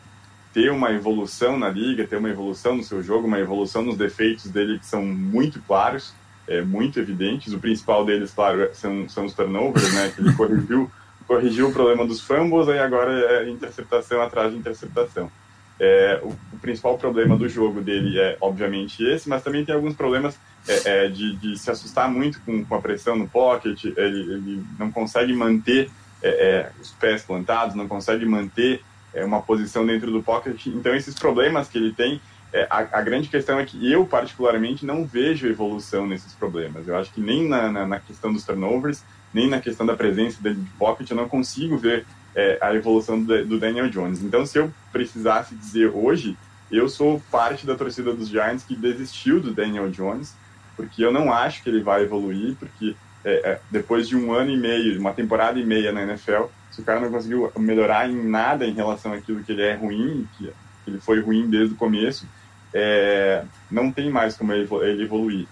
ter 0.58 0.72
uma 0.72 0.90
evolução 0.90 1.56
na 1.56 1.68
liga, 1.68 2.04
ter 2.04 2.16
uma 2.16 2.30
evolução 2.30 2.74
no 2.74 2.82
seu 2.82 3.00
jogo, 3.00 3.28
uma 3.28 3.38
evolução 3.38 3.80
nos 3.80 3.96
defeitos 3.96 4.50
dele 4.50 4.80
que 4.80 4.86
são 4.86 5.06
muito 5.06 5.62
claros, 5.62 6.12
é, 6.48 6.62
muito 6.62 6.98
evidentes. 6.98 7.52
O 7.52 7.60
principal 7.60 8.04
deles, 8.04 8.32
claro, 8.32 8.68
são, 8.72 9.08
são 9.08 9.24
os 9.24 9.34
turnovers, 9.34 9.94
né? 9.94 10.12
Que 10.12 10.20
ele 10.20 10.32
corrigiu, 10.32 10.90
corrigiu 11.28 11.68
o 11.68 11.72
problema 11.72 12.04
dos 12.04 12.20
fumbles, 12.20 12.68
aí 12.68 12.80
agora 12.80 13.12
é 13.12 13.48
interceptação 13.48 14.20
atrás 14.20 14.50
de 14.50 14.58
interceptação. 14.58 15.30
É, 15.78 16.18
o, 16.24 16.30
o, 16.52 16.58
principal 16.60 16.98
problema 16.98 17.36
do 17.36 17.48
jogo 17.48 17.80
dele 17.80 18.18
é, 18.18 18.36
obviamente, 18.40 19.04
esse, 19.04 19.28
mas 19.28 19.44
também 19.44 19.64
tem 19.64 19.72
alguns 19.72 19.94
problemas 19.94 20.36
é, 20.66 21.04
é, 21.04 21.08
de, 21.08 21.36
de, 21.36 21.56
se 21.56 21.70
assustar 21.70 22.10
muito 22.10 22.40
com, 22.40 22.64
com, 22.64 22.74
a 22.74 22.80
pressão 22.82 23.14
no 23.14 23.28
pocket, 23.28 23.84
ele, 23.84 23.94
ele 23.96 24.64
não 24.76 24.90
consegue 24.90 25.32
manter 25.32 25.88
é, 26.20 26.72
os 26.80 26.90
pés 26.90 27.22
plantados, 27.22 27.76
não 27.76 27.86
consegue 27.86 28.26
manter 28.26 28.82
é, 29.14 29.24
uma 29.24 29.42
posição 29.42 29.86
dentro 29.86 30.10
do 30.10 30.22
pocket. 30.22 30.66
Então, 30.66 30.94
esses 30.94 31.14
problemas 31.14 31.68
que 31.68 31.78
ele 31.78 31.92
tem, 31.92 32.20
é, 32.52 32.66
a, 32.70 32.78
a, 32.98 33.02
grande 33.02 33.28
questão 33.28 33.58
é 33.58 33.64
que 33.64 33.90
eu, 33.90 34.06
particularmente, 34.06 34.86
não 34.86 35.04
vejo 35.04 35.46
evolução 35.46 36.06
nesses 36.06 36.32
problemas. 36.32 36.88
Eu 36.88 36.96
acho 36.96 37.12
que 37.12 37.20
nem 37.20 37.46
na, 37.46 37.70
na, 37.70 37.86
na 37.86 38.00
questão 38.00 38.32
dos 38.32 38.44
turnovers, 38.44 39.02
nem 39.32 39.48
na 39.48 39.60
questão 39.60 39.84
da 39.84 39.96
presença 39.96 40.42
dele 40.42 40.56
de 40.56 40.70
pocket, 40.70 41.10
eu 41.10 41.16
não 41.16 41.28
consigo 41.28 41.76
ver 41.76 42.06
é, 42.34 42.58
a 42.60 42.74
evolução 42.74 43.22
do, 43.22 43.44
do, 43.44 43.58
Daniel 43.58 43.90
Jones. 43.90 44.22
Então, 44.22 44.46
se 44.46 44.58
eu 44.58 44.72
precisasse 44.92 45.54
dizer 45.54 45.90
hoje, 45.94 46.36
eu 46.70 46.88
sou 46.88 47.22
parte 47.30 47.66
da 47.66 47.74
torcida 47.74 48.14
dos 48.14 48.28
Giants 48.28 48.64
que 48.64 48.76
desistiu 48.76 49.40
do 49.40 49.52
Daniel 49.52 49.90
Jones, 49.90 50.34
porque 50.76 51.04
eu 51.04 51.12
não 51.12 51.32
acho 51.32 51.62
que 51.62 51.68
ele 51.68 51.82
vai 51.82 52.02
evoluir, 52.02 52.54
porque 52.56 52.94
é, 53.24 53.58
depois 53.70 54.08
de 54.08 54.16
um 54.16 54.32
ano 54.32 54.50
e 54.50 54.56
meio, 54.56 54.98
uma 55.00 55.12
temporada 55.12 55.58
e 55.58 55.64
meia 55.64 55.92
na 55.92 56.02
NFL, 56.02 56.44
se 56.78 56.82
o 56.82 56.84
cara 56.84 57.00
não 57.00 57.10
conseguiu 57.10 57.50
melhorar 57.58 58.08
em 58.08 58.14
nada 58.14 58.64
em 58.64 58.72
relação 58.72 59.12
àquilo 59.12 59.42
que 59.42 59.50
ele 59.50 59.62
é 59.62 59.74
ruim, 59.74 60.28
que 60.38 60.52
ele 60.86 61.00
foi 61.00 61.20
ruim 61.20 61.50
desde 61.50 61.74
o 61.74 61.76
começo, 61.76 62.24
é, 62.72 63.42
não 63.68 63.90
tem 63.90 64.08
mais 64.08 64.36
como 64.36 64.52
ele, 64.52 64.68
ele 64.82 65.02
evoluir. 65.02 65.48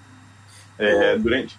É, 0.79 1.19
durante 1.19 1.59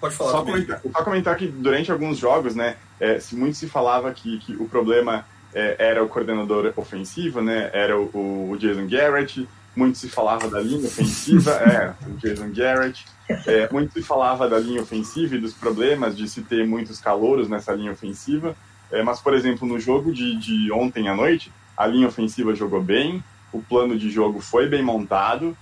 Pode 0.00 0.14
falar. 0.14 0.30
Só 0.30 0.44
comentar, 0.44 0.80
só 0.80 1.04
comentar, 1.04 1.36
que 1.36 1.46
durante 1.46 1.92
alguns 1.92 2.16
jogos, 2.16 2.54
né, 2.54 2.76
é, 2.98 3.18
se 3.18 3.36
muito 3.36 3.58
se 3.58 3.68
falava 3.68 4.10
que, 4.12 4.38
que 4.38 4.54
o 4.54 4.66
problema 4.66 5.26
é, 5.52 5.76
era 5.78 6.02
o 6.02 6.08
coordenador 6.08 6.72
ofensivo, 6.76 7.42
né, 7.42 7.68
era 7.74 7.98
o, 7.98 8.50
o, 8.50 8.56
Jason 8.56 8.86
Garrett, 8.86 9.46
muito 9.78 9.96
se 9.96 10.08
falava 10.08 10.48
da 10.48 10.60
linha 10.60 10.86
ofensiva, 10.86 11.52
é, 11.62 11.94
o 12.06 12.16
Jason 12.16 12.50
Garrett, 12.52 13.06
é, 13.46 13.68
muito 13.70 13.92
se 13.92 14.02
falava 14.02 14.48
da 14.48 14.58
linha 14.58 14.82
ofensiva 14.82 15.36
e 15.36 15.40
dos 15.40 15.54
problemas 15.54 16.16
de 16.16 16.28
se 16.28 16.42
ter 16.42 16.66
muitos 16.66 17.00
calouros 17.00 17.48
nessa 17.48 17.72
linha 17.72 17.92
ofensiva, 17.92 18.56
é, 18.90 19.02
mas, 19.02 19.20
por 19.20 19.34
exemplo, 19.34 19.68
no 19.68 19.78
jogo 19.78 20.12
de, 20.12 20.36
de 20.36 20.72
ontem 20.72 21.08
à 21.08 21.14
noite, 21.14 21.52
a 21.76 21.86
linha 21.86 22.08
ofensiva 22.08 22.54
jogou 22.54 22.82
bem, 22.82 23.22
o 23.52 23.62
plano 23.62 23.96
de 23.96 24.10
jogo 24.10 24.40
foi 24.40 24.68
bem 24.68 24.82
montado, 24.82 25.56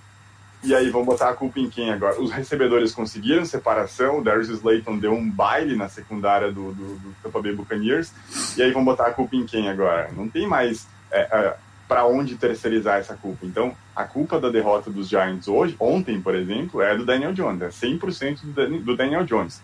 e 0.64 0.74
aí, 0.74 0.90
vamos 0.90 1.06
botar 1.06 1.28
a 1.28 1.34
culpa 1.34 1.60
em 1.60 1.68
quem 1.68 1.92
agora? 1.92 2.20
Os 2.20 2.32
recebedores 2.32 2.92
conseguiram 2.92 3.44
separação, 3.44 4.18
o 4.18 4.24
Darius 4.24 4.48
Slayton 4.48 4.98
deu 4.98 5.12
um 5.12 5.30
baile 5.30 5.76
na 5.76 5.88
secundária 5.88 6.50
do, 6.50 6.72
do, 6.72 6.98
do 6.98 7.16
Tampa 7.22 7.40
Bay 7.40 7.54
Buccaneers, 7.54 8.10
e 8.56 8.62
aí 8.62 8.72
vamos 8.72 8.86
botar 8.86 9.08
a 9.08 9.12
culpa 9.12 9.36
em 9.36 9.44
quem 9.44 9.68
agora? 9.68 10.10
Não 10.16 10.28
tem 10.28 10.48
mais 10.48 10.88
é, 11.12 11.20
é, 11.20 11.56
para 11.88 12.06
onde 12.06 12.36
terceirizar 12.36 12.98
essa 12.98 13.14
culpa. 13.14 13.46
Então, 13.46 13.74
a 13.94 14.04
culpa 14.04 14.40
da 14.40 14.48
derrota 14.48 14.90
dos 14.90 15.08
Giants 15.08 15.48
hoje, 15.48 15.76
ontem, 15.78 16.20
por 16.20 16.34
exemplo, 16.34 16.82
é 16.82 16.96
do 16.96 17.04
Daniel 17.04 17.32
Jones, 17.32 17.62
é 17.62 17.68
100% 17.68 18.38
do, 18.82 18.96
Daniel 18.96 19.24
Jones. 19.24 19.62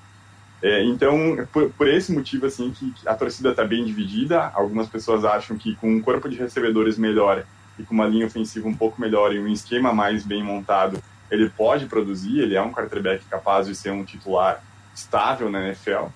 É, 0.62 0.84
então, 0.84 1.46
por, 1.52 1.70
por, 1.70 1.88
esse 1.88 2.12
motivo, 2.12 2.46
assim, 2.46 2.70
que 2.70 2.94
a 3.04 3.14
torcida 3.14 3.50
está 3.50 3.64
bem 3.64 3.84
dividida, 3.84 4.52
algumas 4.54 4.88
pessoas 4.88 5.24
acham 5.24 5.56
que 5.56 5.74
com 5.74 5.90
um 5.90 6.00
corpo 6.00 6.28
de 6.28 6.36
recebedores 6.36 6.96
melhor, 6.96 7.44
e 7.78 7.82
com 7.82 7.94
uma 7.94 8.06
linha 8.06 8.26
ofensiva 8.26 8.68
um 8.68 8.74
pouco 8.74 9.00
melhor 9.00 9.34
e 9.34 9.40
um 9.40 9.48
esquema 9.48 9.92
mais 9.92 10.24
bem 10.24 10.42
montado, 10.42 11.02
ele 11.30 11.48
pode 11.48 11.86
produzir, 11.86 12.40
ele 12.40 12.54
é 12.54 12.62
um 12.62 12.72
quarterback 12.72 13.24
capaz 13.24 13.66
de 13.66 13.74
ser 13.74 13.90
um 13.90 14.04
titular 14.04 14.62
estável 14.94 15.50
na 15.50 15.66
NFL. 15.66 16.06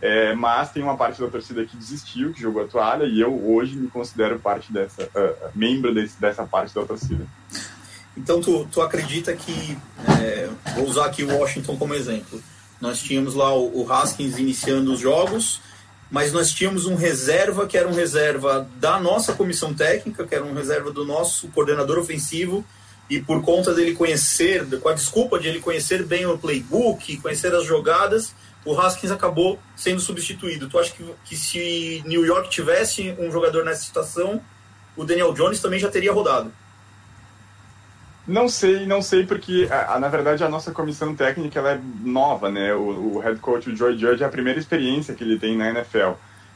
É, 0.00 0.34
mas 0.34 0.70
tem 0.72 0.82
uma 0.82 0.96
parte 0.96 1.20
da 1.20 1.28
torcida 1.28 1.64
que 1.64 1.76
desistiu, 1.76 2.32
que 2.32 2.40
jogou 2.40 2.62
a 2.62 2.66
toalha, 2.66 3.04
e 3.04 3.20
eu 3.20 3.32
hoje 3.48 3.76
me 3.76 3.88
considero 3.88 4.38
parte 4.38 4.70
dessa, 4.72 5.04
uh, 5.04 5.50
membro 5.54 5.94
desse, 5.94 6.20
dessa 6.20 6.44
parte 6.44 6.74
da 6.74 6.84
torcida. 6.84 7.26
Então 8.16 8.40
tu, 8.40 8.66
tu 8.70 8.82
acredita 8.82 9.34
que, 9.34 9.76
é, 10.20 10.48
vou 10.74 10.86
usar 10.86 11.06
aqui 11.06 11.22
o 11.22 11.38
Washington 11.38 11.76
como 11.76 11.94
exemplo, 11.94 12.42
nós 12.80 13.00
tínhamos 13.00 13.34
lá 13.34 13.54
o, 13.54 13.84
o 13.84 13.92
Haskins 13.92 14.38
iniciando 14.38 14.92
os 14.92 15.00
jogos, 15.00 15.60
mas 16.10 16.32
nós 16.32 16.52
tínhamos 16.52 16.86
um 16.86 16.94
reserva 16.94 17.66
que 17.66 17.76
era 17.76 17.88
um 17.88 17.94
reserva 17.94 18.68
da 18.76 19.00
nossa 19.00 19.32
comissão 19.32 19.74
técnica, 19.74 20.26
que 20.26 20.34
era 20.34 20.44
um 20.44 20.54
reserva 20.54 20.90
do 20.90 21.04
nosso 21.04 21.48
coordenador 21.48 21.98
ofensivo, 21.98 22.64
e 23.08 23.20
por 23.20 23.42
conta 23.42 23.72
dele 23.72 23.94
conhecer, 23.94 24.66
com 24.80 24.88
a 24.88 24.94
desculpa 24.94 25.38
de 25.38 25.48
ele 25.48 25.60
conhecer 25.60 26.04
bem 26.04 26.26
o 26.26 26.36
playbook, 26.36 27.16
conhecer 27.18 27.54
as 27.54 27.64
jogadas, 27.64 28.34
o 28.66 28.78
Haskins 28.78 29.12
acabou 29.12 29.58
sendo 29.76 30.00
substituído. 30.00 30.68
Tu 30.68 30.78
acha 30.78 30.92
que, 30.92 31.04
que 31.24 31.36
se 31.36 32.02
New 32.04 32.26
York 32.26 32.50
tivesse 32.50 33.14
um 33.18 33.30
jogador 33.30 33.64
nessa 33.64 33.84
situação, 33.84 34.42
o 34.96 35.04
Daniel 35.04 35.32
Jones 35.32 35.60
também 35.60 35.78
já 35.78 35.88
teria 35.88 36.12
rodado? 36.12 36.52
Não 38.26 38.48
sei, 38.48 38.86
não 38.86 39.00
sei, 39.00 39.24
porque 39.24 39.68
na 40.00 40.08
verdade 40.08 40.42
a 40.42 40.48
nossa 40.48 40.72
comissão 40.72 41.14
técnica 41.14 41.60
ela 41.60 41.74
é 41.74 41.80
nova, 42.02 42.50
né? 42.50 42.74
O, 42.74 43.14
o 43.14 43.18
head 43.20 43.38
coach, 43.38 43.70
o 43.70 43.76
Joy 43.76 43.96
Judge, 43.96 44.24
é 44.24 44.26
a 44.26 44.30
primeira 44.30 44.58
experiência 44.58 45.14
que 45.14 45.22
ele 45.22 45.38
tem 45.38 45.56
na 45.56 45.70
NFL. 45.70 46.14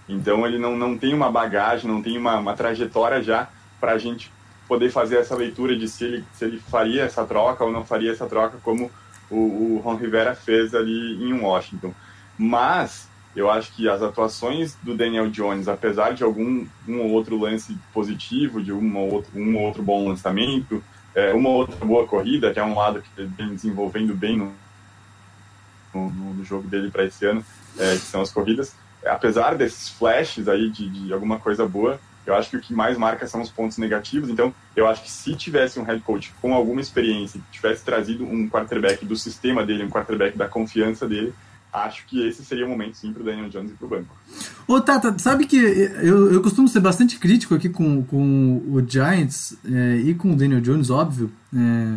Então 0.08 0.44
ele 0.44 0.58
não, 0.58 0.76
não 0.76 0.98
tem 0.98 1.14
uma 1.14 1.30
bagagem, 1.30 1.88
não 1.88 2.02
tem 2.02 2.18
uma, 2.18 2.38
uma 2.38 2.56
trajetória 2.56 3.22
já 3.22 3.48
para 3.80 3.92
a 3.92 3.98
gente 3.98 4.32
poder 4.66 4.90
fazer 4.90 5.18
essa 5.18 5.36
leitura 5.36 5.76
de 5.76 5.88
se 5.88 6.04
ele, 6.04 6.24
se 6.32 6.44
ele 6.44 6.58
faria 6.58 7.04
essa 7.04 7.24
troca 7.24 7.64
ou 7.64 7.70
não 7.70 7.84
faria 7.84 8.10
essa 8.10 8.26
troca, 8.26 8.58
como 8.64 8.90
o, 9.30 9.36
o 9.36 9.80
Ron 9.84 9.96
Rivera 9.96 10.34
fez 10.34 10.74
ali 10.74 11.22
em 11.22 11.32
Washington. 11.32 11.94
Mas 12.36 13.08
eu 13.34 13.50
acho 13.50 13.72
que 13.72 13.88
as 13.88 14.02
atuações 14.02 14.74
do 14.82 14.96
Daniel 14.96 15.30
Jones, 15.30 15.68
apesar 15.68 16.12
de 16.12 16.24
algum 16.24 16.66
um 16.88 17.00
ou 17.00 17.10
outro 17.10 17.38
lance 17.38 17.76
positivo, 17.92 18.62
de 18.62 18.72
um 18.72 18.96
ou 18.96 19.12
outro, 19.12 19.30
um 19.34 19.56
ou 19.56 19.62
outro 19.62 19.82
bom 19.82 20.08
lançamento, 20.08 20.82
é, 21.14 21.32
uma 21.32 21.48
outra 21.50 21.84
boa 21.84 22.06
corrida, 22.06 22.52
que 22.52 22.58
é 22.58 22.64
um 22.64 22.74
lado 22.74 23.02
que 23.02 23.08
ele 23.20 23.30
vem 23.36 23.54
desenvolvendo 23.54 24.14
bem 24.14 24.36
no, 24.36 24.52
no, 25.94 26.34
no 26.34 26.44
jogo 26.44 26.66
dele 26.66 26.90
para 26.90 27.04
esse 27.04 27.24
ano, 27.24 27.44
é, 27.78 27.94
que 27.94 28.02
são 28.02 28.20
as 28.20 28.32
corridas. 28.32 28.74
Apesar 29.04 29.56
desses 29.56 29.88
flashes 29.88 30.48
aí 30.48 30.68
de, 30.68 30.88
de 30.88 31.12
alguma 31.12 31.38
coisa 31.38 31.66
boa, 31.66 32.00
eu 32.26 32.34
acho 32.34 32.50
que 32.50 32.56
o 32.56 32.60
que 32.60 32.74
mais 32.74 32.96
marca 32.96 33.26
são 33.26 33.40
os 33.40 33.50
pontos 33.50 33.78
negativos. 33.78 34.28
Então, 34.28 34.54
eu 34.76 34.86
acho 34.86 35.02
que 35.02 35.10
se 35.10 35.34
tivesse 35.34 35.78
um 35.78 35.82
head 35.82 36.00
coach 36.02 36.32
com 36.40 36.54
alguma 36.54 36.80
experiência, 36.80 37.40
tivesse 37.50 37.84
trazido 37.84 38.24
um 38.24 38.48
quarterback 38.48 39.04
do 39.04 39.16
sistema 39.16 39.64
dele, 39.64 39.84
um 39.84 39.90
quarterback 39.90 40.36
da 40.36 40.48
confiança 40.48 41.08
dele, 41.08 41.32
acho 41.72 42.06
que 42.06 42.26
esse 42.26 42.44
seria 42.44 42.66
o 42.66 42.68
momento 42.68 42.96
sim 42.96 43.12
para 43.12 43.22
o 43.22 43.24
Daniel 43.24 43.48
Jones 43.48 43.70
e 43.70 43.74
para 43.74 43.86
o 43.86 43.88
banco. 43.88 44.16
Ô 44.66 44.80
Tata, 44.80 45.16
sabe 45.18 45.46
que 45.46 45.56
eu, 45.56 46.32
eu 46.32 46.42
costumo 46.42 46.68
ser 46.68 46.80
bastante 46.80 47.18
crítico 47.18 47.54
aqui 47.54 47.68
com, 47.68 48.02
com 48.04 48.62
o 48.68 48.84
Giants 48.86 49.56
é, 49.64 49.96
e 49.96 50.14
com 50.14 50.32
o 50.32 50.36
Daniel 50.36 50.60
Jones, 50.60 50.90
óbvio. 50.90 51.30
É, 51.54 51.94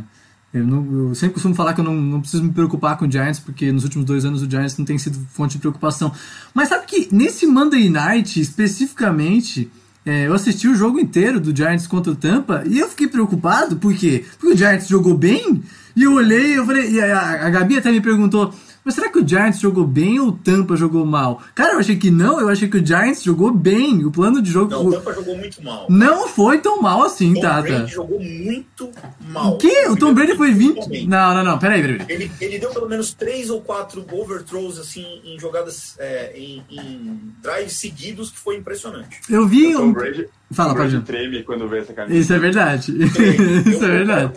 eu, 0.54 0.64
não, 0.64 1.10
eu, 1.10 1.16
sempre 1.16 1.34
costumo 1.34 1.56
falar 1.56 1.74
que 1.74 1.82
eu 1.82 1.86
não, 1.86 1.96
não 1.96 2.22
preciso 2.22 2.44
me 2.44 2.52
preocupar 2.52 2.98
com 2.98 3.06
o 3.06 3.12
Giants, 3.12 3.40
porque 3.40 3.72
nos 3.72 3.84
últimos 3.84 4.06
dois 4.06 4.24
anos 4.24 4.44
o 4.44 4.50
Giants 4.50 4.78
não 4.78 4.86
tem 4.86 4.98
sido 4.98 5.18
fonte 5.32 5.54
de 5.54 5.60
preocupação. 5.60 6.14
Mas 6.54 6.70
sabe 6.70 6.86
que 6.86 7.10
nesse 7.12 7.48
Monday 7.48 7.90
Night, 7.90 8.40
especificamente, 8.40 9.72
é, 10.06 10.28
eu 10.28 10.34
assisti 10.34 10.68
o 10.68 10.76
jogo 10.76 11.00
inteiro 11.00 11.40
do 11.40 11.56
Giants 11.56 11.88
contra 11.88 12.12
o 12.12 12.16
Tampa 12.16 12.64
e 12.68 12.80
eu 12.80 12.90
fiquei 12.90 13.08
preocupado, 13.08 13.78
por 13.78 13.94
quê? 13.94 14.26
Porque 14.38 14.54
o 14.54 14.58
Giants 14.58 14.88
jogou 14.88 15.18
bem, 15.18 15.64
e 15.96 16.04
eu 16.04 16.14
olhei, 16.14 16.58
eu 16.58 16.66
falei, 16.66 16.92
e 16.92 17.02
a, 17.02 17.46
a 17.46 17.50
Gabi 17.50 17.78
até 17.78 17.92
me 17.92 18.02
perguntou, 18.02 18.54
mas 18.84 18.96
será 18.96 19.10
que 19.10 19.20
o 19.20 19.28
Giants 19.28 19.60
jogou 19.60 19.86
bem 19.86 20.20
ou 20.20 20.30
o 20.30 20.32
Tampa 20.32 20.76
jogou 20.76 21.06
mal? 21.06 21.42
Cara, 21.56 21.74
eu 21.74 21.80
achei 21.80 21.96
que 21.96 22.12
não, 22.12 22.40
eu 22.40 22.50
achei 22.50 22.68
que 22.68 22.78
o 22.78 22.86
Giants 22.86 23.24
jogou 23.24 23.52
bem. 23.52 24.04
O 24.06 24.12
plano 24.12 24.42
de 24.42 24.52
jogo. 24.52 24.72
Não, 24.72 24.88
o 24.88 24.92
Tampa 24.92 25.14
jogou 25.14 25.38
muito 25.38 25.64
mal. 25.64 25.88
Não 25.90 26.28
foi 26.28 26.60
tão 26.60 26.82
mal 26.82 27.04
assim, 27.04 27.34
Tom 27.34 27.42
Tata. 27.42 27.60
O 27.60 27.64
Brady 27.64 27.92
jogou 27.92 28.20
muito 28.20 28.92
mal. 29.30 29.54
O 29.54 29.58
quê? 29.58 29.88
O 29.90 29.96
Tom 29.96 30.14
Brady 30.14 30.36
foi 30.36 30.52
20. 30.52 31.08
Não, 31.08 31.34
não, 31.34 31.44
não, 31.44 31.60
peraí, 31.60 31.82
peraí. 31.82 32.06
Ele, 32.10 32.32
ele 32.42 32.60
deu 32.60 32.72
pelo 32.72 32.90
menos 32.90 33.14
3 33.14 33.50
ou 33.50 33.62
4 33.62 34.06
overthrows 34.12 34.78
assim, 34.78 35.22
em 35.24 35.40
jogadas, 35.40 35.96
é, 36.00 36.34
em, 36.36 36.64
em 36.70 37.34
drives 37.42 37.74
seguidos, 37.74 38.32
que 38.32 38.40
foi 38.40 38.58
impressionante. 38.58 39.22
Eu 39.30 39.48
vi. 39.48 39.76
O 39.76 39.80
Tom 39.80 39.94
Brady, 39.94 40.28
Fala, 40.54 40.76
pode. 40.76 41.02
treme 41.02 41.44
quando 41.44 41.68
vê 41.68 41.80
essa 41.80 41.94
camisa. 41.94 42.18
Isso 42.18 42.34
é 42.34 42.40
verdade. 42.40 42.92
Isso 43.04 43.84
é 43.86 43.88
verdade. 43.88 44.34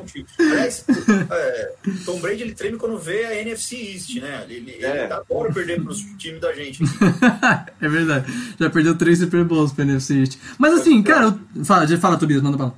É, 1.31 1.72
Tom 2.05 2.18
Brady 2.20 2.42
ele 2.42 2.55
treme 2.55 2.76
quando 2.76 2.98
vê 2.98 3.24
a 3.24 3.35
NFC 3.40 3.76
East, 3.76 4.14
né? 4.20 4.44
Ele, 4.48 4.70
ele 4.70 4.85
É. 4.85 5.12
adora 5.12 5.52
perder 5.52 5.83
pros 5.83 6.00
times 6.18 6.40
da 6.40 6.52
gente. 6.52 6.83
é 7.81 7.88
verdade. 7.88 8.26
Já 8.59 8.70
perdeu 8.70 8.96
três 8.96 9.18
Super 9.18 9.44
Bowls 9.44 9.72
pro 9.72 9.83
NFC 9.83 10.14
East. 10.20 10.38
Mas 10.59 10.74
assim, 10.74 11.02
cara, 11.02 11.37
eu... 11.55 11.64
fala, 11.64 11.87
fala, 11.98 12.16
Tobias, 12.18 12.42
manda 12.42 12.57
bala. 12.57 12.74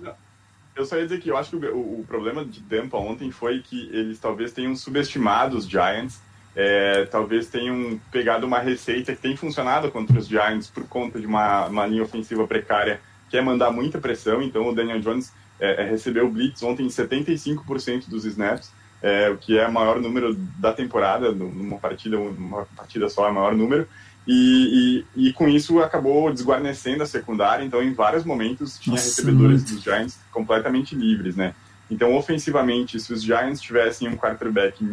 Eu 0.76 0.84
só 0.86 0.96
ia 0.96 1.02
dizer 1.04 1.20
que 1.20 1.28
eu 1.28 1.36
acho 1.36 1.50
que 1.50 1.56
o, 1.66 1.74
o- 1.76 2.00
o 2.00 2.04
problema 2.06 2.44
de 2.44 2.60
Tampa 2.60 2.96
ontem 2.98 3.30
foi 3.32 3.60
que 3.60 3.88
eles 3.92 4.18
talvez 4.18 4.52
tenham 4.52 4.76
subestimado 4.76 5.56
os 5.56 5.68
Giants, 5.68 6.20
é, 6.54 7.04
talvez 7.06 7.48
tenham 7.48 8.00
pegado 8.12 8.46
uma 8.46 8.60
receita 8.60 9.12
que 9.14 9.20
tem 9.20 9.36
funcionado 9.36 9.90
contra 9.90 10.16
os 10.18 10.28
Giants 10.28 10.68
por 10.68 10.84
conta 10.84 11.18
de 11.20 11.26
uma, 11.26 11.66
uma 11.66 11.84
linha 11.86 12.02
ofensiva 12.04 12.46
precária, 12.46 13.00
que 13.30 13.36
é 13.36 13.42
mandar 13.42 13.70
muita 13.70 13.98
pressão. 13.98 14.42
Então 14.42 14.68
o 14.68 14.74
Daniel 14.74 15.00
Jones 15.00 15.32
é, 15.60 15.82
é, 15.82 15.90
recebeu 15.90 16.28
blitz 16.30 16.62
ontem 16.62 16.84
em 16.86 16.88
75% 16.88 18.08
dos 18.08 18.24
snaps, 18.24 18.70
é, 19.02 19.28
o 19.30 19.36
que 19.36 19.58
é 19.58 19.66
o 19.66 19.72
maior 19.72 20.00
número 20.00 20.34
da 20.58 20.72
temporada, 20.72 21.30
num- 21.32 21.50
numa 21.52 21.78
partida, 21.78 22.18
uma 22.18 22.64
partida 22.76 23.08
só 23.08 23.26
é 23.26 23.30
o 23.30 23.34
maior 23.34 23.54
número. 23.54 23.86
E, 24.26 25.04
e, 25.16 25.28
e 25.28 25.32
com 25.32 25.48
isso 25.48 25.80
acabou 25.80 26.30
desguarnecendo 26.30 27.02
a 27.02 27.06
secundária, 27.06 27.64
então 27.64 27.82
em 27.82 27.94
vários 27.94 28.24
momentos 28.24 28.78
tinha 28.78 28.94
Nossa, 28.96 29.08
recebedores 29.08 29.62
muito. 29.62 29.74
dos 29.74 29.82
Giants 29.82 30.18
completamente 30.30 30.94
livres, 30.94 31.34
né? 31.34 31.54
Então, 31.90 32.14
ofensivamente, 32.14 33.00
se 33.00 33.10
os 33.10 33.22
Giants 33.22 33.58
tivessem 33.62 34.06
um 34.06 34.16
quarterback 34.18 34.84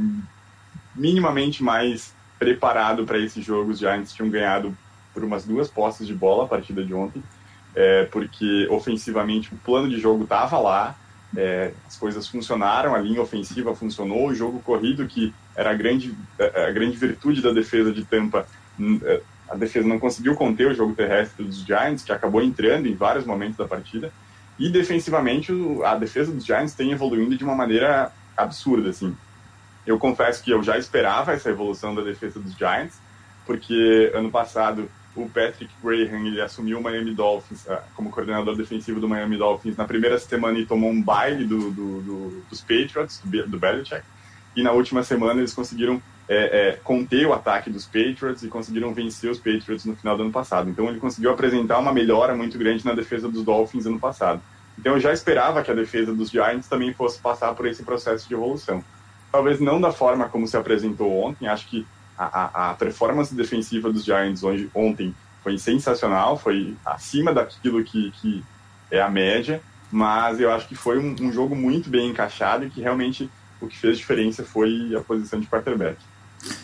minimamente 0.96 1.62
mais 1.64 2.14
preparado 2.40 3.06
para 3.06 3.18
esse 3.20 3.42
jogo, 3.42 3.72
os 3.72 3.80
Giants 3.80 4.14
tinham 4.14 4.30
ganhado 4.30 4.76
por 5.14 5.24
umas 5.24 5.44
duas 5.46 5.70
posses 5.70 6.08
de 6.08 6.14
bola 6.14 6.46
a 6.46 6.48
partida 6.48 6.84
de 6.84 6.94
ontem, 6.94 7.22
é, 7.76 8.06
porque 8.06 8.68
ofensivamente 8.72 9.54
o 9.54 9.58
plano 9.58 9.90
de 9.90 10.00
jogo 10.00 10.24
estava 10.24 10.58
lá, 10.58 10.96
é, 11.36 11.74
as 11.86 11.98
coisas 11.98 12.28
funcionaram, 12.28 12.96
a 12.96 12.98
linha 12.98 13.22
ofensiva 13.22 13.76
funcionou, 13.76 14.30
o 14.30 14.34
jogo 14.34 14.62
corrido, 14.62 15.06
que 15.06 15.34
era 15.56 15.72
a 15.72 15.74
grande, 15.74 16.16
a 16.40 16.72
grande 16.72 16.96
virtude 16.96 17.42
da 17.42 17.52
defesa 17.52 17.92
de 17.92 18.06
Tampa, 18.06 18.48
é, 19.04 19.22
a 19.50 19.56
defesa 19.56 19.88
não 19.88 20.00
conseguiu 20.00 20.36
conter 20.36 20.68
o 20.68 20.74
jogo 20.74 20.96
terrestre 20.96 21.44
dos 21.44 21.58
Giants, 21.58 22.04
que 22.04 22.12
acabou 22.12 22.42
entrando 22.42 22.88
em 22.88 22.96
vários 22.96 23.26
momentos 23.26 23.58
da 23.58 23.68
partida, 23.68 24.12
e 24.58 24.70
defensivamente 24.70 25.52
a 25.84 25.96
defesa 25.96 26.32
dos 26.32 26.46
Giants 26.46 26.74
tem 26.74 26.92
evoluindo 26.92 27.38
de 27.38 27.44
uma 27.44 27.56
maneira 27.56 28.12
absurda, 28.38 28.90
assim. 28.90 29.16
Eu 29.86 30.00
confesso 30.00 30.42
que 30.44 30.52
eu 30.52 30.64
já 30.64 30.78
esperava 30.78 31.34
essa 31.34 31.50
evolução 31.50 31.94
da 31.94 32.02
defesa 32.02 32.40
dos 32.40 32.56
Giants, 32.56 32.98
porque 33.46 34.12
ano 34.16 34.32
passado 34.32 34.90
o 35.16 35.30
Patrick 35.30 35.72
Graham 35.84 36.28
ele 36.28 36.42
assumiu 36.42 36.80
o 36.80 36.84
Miami 36.84 37.14
Dolphins 37.14 37.68
ah, 37.70 37.84
como 37.96 38.10
coordenador 38.10 38.56
defensivo 38.56 39.00
do 39.00 39.08
Miami 39.08 39.38
Dolphins 39.38 39.78
na 39.78 39.86
primeira 39.86 40.20
semana 40.20 40.60
e 40.60 40.66
tomou 40.66 40.90
um 40.92 41.02
baile 41.02 41.46
do, 41.46 41.72
do- 41.72 42.02
do- 42.02 42.44
dos 42.50 42.62
Patriots, 42.62 43.22
do, 43.24 43.48
do 43.48 43.58
Belichick, 43.60 44.04
e 44.56 44.62
na 44.64 44.72
última 44.72 45.04
semana 45.04 45.40
eles 45.40 45.54
conseguiram 45.54 46.02
é, 46.28 46.70
é, 46.70 46.80
conter 46.84 47.26
o 47.28 47.34
ataque 47.34 47.70
dos 47.70 47.86
Patriots 47.86 48.42
e 48.44 48.48
conseguiram 48.48 48.94
vencer 48.94 49.30
os 49.30 49.38
Patriots 49.38 49.86
no 49.86 49.96
final 49.96 50.18
do 50.18 50.24
ano 50.24 50.32
passado. 50.32 50.70
Então 50.70 50.88
ele 50.90 51.00
conseguiu 51.00 51.32
apresentar 51.32 51.78
uma 51.78 51.94
melhora 51.94 52.36
muito 52.36 52.58
grande 52.58 52.84
na 52.86 52.94
defesa 52.94 53.30
dos 53.30 53.44
Dolphins 53.44 53.86
ano 53.86 54.00
passado. 54.00 54.42
Então 54.78 54.94
eu 54.94 55.00
já 55.00 55.14
esperava 55.14 55.62
que 55.62 55.72
a 55.72 55.76
defesa 55.76 56.14
dos 56.14 56.30
Giants 56.30 56.68
também 56.68 56.94
fosse 56.94 57.20
passar 57.20 57.54
por 57.54 57.66
esse 57.68 57.84
processo 57.84 58.28
de 58.28 58.34
evolução. 58.34 58.84
Talvez 59.32 59.60
não 59.60 59.80
da 59.80 59.92
forma 59.92 60.28
como 60.28 60.48
se 60.48 60.58
apresentou 60.58 61.12
ontem, 61.24 61.48
acho 61.48 61.68
que 61.68 61.86
a, 62.18 62.26
a, 62.26 62.72
a 62.72 62.74
performance 62.76 63.34
defensiva 63.34 63.92
dos 63.92 64.04
Giants 64.06 64.44
hoje, 64.44 64.70
ontem 64.74 65.14
foi 65.44 65.58
sensacional, 65.58 66.38
foi 66.40 66.76
acima 66.86 67.34
daquilo 67.34 67.84
que, 67.84 68.12
que 68.22 68.44
é 68.90 69.02
a 69.02 69.10
média, 69.10 69.62
mas 69.92 70.40
eu 70.40 70.52
acho 70.52 70.68
que 70.68 70.76
foi 70.76 70.98
um, 71.00 71.16
um 71.22 71.32
jogo 71.32 71.56
muito 71.56 71.90
bem 71.90 72.10
encaixado 72.10 72.66
e 72.66 72.70
que 72.70 72.82
realmente 72.82 73.30
o 73.62 73.68
que 73.68 73.78
fez 73.78 73.98
diferença 73.98 74.44
foi 74.44 74.94
a 74.96 75.02
posição 75.02 75.40
de 75.40 75.48
quarterback. 75.48 75.98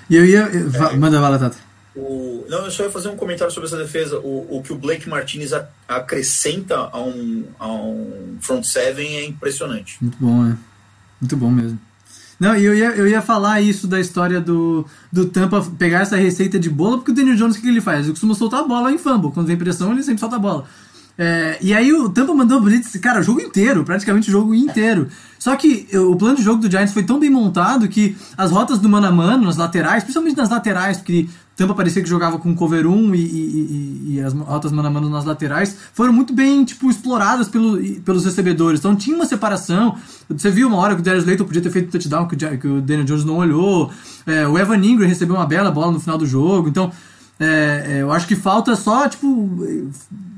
E 0.10 0.16
eu 0.16 0.26
ia. 0.26 0.42
eu- 0.54 0.70
va- 0.70 0.94
Manda 0.94 1.20
bala, 1.20 1.40
Tata. 1.40 1.58
O, 1.96 2.46
não, 2.50 2.66
eu 2.66 2.72
só 2.72 2.84
ia 2.84 2.92
fazer 2.92 3.10
um 3.10 3.16
comentário 3.18 3.54
sobre 3.54 3.68
essa 3.68 3.78
defesa. 3.78 4.18
O, 4.20 4.58
o 4.58 4.64
que 4.64 4.72
o 4.72 4.78
Blake 4.78 5.10
Martinez 5.10 5.52
a- 5.54 5.68
acrescenta 5.88 6.76
a 6.78 7.00
um, 7.02 7.46
a 7.60 7.68
um 7.68 8.38
front 8.42 8.64
seven 8.64 9.18
é 9.18 9.26
impressionante. 9.26 9.98
Muito 10.02 10.18
bom, 10.20 10.46
é. 10.52 10.56
Muito 11.20 11.38
bom 11.38 11.50
mesmo. 11.52 11.80
Não, 12.42 12.56
eu 12.56 12.74
ia, 12.74 12.88
eu 12.96 13.08
ia 13.08 13.22
falar 13.22 13.62
isso 13.62 13.86
da 13.86 14.00
história 14.00 14.42
do, 14.42 14.84
do 15.14 15.28
Tampa 15.28 15.64
pegar 15.78 16.00
essa 16.00 16.16
receita 16.16 16.58
de 16.58 16.72
bola, 16.72 16.98
porque 16.98 17.12
o 17.12 17.14
Daniel 17.14 17.36
Jones, 17.36 17.54
o 17.54 17.60
que 17.60 17.66
que 17.66 17.70
ele 17.70 17.80
faz? 17.80 18.00
Ele 18.00 18.14
costuma 18.14 18.34
soltar 18.34 18.62
a 18.62 18.64
bola 18.64 18.92
em 18.92 18.98
fumble. 18.98 19.32
Quando 19.32 19.46
vem 19.46 19.56
pressão, 19.56 19.92
ele 19.92 20.02
sempre 20.02 20.22
solta 20.22 20.38
a 20.38 20.40
bola. 20.40 20.66
É, 21.16 21.60
e 21.62 21.72
aí 21.72 21.94
o 21.94 22.10
Tampa 22.10 22.34
mandou 22.34 22.60
blitz, 22.60 23.00
cara, 23.00 23.20
o 23.20 23.24
jogo 23.24 23.42
inteiro, 23.42 23.84
praticamente 23.84 24.30
o 24.30 24.32
jogo 24.32 24.56
inteiro. 24.56 25.08
Só 25.42 25.56
que 25.56 25.88
o 25.98 26.16
plano 26.16 26.38
de 26.38 26.44
jogo 26.44 26.62
do 26.62 26.70
Giants 26.70 26.94
foi 26.94 27.02
tão 27.02 27.20
bem 27.20 27.32
montado 27.32 27.88
que 27.88 28.16
as 28.38 28.52
rotas 28.52 28.78
do 28.78 28.88
mano 28.88 29.08
a 29.08 29.12
mano, 29.12 29.46
nas 29.46 29.58
laterais, 29.58 30.04
principalmente 30.04 30.38
nas 30.38 30.52
laterais, 30.52 30.98
porque 30.98 31.28
Tampa 31.56 31.74
parecia 31.74 32.04
que 32.04 32.08
jogava 32.08 32.38
com 32.38 32.54
cover 32.54 32.86
1 32.86 33.16
e, 33.16 33.18
e, 33.18 33.24
e, 33.24 34.14
e 34.14 34.22
as 34.22 34.34
rotas 34.34 34.72
mano 34.72 34.88
a 34.88 34.92
mano 34.92 35.10
nas 35.10 35.26
laterais, 35.26 35.76
foram 35.94 36.14
muito 36.14 36.32
bem, 36.32 36.64
tipo, 36.64 36.92
exploradas 36.92 37.50
pelo, 37.50 37.76
pelos 38.02 38.24
recebedores. 38.24 38.82
Então 38.82 38.96
tinha 38.96 39.16
uma 39.16 39.26
separação. 39.26 39.98
Você 40.30 40.52
viu 40.52 40.68
uma 40.68 40.78
hora 40.78 40.94
que 40.94 41.02
o 41.02 41.04
Darius 41.04 41.26
Layton 41.26 41.46
podia 41.46 41.62
ter 41.64 41.72
feito 41.72 41.88
um 41.88 41.90
touchdown 41.90 42.28
que 42.28 42.68
o 42.68 42.80
Daniel 42.80 43.06
Jones 43.06 43.26
não 43.26 43.38
olhou. 43.38 43.90
É, 44.28 44.48
o 44.48 44.60
Evan 44.60 44.78
Ingram 44.78 45.08
recebeu 45.08 45.36
uma 45.36 45.48
bela 45.48 45.72
bola 45.72 45.92
no 45.92 46.00
final 46.00 46.20
do 46.20 46.26
jogo. 46.28 46.70
Então 46.70 46.92
é, 47.42 47.86
é, 47.88 48.02
eu 48.04 48.12
acho 48.12 48.28
que 48.28 48.36
falta 48.36 48.76
só, 48.76 49.10
tipo, 49.10 49.50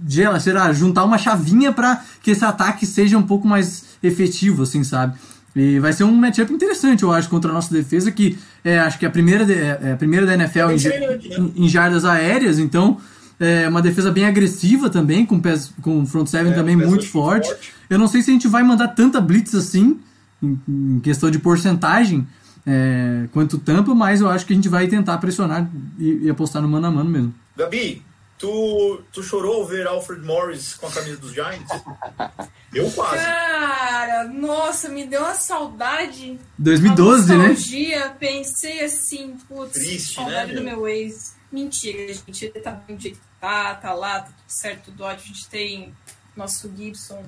de, 0.01 0.23
será, 0.39 0.71
juntar 0.71 1.03
uma 1.03 1.17
chavinha 1.17 1.73
para 1.73 2.01
que 2.21 2.31
esse 2.31 2.45
ataque 2.45 2.85
seja 2.85 3.17
um 3.17 3.23
pouco 3.23 3.45
mais 3.45 3.83
efetivo, 4.01 4.63
assim, 4.63 4.85
sabe? 4.85 5.15
E 5.53 5.79
vai 5.79 5.91
ser 5.91 6.05
um 6.05 6.15
matchup 6.15 6.53
interessante, 6.53 7.03
eu 7.03 7.11
acho, 7.11 7.27
contra 7.27 7.51
a 7.51 7.53
nossa 7.53 7.73
defesa, 7.73 8.09
que 8.09 8.39
é, 8.63 8.79
acho 8.79 8.97
que 8.97 9.03
é 9.03 9.09
a 9.09 9.11
primeira, 9.11 9.45
de, 9.45 9.53
é, 9.53 9.79
é 9.83 9.91
a 9.91 9.97
primeira 9.97 10.25
da 10.25 10.33
NFL 10.35 10.71
em, 10.71 10.79
né? 10.79 11.19
em, 11.37 11.65
em, 11.65 11.67
jardas 11.67 12.05
aéreas, 12.05 12.57
então 12.57 12.97
é 13.37 13.67
uma 13.67 13.81
defesa 13.81 14.09
bem 14.09 14.25
agressiva 14.25 14.89
também, 14.89 15.25
com, 15.25 15.41
pés, 15.41 15.73
com 15.81 16.05
front 16.05 16.27
seven 16.27 16.53
É, 16.53 16.55
também 16.55 16.77
muito 16.77 16.89
muito 16.89 17.07
forte. 17.07 17.49
forte. 17.49 17.73
Eu 17.89 17.99
não 17.99 18.07
sei 18.07 18.21
se 18.21 18.31
a 18.31 18.33
gente 18.33 18.47
vai 18.47 18.63
mandar 18.63 18.87
tanta 18.89 19.19
blitz 19.19 19.53
assim, 19.53 19.99
em, 20.41 20.57
em 20.67 20.99
questão 21.01 21.29
de 21.29 21.37
porcentagem, 21.37 22.25
é, 22.65 23.27
quanto 23.31 23.57
tampa, 23.57 23.93
mas 23.93 24.21
eu 24.21 24.29
acho 24.29 24.45
que 24.45 24.53
a 24.53 24.55
gente 24.55 24.69
vai 24.69 24.87
tentar 24.87 25.17
pressionar 25.17 25.69
e, 25.99 26.25
e 26.25 26.29
apostar 26.29 26.61
no 26.61 26.67
mano 26.67 26.87
a 26.87 26.91
mano 26.91 27.09
mesmo. 27.09 27.35
Gabi, 27.57 28.01
tu, 28.37 29.01
tu 29.11 29.21
chorou 29.21 29.65
ver 29.65 29.85
Alfred 29.87 30.25
Morris 30.25 30.73
com 30.75 30.87
a 30.87 30.91
camisa 30.91 31.17
dos 31.17 31.33
Giants? 31.33 31.69
Eu 32.73 32.89
quase. 32.91 33.23
Cara, 33.23 34.23
nossa, 34.29 34.89
me 34.89 35.05
deu 35.05 35.21
uma 35.21 35.35
saudade. 35.35 36.39
2012, 36.57 37.31
uma 37.31 37.43
né? 37.43 37.49
nostalgia. 37.49 38.09
Pensei 38.19 38.83
assim, 38.83 39.37
putz, 39.47 39.73
Triste, 39.73 40.15
saudade 40.15 40.53
né, 40.53 40.59
do 40.59 40.63
meu? 40.63 40.87
ex. 40.87 41.35
Mentira, 41.51 42.11
gente. 42.11 42.45
Ele 42.45 42.59
tá 42.59 42.71
bem 42.71 42.95
do 42.95 43.01
jeito 43.01 43.19
que 43.19 43.25
tá, 43.39 43.75
tá 43.75 43.93
lá, 43.93 44.21
tá 44.21 44.25
tudo 44.25 44.35
certo, 44.47 44.85
tudo 44.85 45.03
ótimo. 45.03 45.23
A 45.23 45.27
gente 45.27 45.47
tem 45.49 45.93
nosso 46.35 46.71
Gibson, 46.75 47.23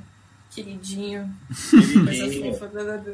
queridinho. 0.49 1.31
Queridinho. 1.69 2.57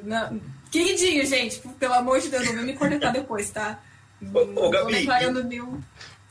Não, 0.06 0.40
Queridinho, 0.72 1.26
gente, 1.26 1.60
pelo 1.78 1.94
amor 1.94 2.22
de 2.22 2.30
Deus, 2.30 2.46
não 2.46 2.56
vem 2.56 2.66
me 2.66 2.74
cornetar 2.74 3.12
depois, 3.12 3.50
tá? 3.50 3.80
Ô, 4.56 4.70
Gabi. 4.70 5.08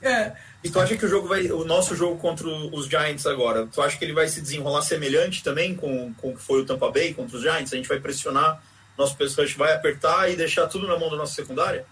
É. 0.02 0.32
E 0.64 0.70
tu 0.70 0.80
acha 0.80 0.96
que 0.96 1.04
o 1.04 1.08
jogo 1.08 1.28
vai. 1.28 1.50
O 1.52 1.64
nosso 1.64 1.94
jogo 1.94 2.18
contra 2.18 2.48
os 2.48 2.86
Giants 2.86 3.26
agora, 3.26 3.66
tu 3.66 3.82
acha 3.82 3.98
que 3.98 4.04
ele 4.04 4.14
vai 4.14 4.28
se 4.28 4.40
desenrolar 4.40 4.80
semelhante 4.80 5.44
também 5.44 5.74
com, 5.74 6.14
com 6.14 6.30
o 6.30 6.36
que 6.36 6.42
foi 6.42 6.62
o 6.62 6.66
Tampa 6.66 6.90
Bay 6.90 7.12
contra 7.12 7.36
os 7.36 7.42
Giants? 7.42 7.72
A 7.72 7.76
gente 7.76 7.88
vai 7.88 8.00
pressionar, 8.00 8.62
nosso 8.96 9.14
pass 9.16 9.36
rush 9.36 9.54
vai 9.54 9.74
apertar 9.74 10.30
e 10.30 10.36
deixar 10.36 10.66
tudo 10.68 10.86
na 10.86 10.98
mão 10.98 11.10
da 11.10 11.16
nossa 11.16 11.34
secundária? 11.34 11.84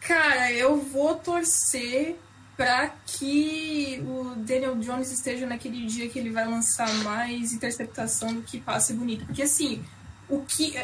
Cara, 0.00 0.52
eu 0.52 0.76
vou 0.76 1.16
torcer 1.16 2.16
pra 2.56 2.92
que 3.06 4.00
o 4.06 4.34
Daniel 4.36 4.76
Jones 4.76 5.10
esteja 5.10 5.46
naquele 5.46 5.86
dia 5.86 6.08
que 6.08 6.18
ele 6.18 6.30
vai 6.30 6.46
lançar 6.46 6.88
mais 7.02 7.52
interceptação 7.52 8.32
do 8.32 8.42
que 8.42 8.60
passe 8.60 8.92
bonito. 8.92 9.24
Porque 9.26 9.42
assim, 9.42 9.84
o 10.28 10.42
que. 10.42 10.74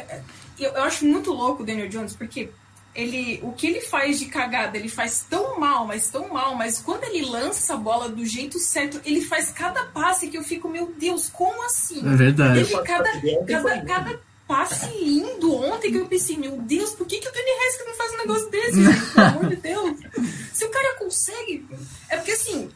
Eu, 0.59 0.71
eu 0.71 0.83
acho 0.83 1.05
muito 1.05 1.31
louco 1.31 1.63
o 1.63 1.65
Daniel 1.65 1.89
Jones, 1.89 2.15
porque 2.15 2.49
ele, 2.93 3.39
o 3.41 3.53
que 3.53 3.67
ele 3.67 3.81
faz 3.81 4.19
de 4.19 4.25
cagada, 4.25 4.77
ele 4.77 4.89
faz 4.89 5.25
tão 5.29 5.59
mal, 5.59 5.87
mas 5.87 6.09
tão 6.09 6.27
mal, 6.29 6.55
mas 6.55 6.79
quando 6.79 7.03
ele 7.05 7.25
lança 7.25 7.73
a 7.73 7.77
bola 7.77 8.09
do 8.09 8.25
jeito 8.25 8.59
certo, 8.59 8.99
ele 9.05 9.21
faz 9.21 9.51
cada 9.51 9.85
passe 9.85 10.27
que 10.27 10.37
eu 10.37 10.43
fico, 10.43 10.67
meu 10.67 10.93
Deus, 10.97 11.29
como 11.29 11.63
assim? 11.65 11.99
É 12.05 12.15
verdade. 12.15 12.59
Ele, 12.59 12.81
cada, 12.81 13.09
cada, 13.47 13.81
cada 13.85 14.19
passe 14.45 14.87
lindo 15.01 15.55
ontem 15.55 15.91
que 15.91 15.97
eu 15.97 16.07
pensei, 16.07 16.37
meu 16.37 16.57
Deus, 16.57 16.93
por 16.93 17.07
que, 17.07 17.19
que 17.19 17.29
o 17.29 17.31
Danny 17.31 17.51
Haskins 17.51 17.87
não 17.87 17.95
faz 17.95 18.13
um 18.13 18.17
negócio 18.17 18.49
desse? 18.49 18.81
Pelo 19.15 19.27
amor 19.27 19.47
de 19.47 19.55
Deus. 19.55 19.99
Se 20.51 20.65
o 20.65 20.69
cara 20.69 20.97
consegue. 20.97 21.65
É 22.09 22.17
porque 22.17 22.31
assim. 22.31 22.69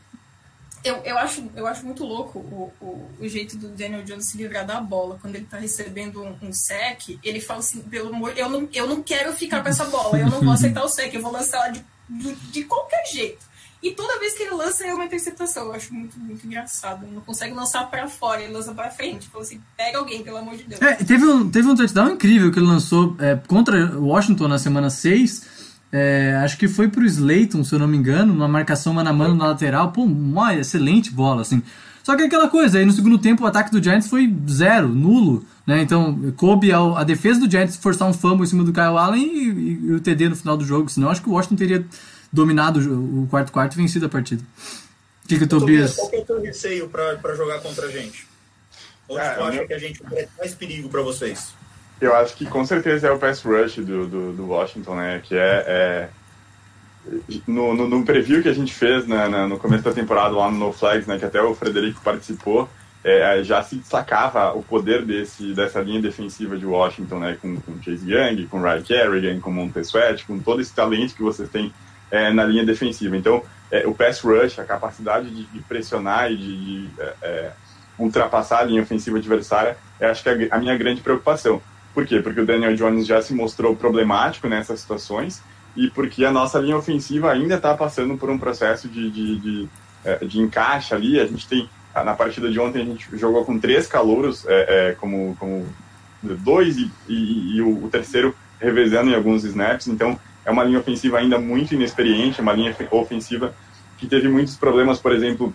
Eu, 0.86 0.98
eu, 0.98 1.18
acho, 1.18 1.44
eu 1.56 1.66
acho 1.66 1.84
muito 1.84 2.06
louco 2.06 2.40
o, 2.40 2.72
o, 2.80 3.10
o 3.20 3.28
jeito 3.28 3.58
do 3.58 3.70
Daniel 3.70 4.04
Jones 4.04 4.28
se 4.28 4.38
livrar 4.38 4.66
da 4.66 4.80
bola. 4.80 5.18
Quando 5.20 5.36
ele 5.36 5.46
tá 5.46 5.58
recebendo 5.58 6.22
um, 6.22 6.48
um 6.48 6.54
sec, 6.54 7.20
ele 7.24 7.42
fala 7.42 7.60
assim, 7.60 7.82
pelo 7.82 8.10
amor, 8.10 8.38
eu 8.38 8.48
não, 8.48 8.70
eu 8.72 8.88
não 8.88 9.02
quero 9.02 9.34
ficar 9.34 9.64
com 9.64 9.70
essa 9.70 9.86
bola, 9.86 10.20
eu 10.20 10.30
não 10.30 10.42
vou 10.42 10.54
aceitar 10.54 10.84
o 10.84 10.88
sec, 10.88 11.12
eu 11.14 11.22
vou 11.22 11.32
lançar 11.32 11.58
ela 11.58 11.70
de, 11.70 11.84
de, 12.08 12.36
de 12.36 12.64
qualquer 12.66 13.04
jeito. 13.12 13.44
E 13.86 13.92
toda 13.92 14.20
vez 14.20 14.34
que 14.34 14.42
ele 14.42 14.56
lança 14.56 14.84
é 14.84 14.94
uma 14.94 15.06
interceptação. 15.06 15.66
Eu 15.66 15.74
acho 15.74 15.94
muito, 15.94 16.20
muito 16.20 16.46
engraçado. 16.48 17.06
Ele 17.06 17.14
não 17.14 17.22
consegue 17.22 17.54
lançar 17.54 17.90
pra 17.90 18.08
fora, 18.08 18.42
ele 18.42 18.52
lança 18.52 18.74
pra 18.74 18.90
frente. 18.90 19.28
Fala 19.28 19.44
assim, 19.44 19.62
pega 19.78 20.00
alguém, 20.00 20.24
pelo 20.24 20.38
amor 20.38 20.56
de 20.56 20.64
Deus. 20.64 20.82
É, 20.82 20.96
teve 20.96 21.24
um, 21.24 21.50
teve 21.50 21.68
um 21.68 21.76
touchdown 21.76 22.10
incrível 22.10 22.52
que 22.52 22.58
ele 22.58 22.66
lançou 22.66 23.16
é, 23.20 23.36
contra 23.48 23.96
Washington 24.00 24.48
na 24.48 24.58
semana 24.58 24.90
6. 24.90 25.65
É, 25.98 26.36
acho 26.44 26.58
que 26.58 26.68
foi 26.68 26.90
pro 26.90 27.06
Slayton, 27.06 27.64
se 27.64 27.74
eu 27.74 27.80
não 27.80 27.88
me 27.88 27.96
engano, 27.96 28.34
numa 28.34 28.48
marcação 28.50 28.94
mano 28.94 29.10
a 29.10 29.14
mano 29.14 29.34
na 29.36 29.48
lateral. 29.48 29.92
Pô, 29.94 30.04
uma 30.04 30.54
excelente 30.54 31.10
bola, 31.12 31.42
assim. 31.44 31.62
Só 32.04 32.16
que 32.18 32.24
é 32.24 32.26
aquela 32.26 32.50
coisa, 32.50 32.78
aí 32.78 32.86
no 32.86 32.92
segundo 32.92 33.18
tempo 33.18 33.44
o 33.44 33.48
ataque 33.48 33.72
do 33.72 33.82
Giants 33.82 34.08
foi 34.10 34.32
zero, 34.50 34.90
nulo. 34.90 35.46
Né? 35.66 35.82
Então, 35.82 36.34
coube 36.36 36.72
ao, 36.72 36.96
a 36.98 37.04
defesa 37.04 37.40
do 37.40 37.50
Giants 37.50 37.78
forçar 37.78 38.08
um 38.08 38.14
fumble 38.14 38.44
em 38.44 38.50
cima 38.50 38.64
do 38.64 38.74
Kyle 38.74 38.98
Allen 38.98 39.24
e, 39.26 39.50
e- 39.50 39.80
e 39.86 39.92
o 39.94 40.00
TD 40.02 40.30
no 40.30 40.36
final 40.36 40.56
do 40.58 40.66
jogo. 40.66 40.90
Senão, 40.90 41.10
acho 41.10 41.22
que 41.22 41.30
o 41.30 41.32
Washington 41.34 41.56
teria 41.56 41.86
dominado 42.32 42.80
o 42.80 42.84
jo- 42.84 42.94
o 43.24 43.28
quarto 43.30 43.52
quarto 43.52 43.74
e 43.74 43.78
vencido 43.78 44.06
a 44.06 44.10
partida. 44.10 44.44
O 45.24 45.28
que, 45.28 45.38
que 45.40 45.46
o 45.46 45.48
Tobias. 45.48 45.96
Qual 45.96 46.10
que 46.10 46.18
é 46.18 46.20
o 46.20 46.26
teu 46.26 46.42
receio 46.42 46.90
pra, 46.90 47.16
pra 47.16 47.34
jogar 47.36 47.60
contra 47.62 47.88
a 47.88 47.90
gente? 47.92 48.28
Onde 49.10 49.20
Cara, 49.22 49.36
tu 49.38 49.44
acha 49.44 49.58
meu- 49.58 49.68
que 49.68 49.74
a 49.74 49.80
gente 49.80 50.04
oferece 50.04 50.30
mais 50.38 50.54
perigo 50.54 50.90
pra 50.90 51.02
vocês? 51.02 51.54
Eu 52.00 52.16
acho 52.16 52.36
que 52.36 52.46
com 52.46 52.66
certeza 52.66 53.08
é 53.08 53.12
o 53.12 53.18
pass 53.18 53.42
rush 53.42 53.78
do, 53.78 54.06
do, 54.06 54.34
do 54.34 54.48
Washington, 54.48 54.96
né? 54.96 55.22
Que 55.24 55.36
é. 55.36 55.64
é- 55.68 56.10
no, 57.48 57.76
no, 57.76 57.88
no 57.88 58.04
preview 58.04 58.42
que 58.42 58.50
a 58.50 58.54
gente 58.54 58.74
fez 58.74 59.06
né, 59.06 59.28
no 59.46 59.60
começo 59.60 59.84
da 59.84 59.94
temporada 59.94 60.36
lá 60.36 60.50
no 60.50 60.58
No 60.58 60.74
Flags, 60.74 61.06
né? 61.06 61.20
Que 61.20 61.26
até 61.26 61.40
o 61.40 61.54
Frederico 61.54 62.02
participou, 62.04 62.68
é, 63.04 63.44
já 63.44 63.62
se 63.62 63.76
destacava 63.76 64.54
o 64.54 64.64
poder 64.64 65.06
desse, 65.06 65.54
dessa 65.54 65.80
linha 65.82 66.02
defensiva 66.02 66.58
de 66.58 66.66
Washington, 66.66 67.20
né? 67.20 67.38
Com, 67.40 67.58
com 67.62 67.82
Chase 67.84 68.12
Young, 68.12 68.48
com 68.48 68.60
Ray 68.60 68.82
Kerrigan, 68.82 69.40
com 69.40 69.52
Montez 69.52 69.88
Sweat, 69.90 70.26
com 70.26 70.40
todo 70.40 70.62
esse 70.62 70.74
talento 70.74 71.14
que 71.14 71.22
vocês 71.22 71.48
têm 71.50 71.72
é, 72.10 72.32
na 72.32 72.44
linha 72.44 72.66
defensiva. 72.66 73.16
Então, 73.16 73.44
é, 73.72 73.86
o 73.86 73.94
pass 73.94 74.22
rush, 74.22 74.60
a 74.60 74.64
capacidade 74.64 75.30
de, 75.30 75.46
de 75.46 75.60
pressionar 75.60 76.32
e 76.32 76.38
de, 76.38 76.58
de, 76.88 76.90
é, 77.00 77.14
é, 77.22 77.52
ultrapassar 77.98 78.60
a 78.60 78.64
linha 78.64 78.82
ofensiva 78.82 79.18
adversária, 79.18 79.78
é 80.00 80.08
acho 80.08 80.24
que 80.24 80.30
é 80.30 80.48
a 80.52 80.58
minha 80.58 80.76
grande 80.78 81.02
preocupação. 81.02 81.62
Por 81.96 82.06
quê? 82.06 82.20
Porque 82.22 82.42
o 82.42 82.46
Daniel 82.46 82.76
Jones 82.76 83.08
já 83.08 83.22
se 83.22 83.34
mostrou 83.34 83.76
problemático 83.76 84.48
nessas 84.48 84.82
situações 84.82 85.42
e 85.76 85.90
porque 85.90 86.24
a 86.26 86.32
nossa 86.32 86.60
linha 86.60 86.78
ofensiva 86.78 87.32
ainda 87.32 87.56
está 87.56 87.74
passando 87.74 88.18
por 88.18 88.30
um 88.30 88.38
processo 88.38 88.88
de, 88.88 89.10
de, 89.10 89.40
de, 89.40 89.70
eh, 90.04 90.26
de 90.26 90.40
encaixe 90.40 90.94
ali. 90.94 91.20
A 91.20 91.26
gente 91.26 91.48
tem, 91.48 91.68
na 91.96 92.14
partida 92.14 92.52
de 92.52 92.60
ontem, 92.60 92.82
a 92.82 92.86
gente 92.86 93.08
jogou 93.18 93.44
com 93.46 93.58
três 93.58 93.88
calouros, 93.88 94.46
eh, 94.46 94.66
eh, 94.92 94.96
como, 95.00 95.36
como 95.40 95.66
dois 96.22 96.78
e, 96.78 96.92
e- 97.08 97.56
e 97.56 97.62
o, 97.62 97.86
o 97.86 97.90
terceiro 97.90 98.36
revezando 98.60 99.10
em 99.10 99.16
alguns 99.16 99.44
snaps. 99.46 99.88
Então, 99.88 100.20
é 100.46 100.52
uma 100.52 100.64
linha 100.64 100.80
ofensiva 100.80 101.18
ainda 101.18 101.40
muito 101.40 101.74
inexperiente, 101.74 102.42
uma 102.42 102.54
linha 102.54 102.74
fe- 102.74 102.88
ofensiva 102.92 103.54
que 103.98 104.06
teve 104.06 104.28
muitos 104.28 104.56
problemas, 104.58 105.00
por 105.00 105.12
exemplo, 105.14 105.54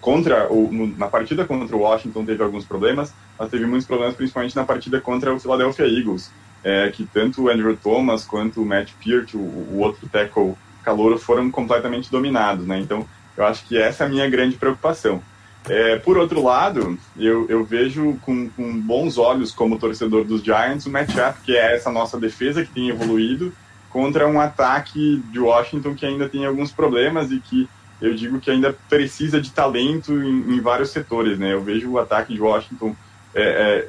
contra 0.00 0.52
o, 0.52 0.70
na 0.96 1.08
partida 1.08 1.44
contra 1.44 1.76
o 1.76 1.80
Washington 1.80 2.24
teve 2.24 2.42
alguns 2.42 2.64
problemas, 2.64 3.12
mas 3.38 3.50
teve 3.50 3.66
muitos 3.66 3.86
problemas 3.86 4.14
principalmente 4.14 4.56
na 4.56 4.64
partida 4.64 5.00
contra 5.00 5.34
o 5.34 5.40
Philadelphia 5.40 5.86
Eagles, 5.86 6.30
é, 6.64 6.90
que 6.90 7.04
tanto 7.04 7.42
o 7.42 7.48
Andrew 7.48 7.76
Thomas 7.76 8.24
quanto 8.24 8.62
o 8.62 8.66
Matt 8.66 8.92
Peart, 9.04 9.34
o, 9.34 9.38
o 9.38 9.78
outro 9.78 10.08
tackle 10.08 10.54
calouro, 10.82 11.18
foram 11.18 11.50
completamente 11.50 12.10
dominados, 12.10 12.66
né? 12.66 12.78
Então, 12.78 13.06
eu 13.36 13.44
acho 13.46 13.66
que 13.66 13.76
essa 13.76 14.04
é 14.04 14.06
a 14.06 14.10
minha 14.10 14.28
grande 14.28 14.56
preocupação. 14.56 15.22
É, 15.68 15.96
por 15.96 16.18
outro 16.18 16.42
lado, 16.42 16.98
eu, 17.16 17.46
eu 17.48 17.64
vejo 17.64 18.18
com, 18.22 18.48
com 18.50 18.80
bons 18.80 19.16
olhos, 19.16 19.52
como 19.52 19.78
torcedor 19.78 20.24
dos 20.24 20.42
Giants, 20.42 20.86
o 20.86 20.90
matchup, 20.90 21.40
que 21.44 21.56
é 21.56 21.76
essa 21.76 21.90
nossa 21.90 22.18
defesa 22.18 22.64
que 22.64 22.72
tem 22.72 22.88
evoluído, 22.88 23.52
contra 23.88 24.26
um 24.26 24.40
ataque 24.40 25.22
de 25.30 25.38
Washington 25.38 25.94
que 25.94 26.06
ainda 26.06 26.28
tem 26.28 26.46
alguns 26.46 26.72
problemas 26.72 27.30
e 27.30 27.38
que 27.38 27.68
eu 28.02 28.14
digo 28.14 28.40
que 28.40 28.50
ainda 28.50 28.76
precisa 28.88 29.40
de 29.40 29.50
talento 29.52 30.12
em, 30.12 30.54
em 30.56 30.60
vários 30.60 30.90
setores, 30.90 31.38
né? 31.38 31.52
Eu 31.52 31.62
vejo 31.62 31.90
o 31.90 31.98
ataque 31.98 32.34
de 32.34 32.40
Washington 32.40 32.94
é, 33.34 33.42
é, 33.42 33.88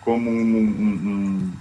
como 0.00 0.28
um, 0.30 0.34
um- 0.34 1.52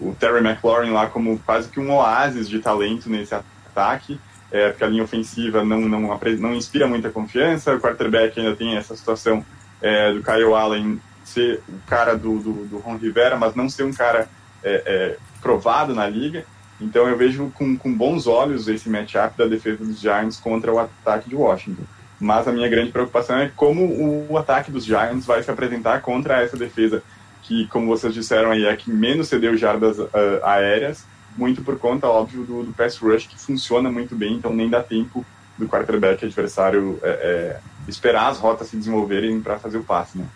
um- 0.00 0.08
o 0.08 0.14
Terry 0.14 0.38
McLaurin 0.46 0.90
lá 0.90 1.06
como 1.08 1.38
quase 1.40 1.68
que 1.68 1.80
um 1.80 1.90
oásis 1.92 2.48
de 2.48 2.58
talento 2.60 3.08
nesse 3.10 3.34
ataque, 3.34 4.20
é, 4.52 4.68
porque 4.70 4.84
a 4.84 4.88
linha 4.88 5.02
ofensiva 5.02 5.64
não, 5.64 5.80
não, 5.80 6.18
não 6.38 6.54
inspira 6.54 6.86
muita 6.86 7.10
confiança, 7.10 7.74
o 7.74 7.80
quarterback 7.80 8.38
ainda 8.38 8.54
tem 8.54 8.76
essa 8.76 8.94
situação 8.94 9.44
é, 9.82 10.12
do 10.12 10.22
Kyle 10.22 10.54
Allen 10.54 11.00
ser 11.24 11.60
o 11.68 11.78
cara 11.86 12.16
do, 12.16 12.38
do, 12.38 12.52
do 12.66 12.78
Ron 12.78 12.96
Rivera, 12.98 13.36
mas 13.36 13.54
não 13.54 13.68
ser 13.68 13.82
um 13.82 13.92
cara 13.92 14.28
é, 14.62 14.82
é, 14.86 15.16
provado 15.42 15.94
na 15.94 16.06
liga. 16.08 16.44
Então 16.80 17.08
eu 17.08 17.16
vejo 17.16 17.50
com, 17.54 17.76
com 17.76 17.92
bons 17.92 18.26
olhos 18.26 18.68
esse 18.68 18.88
matchup 18.88 19.36
da 19.36 19.46
defesa 19.46 19.84
dos 19.84 19.98
Giants 19.98 20.38
contra 20.38 20.72
o 20.72 20.78
ataque 20.78 21.28
de 21.28 21.34
Washington. 21.34 21.84
mas 22.20 22.46
a 22.46 22.52
minha 22.52 22.68
grande 22.68 22.92
preocupação 22.92 23.38
é 23.38 23.50
como 23.54 24.26
o 24.28 24.36
ataque 24.36 24.70
dos 24.70 24.84
Giants 24.84 25.26
vai 25.26 25.42
se 25.42 25.50
apresentar 25.50 26.00
contra 26.02 26.42
essa 26.42 26.56
defesa, 26.56 27.02
que, 27.42 27.66
como 27.68 27.86
vocês 27.86 28.12
disseram 28.12 28.50
aí, 28.50 28.64
é 28.64 28.76
que 28.76 28.90
menos 28.90 29.28
cedeu 29.28 29.56
jardas 29.56 29.98
uh, 29.98 30.10
aéreas, 30.42 31.04
muito 31.36 31.62
por 31.62 31.78
conta, 31.78 32.06
óbvio, 32.06 32.44
do, 32.44 32.62
do 32.64 32.72
pass 32.72 32.96
rush, 32.96 33.26
que 33.26 33.38
funciona 33.38 33.90
muito 33.90 34.14
bem, 34.14 34.34
então 34.34 34.52
nem 34.52 34.68
dá 34.68 34.82
tempo 34.82 35.24
do 35.56 35.68
quarterback 35.68 36.24
adversário 36.24 36.98
é, 37.02 37.08
é, 37.08 37.60
esperar 37.88 38.28
as 38.28 38.38
rotas 38.38 38.68
se 38.68 38.76
desenvolverem 38.76 39.40
para 39.40 39.58
fazer 39.58 39.78
o 39.78 39.84
passe, 39.84 40.18
né? 40.18 40.26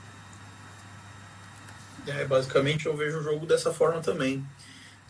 É, 2.07 2.24
basicamente 2.24 2.86
eu 2.86 2.97
vejo 2.97 3.18
o 3.18 3.22
jogo 3.22 3.47
dessa 3.47 3.72
forma 3.72 4.01
também. 4.01 4.45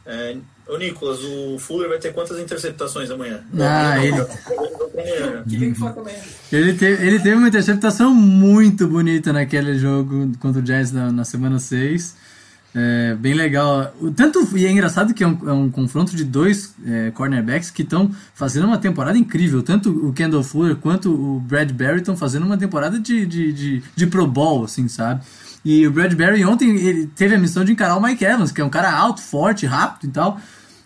É, 0.05 0.37
ô 0.73 0.79
Nicolas, 0.79 1.19
o 1.23 1.59
Fuller 1.59 1.89
vai 1.89 1.99
ter 1.99 2.13
quantas 2.13 2.39
interceptações 2.39 3.11
amanhã? 3.11 3.41
Ah, 3.59 4.05
ele, 4.05 4.21
amanhã. 5.97 6.19
ele, 6.53 6.73
teve, 6.75 7.07
ele 7.07 7.19
teve 7.19 7.35
uma 7.37 7.49
interceptação 7.49 8.15
muito 8.15 8.87
bonita 8.89 9.33
naquele 9.33 9.79
jogo 9.79 10.33
contra 10.39 10.61
o 10.61 10.65
Jazz 10.65 10.93
na, 10.93 11.11
na 11.13 11.25
semana 11.25 11.59
6. 11.59 12.17
É, 12.73 13.17
bem 13.17 13.35
legal. 13.35 13.93
O- 14.01 14.13
Tanto, 14.13 14.47
e 14.57 14.65
é 14.65 14.71
engraçado 14.71 15.13
que 15.13 15.25
é 15.25 15.27
um, 15.27 15.39
é 15.49 15.53
um 15.53 15.69
confronto 15.71 16.15
de 16.15 16.23
dois 16.23 16.73
é, 16.87 17.11
cornerbacks 17.11 17.69
que 17.71 17.83
estão 17.83 18.11
fazendo 18.33 18.67
uma 18.67 18.79
temporada 18.79 19.19
incrível. 19.19 19.61
Tanto 19.63 19.91
o 19.91 20.13
Kendall 20.13 20.45
Fuller 20.45 20.77
quanto 20.77 21.11
o 21.13 21.41
Bradbury 21.41 21.97
estão 21.99 22.17
fazendo 22.17 22.47
uma 22.47 22.57
temporada 22.57 22.99
de, 22.99 23.27
de, 23.27 23.53
de, 23.53 23.83
de 23.97 24.07
Pro 24.07 24.25
Bowl, 24.27 24.65
assim, 24.65 24.87
sabe? 24.87 25.21
E 25.65 25.85
o 25.87 25.91
Bradbury 25.91 26.45
ontem 26.45 26.77
ele 26.77 27.07
teve 27.09 27.35
a 27.35 27.39
missão 27.39 27.65
de 27.65 27.73
encarar 27.73 27.97
o 27.97 28.01
Mike 28.03 28.25
Evans, 28.25 28.53
que 28.53 28.61
é 28.61 28.65
um 28.65 28.71
cara 28.71 28.91
alto, 28.93 29.21
forte, 29.21 29.67
rápido 29.67 30.09
e 30.09 30.13
tal. 30.13 30.41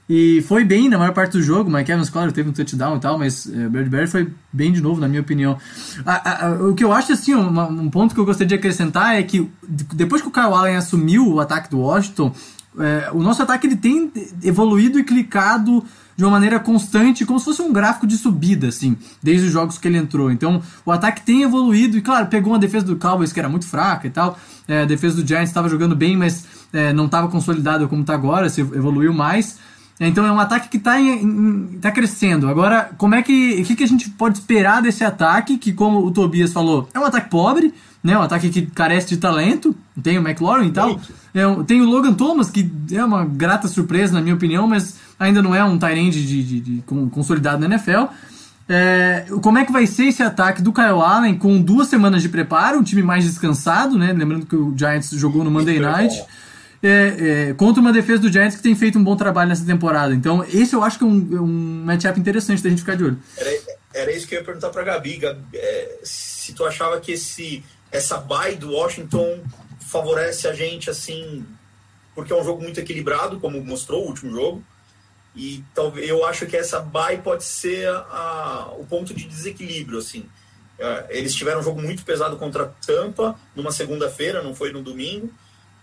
E 0.08 0.42
foi 0.46 0.64
bem 0.64 0.88
na 0.88 0.98
maior 0.98 1.14
parte 1.14 1.32
do 1.32 1.42
jogo. 1.42 1.70
Mike 1.70 1.90
Evans, 1.90 2.10
claro, 2.10 2.30
teve 2.30 2.50
um 2.50 2.52
touchdown 2.52 2.96
e 2.96 3.00
tal, 3.00 3.18
mas 3.18 3.46
o 3.46 3.70
Bradbury 3.70 4.06
foi 4.06 4.30
bem 4.52 4.70
de 4.70 4.82
novo, 4.82 5.00
na 5.00 5.08
minha 5.08 5.22
opinião. 5.22 5.56
A- 6.04 6.12
a- 6.30 6.46
a- 6.48 6.52
o 6.68 6.74
que 6.74 6.84
eu 6.84 6.92
acho, 6.92 7.12
assim, 7.12 7.32
uma- 7.34 7.66
um 7.68 7.88
ponto 7.88 8.14
que 8.14 8.20
eu 8.20 8.24
gostaria 8.26 8.48
de 8.48 8.54
acrescentar 8.54 9.16
é 9.16 9.22
que 9.22 9.50
de- 9.66 9.84
depois 9.94 10.20
que 10.20 10.28
o 10.28 10.30
Kyle 10.30 10.52
Allen 10.52 10.76
assumiu 10.76 11.26
o 11.26 11.40
ataque 11.40 11.70
do 11.70 11.78
Washington, 11.78 12.34
é, 12.78 13.08
o 13.14 13.22
nosso 13.22 13.42
ataque 13.42 13.66
ele 13.66 13.76
tem 13.76 14.12
evoluído 14.42 14.98
e 14.98 15.04
clicado 15.04 15.82
de 16.16 16.22
uma 16.22 16.30
maneira 16.32 16.60
constante, 16.60 17.24
como 17.24 17.38
se 17.38 17.46
fosse 17.46 17.62
um 17.62 17.72
gráfico 17.72 18.06
de 18.06 18.16
subida, 18.18 18.68
assim, 18.68 18.96
desde 19.22 19.46
os 19.46 19.52
jogos 19.52 19.78
que 19.78 19.88
ele 19.88 19.96
entrou. 19.96 20.30
Então, 20.30 20.62
o 20.84 20.92
ataque 20.92 21.22
tem 21.22 21.42
evoluído, 21.42 21.96
e 21.96 22.00
claro, 22.02 22.26
pegou 22.26 22.52
uma 22.52 22.58
defesa 22.58 22.84
do 22.84 22.96
Cowboys 22.96 23.32
que 23.32 23.40
era 23.40 23.48
muito 23.48 23.66
fraca 23.66 24.06
e 24.06 24.10
tal. 24.10 24.38
É, 24.68 24.82
a 24.82 24.84
defesa 24.84 25.20
do 25.20 25.26
Giants 25.26 25.48
estava 25.50 25.68
jogando 25.68 25.96
bem, 25.96 26.16
mas 26.16 26.44
é, 26.72 26.92
não 26.92 27.06
estava 27.06 27.26
consolidada 27.28 27.86
como 27.88 28.02
está 28.02 28.14
agora, 28.14 28.48
se 28.50 28.60
evoluiu 28.60 29.12
mais. 29.14 29.56
É, 30.00 30.08
Então 30.08 30.26
é 30.26 30.32
um 30.32 30.40
ataque 30.40 30.68
que 30.68 30.76
está 30.76 30.96
tá 31.80 31.90
crescendo. 31.92 32.48
Agora, 32.48 32.90
como 32.98 33.14
é 33.14 33.22
que. 33.22 33.60
O 33.60 33.64
que, 33.64 33.76
que 33.76 33.84
a 33.84 33.88
gente 33.88 34.10
pode 34.10 34.38
esperar 34.38 34.82
desse 34.82 35.04
ataque? 35.04 35.56
Que, 35.58 35.72
como 35.72 36.04
o 36.04 36.10
Tobias 36.10 36.52
falou, 36.52 36.88
é 36.92 36.98
um 36.98 37.04
ataque 37.04 37.30
pobre, 37.30 37.72
né? 38.02 38.18
Um 38.18 38.22
ataque 38.22 38.50
que 38.50 38.62
carece 38.66 39.08
de 39.08 39.18
talento. 39.18 39.74
Tem 40.02 40.18
o 40.18 40.20
McLaurin 40.26 40.66
e 40.68 40.72
tal. 40.72 41.00
É 41.32 41.64
tem 41.64 41.80
o 41.80 41.84
Logan 41.84 42.12
Thomas, 42.12 42.50
que 42.50 42.68
é 42.92 43.04
uma 43.04 43.24
grata 43.24 43.68
surpresa, 43.68 44.12
na 44.14 44.20
minha 44.20 44.34
opinião, 44.34 44.66
mas 44.66 44.96
ainda 45.18 45.40
não 45.42 45.54
é 45.54 45.64
um 45.64 45.78
end 45.96 46.26
de, 46.26 46.42
de- 46.42 46.60
de- 46.60 46.82
com- 46.86 47.08
consolidado 47.08 47.60
na 47.60 47.66
NFL. 47.74 48.06
É, 48.68 49.26
como 49.42 49.58
é 49.58 49.64
que 49.64 49.70
vai 49.72 49.86
ser 49.86 50.06
esse 50.06 50.22
ataque 50.22 50.62
do 50.62 50.72
Kyle 50.72 51.00
Allen 51.02 51.34
com 51.36 51.60
duas 51.60 51.86
semanas 51.88 52.22
de 52.22 52.28
preparo, 52.30 52.78
um 52.78 52.82
time 52.82 53.02
mais 53.02 53.22
descansado, 53.24 53.98
né? 53.98 54.12
Lembrando 54.12 54.46
que 54.46 54.56
o 54.56 54.72
Giants 54.76 55.10
jogou 55.10 55.44
no 55.44 55.50
Monday 55.50 55.78
Night. 55.78 56.14
É, 56.86 57.48
é, 57.48 57.54
contra 57.54 57.80
uma 57.80 57.94
defesa 57.94 58.20
do 58.20 58.30
Giants 58.30 58.56
que 58.56 58.62
tem 58.62 58.74
feito 58.74 58.98
um 58.98 59.02
bom 59.02 59.16
trabalho 59.16 59.48
nessa 59.48 59.64
temporada. 59.64 60.14
Então, 60.14 60.44
esse 60.44 60.74
eu 60.74 60.84
acho 60.84 60.98
que 60.98 61.04
é 61.04 61.06
um, 61.06 61.28
é 61.36 61.40
um 61.40 61.82
matchup 61.86 62.20
interessante 62.20 62.62
da 62.62 62.68
gente 62.68 62.80
ficar 62.80 62.94
de 62.94 63.04
olho. 63.04 63.18
Era, 63.38 63.50
era 63.94 64.12
isso 64.12 64.26
que 64.28 64.34
eu 64.34 64.40
ia 64.40 64.44
perguntar 64.44 64.68
pra 64.68 64.82
Gabi. 64.82 65.16
Gabi 65.16 65.42
é, 65.54 65.98
se 66.02 66.52
tu 66.52 66.62
achava 66.66 67.00
que 67.00 67.12
esse, 67.12 67.64
essa 67.90 68.18
bye 68.18 68.54
do 68.54 68.70
Washington 68.72 69.40
favorece 69.80 70.46
a 70.46 70.52
gente, 70.52 70.90
assim, 70.90 71.42
porque 72.14 72.32
é 72.34 72.36
um 72.36 72.44
jogo 72.44 72.60
muito 72.62 72.78
equilibrado, 72.80 73.40
como 73.40 73.64
mostrou 73.64 74.04
o 74.04 74.08
último 74.08 74.30
jogo. 74.30 74.62
E 75.34 75.64
talvez 75.74 76.06
eu 76.08 76.24
acho 76.26 76.44
que 76.44 76.54
essa 76.56 76.80
bye 76.80 77.16
pode 77.16 77.44
ser 77.44 77.88
a- 77.88 78.72
o 78.78 78.84
ponto 78.84 79.14
de 79.14 79.24
desequilíbrio, 79.26 79.98
assim. 80.00 80.26
É, 80.78 81.06
Eles 81.08 81.34
tiveram 81.34 81.60
um 81.60 81.62
jogo 81.62 81.80
muito 81.80 82.04
pesado 82.04 82.36
contra 82.36 82.66
Tampa 82.86 83.40
numa 83.56 83.72
segunda-feira, 83.72 84.42
não 84.42 84.54
foi 84.54 84.70
no 84.70 84.82
domingo, 84.82 85.32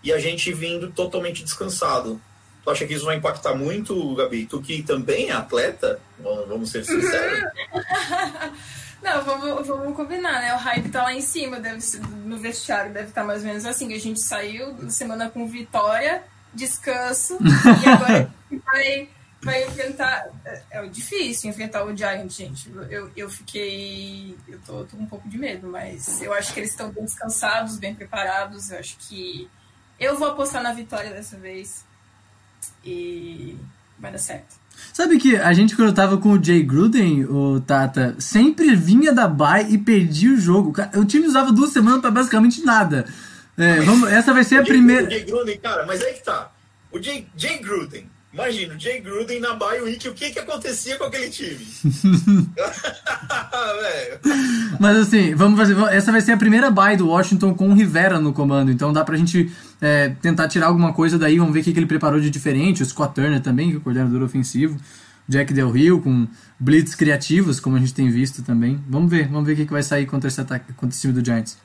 e 0.02 0.12
a 0.12 0.18
gente 0.18 0.52
vindo 0.52 0.90
totalmente 0.90 1.44
descansado. 1.44 2.20
Tu 2.64 2.70
acha 2.70 2.86
que 2.86 2.94
isso 2.94 3.04
vai 3.04 3.16
impactar 3.16 3.54
muito, 3.54 4.14
Gabi? 4.14 4.46
Tu 4.46 4.60
que 4.62 4.82
também 4.82 5.30
é 5.30 5.32
atleta, 5.32 6.00
vamos 6.48 6.70
ser 6.70 6.84
sinceros. 6.84 7.44
Não, 9.02 9.24
vamos, 9.24 9.66
vamos 9.66 9.96
combinar, 9.96 10.40
né? 10.40 10.54
O 10.54 10.58
hype 10.58 10.88
tá 10.88 11.02
lá 11.02 11.12
em 11.12 11.20
cima, 11.20 11.58
deve 11.58 11.80
ser, 11.80 12.00
no 12.24 12.38
vestiário 12.38 12.92
deve 12.92 13.08
estar 13.08 13.24
mais 13.24 13.40
ou 13.40 13.48
menos 13.48 13.66
assim. 13.66 13.92
A 13.92 13.98
gente 13.98 14.22
saiu 14.22 14.74
da 14.74 14.90
semana 14.90 15.28
com 15.28 15.46
vitória, 15.48 16.22
descanso, 16.54 17.36
e 17.42 17.88
agora 17.88 18.32
vai, 18.64 19.08
vai 19.42 19.64
enfrentar. 19.64 20.28
É, 20.44 20.62
é 20.70 20.86
difícil 20.86 21.50
enfrentar 21.50 21.84
o 21.84 21.96
Giant, 21.96 22.30
gente. 22.30 22.70
Eu, 22.88 23.10
eu 23.16 23.28
fiquei. 23.28 24.36
Eu 24.46 24.60
tô, 24.64 24.84
tô 24.84 24.96
com 24.96 25.02
um 25.02 25.06
pouco 25.06 25.28
de 25.28 25.36
medo, 25.36 25.66
mas 25.66 26.22
eu 26.22 26.32
acho 26.32 26.54
que 26.54 26.60
eles 26.60 26.70
estão 26.70 26.88
bem 26.92 27.04
descansados, 27.04 27.78
bem 27.78 27.96
preparados. 27.96 28.70
Eu 28.70 28.78
acho 28.78 28.96
que. 28.98 29.50
Eu 29.98 30.18
vou 30.18 30.28
apostar 30.28 30.62
na 30.62 30.72
vitória 30.72 31.10
dessa 31.10 31.36
vez. 31.36 31.84
E 32.84 33.56
vai 33.98 34.10
dar 34.12 34.18
certo. 34.18 34.60
Sabe 34.92 35.18
que 35.18 35.36
a 35.36 35.52
gente, 35.52 35.76
quando 35.76 35.92
tava 35.94 36.16
com 36.18 36.30
o 36.32 36.42
Jay 36.42 36.62
Gruden, 36.62 37.24
o 37.26 37.60
Tata, 37.60 38.16
sempre 38.18 38.74
vinha 38.74 39.12
da 39.12 39.28
bye 39.28 39.66
e 39.70 39.78
perdia 39.78 40.32
o 40.32 40.36
jogo. 40.40 40.72
O 40.96 41.04
time 41.04 41.26
usava 41.26 41.52
duas 41.52 41.70
semanas 41.70 42.00
pra 42.00 42.10
basicamente 42.10 42.64
nada. 42.64 43.06
É, 43.56 43.80
vamos, 43.82 44.10
essa 44.10 44.32
vai 44.32 44.42
ser 44.44 44.56
a 44.56 44.62
O 44.62 44.64
Jay- 44.64 44.72
primeira. 44.72 45.06
O 45.06 45.10
Jay 45.10 45.24
Gruden, 45.24 45.58
cara, 45.58 45.86
mas 45.86 46.02
aí 46.02 46.14
que 46.14 46.24
tá. 46.24 46.50
O 46.90 47.00
Jay, 47.00 47.28
Jay 47.36 47.58
Gruden, 47.58 48.08
imagina, 48.32 48.74
o 48.74 48.78
Jay 48.78 49.00
Gruden 49.00 49.40
na 49.40 49.54
bye 49.54 49.80
week, 49.82 50.08
o 50.08 50.14
que 50.14 50.30
que 50.30 50.38
acontecia 50.38 50.96
com 50.96 51.04
aquele 51.04 51.28
time? 51.28 51.58
Mas 54.80 54.96
assim, 54.96 55.34
vamos 55.34 55.58
fazer. 55.58 55.76
Essa 55.94 56.10
vai 56.12 56.20
ser 56.20 56.32
a 56.32 56.36
primeira 56.36 56.70
bye 56.70 56.96
do 56.96 57.08
Washington 57.08 57.54
com 57.54 57.68
o 57.68 57.74
Rivera 57.74 58.18
no 58.18 58.32
comando. 58.32 58.70
Então 58.70 58.92
dá 58.92 59.04
pra 59.04 59.16
gente 59.16 59.52
é, 59.80 60.10
tentar 60.20 60.48
tirar 60.48 60.66
alguma 60.66 60.92
coisa 60.92 61.18
daí. 61.18 61.38
Vamos 61.38 61.52
ver 61.52 61.60
o 61.60 61.64
que, 61.64 61.72
que 61.72 61.78
ele 61.78 61.86
preparou 61.86 62.20
de 62.20 62.30
diferente. 62.30 62.82
O 62.82 62.86
Scott 62.86 63.14
Turner 63.14 63.40
também, 63.40 63.70
que 63.70 63.76
é 63.76 63.78
o 63.78 63.80
coordenador 63.80 64.22
ofensivo. 64.22 64.78
Jack 65.28 65.52
Del 65.52 65.70
Rio 65.70 66.00
com 66.00 66.26
blitz 66.58 66.94
criativos, 66.94 67.60
como 67.60 67.76
a 67.76 67.78
gente 67.78 67.94
tem 67.94 68.10
visto 68.10 68.42
também. 68.42 68.82
Vamos 68.88 69.10
ver, 69.10 69.28
vamos 69.28 69.46
ver 69.46 69.52
o 69.52 69.56
que, 69.56 69.66
que 69.66 69.72
vai 69.72 69.82
sair 69.82 70.06
contra 70.06 70.28
esse 70.28 70.40
ataque, 70.40 70.72
contra 70.72 70.94
esse 70.94 71.00
time 71.00 71.12
do 71.12 71.24
Giants. 71.24 71.58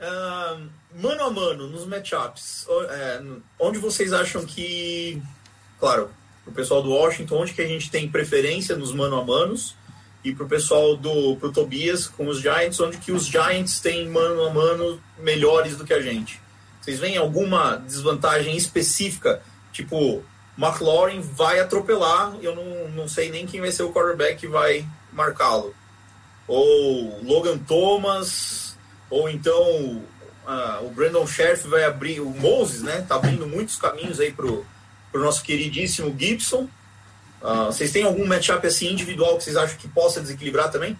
Ah, 0.00 0.58
mano 0.96 1.24
a 1.24 1.30
mano, 1.30 1.68
nos 1.68 1.86
matchups, 1.86 2.66
é, 2.88 3.22
onde 3.60 3.78
vocês 3.78 4.12
acham 4.12 4.44
que, 4.44 5.22
claro, 5.78 6.10
pro 6.42 6.54
pessoal 6.54 6.82
do 6.82 6.90
Washington, 6.90 7.36
onde 7.36 7.52
que 7.52 7.60
a 7.60 7.66
gente 7.66 7.90
tem 7.90 8.08
preferência 8.08 8.76
nos 8.76 8.92
mano 8.92 9.16
a 9.16 9.24
manos? 9.24 9.74
E 10.24 10.34
pro 10.34 10.48
pessoal 10.48 10.96
do 10.96 11.36
pro 11.36 11.52
Tobias 11.52 12.06
com 12.06 12.26
os 12.26 12.40
Giants, 12.40 12.80
onde 12.80 12.96
que 12.96 13.12
os 13.12 13.26
Giants 13.26 13.78
têm 13.78 14.08
mano 14.08 14.44
a 14.44 14.50
mano 14.52 15.00
melhores 15.18 15.76
do 15.76 15.84
que 15.84 15.92
a 15.92 16.00
gente? 16.00 16.40
Vocês 16.80 16.98
veem 16.98 17.16
alguma 17.16 17.76
desvantagem 17.76 18.56
específica? 18.56 19.40
Tipo, 19.72 20.24
McLaurin 20.58 21.20
vai 21.20 21.60
atropelar, 21.60 22.34
eu 22.40 22.56
não, 22.56 22.88
não 22.88 23.08
sei 23.08 23.30
nem 23.30 23.46
quem 23.46 23.60
vai 23.60 23.70
ser 23.70 23.82
o 23.82 23.92
quarterback 23.92 24.38
que 24.38 24.48
vai 24.48 24.84
marcá-lo. 25.12 25.74
Ou 26.48 27.22
Logan 27.22 27.58
Thomas, 27.58 28.76
ou 29.10 29.28
então 29.28 30.02
ah, 30.46 30.80
o 30.82 30.90
Brandon 30.90 31.26
Sheriff 31.26 31.66
vai 31.66 31.84
abrir, 31.84 32.20
o 32.20 32.30
Moses, 32.30 32.82
né? 32.82 33.04
Tá 33.08 33.16
abrindo 33.16 33.46
muitos 33.46 33.76
caminhos 33.76 34.20
aí 34.20 34.32
pro, 34.32 34.64
pro 35.10 35.22
nosso 35.22 35.42
queridíssimo 35.42 36.14
Gibson. 36.16 36.68
Ah, 37.42 37.66
vocês 37.66 37.90
têm 37.90 38.04
algum 38.04 38.26
matchup 38.26 38.66
assim 38.66 38.92
individual 38.92 39.36
que 39.36 39.44
vocês 39.44 39.56
acham 39.56 39.76
que 39.76 39.88
possa 39.88 40.20
desequilibrar 40.20 40.70
também? 40.70 40.96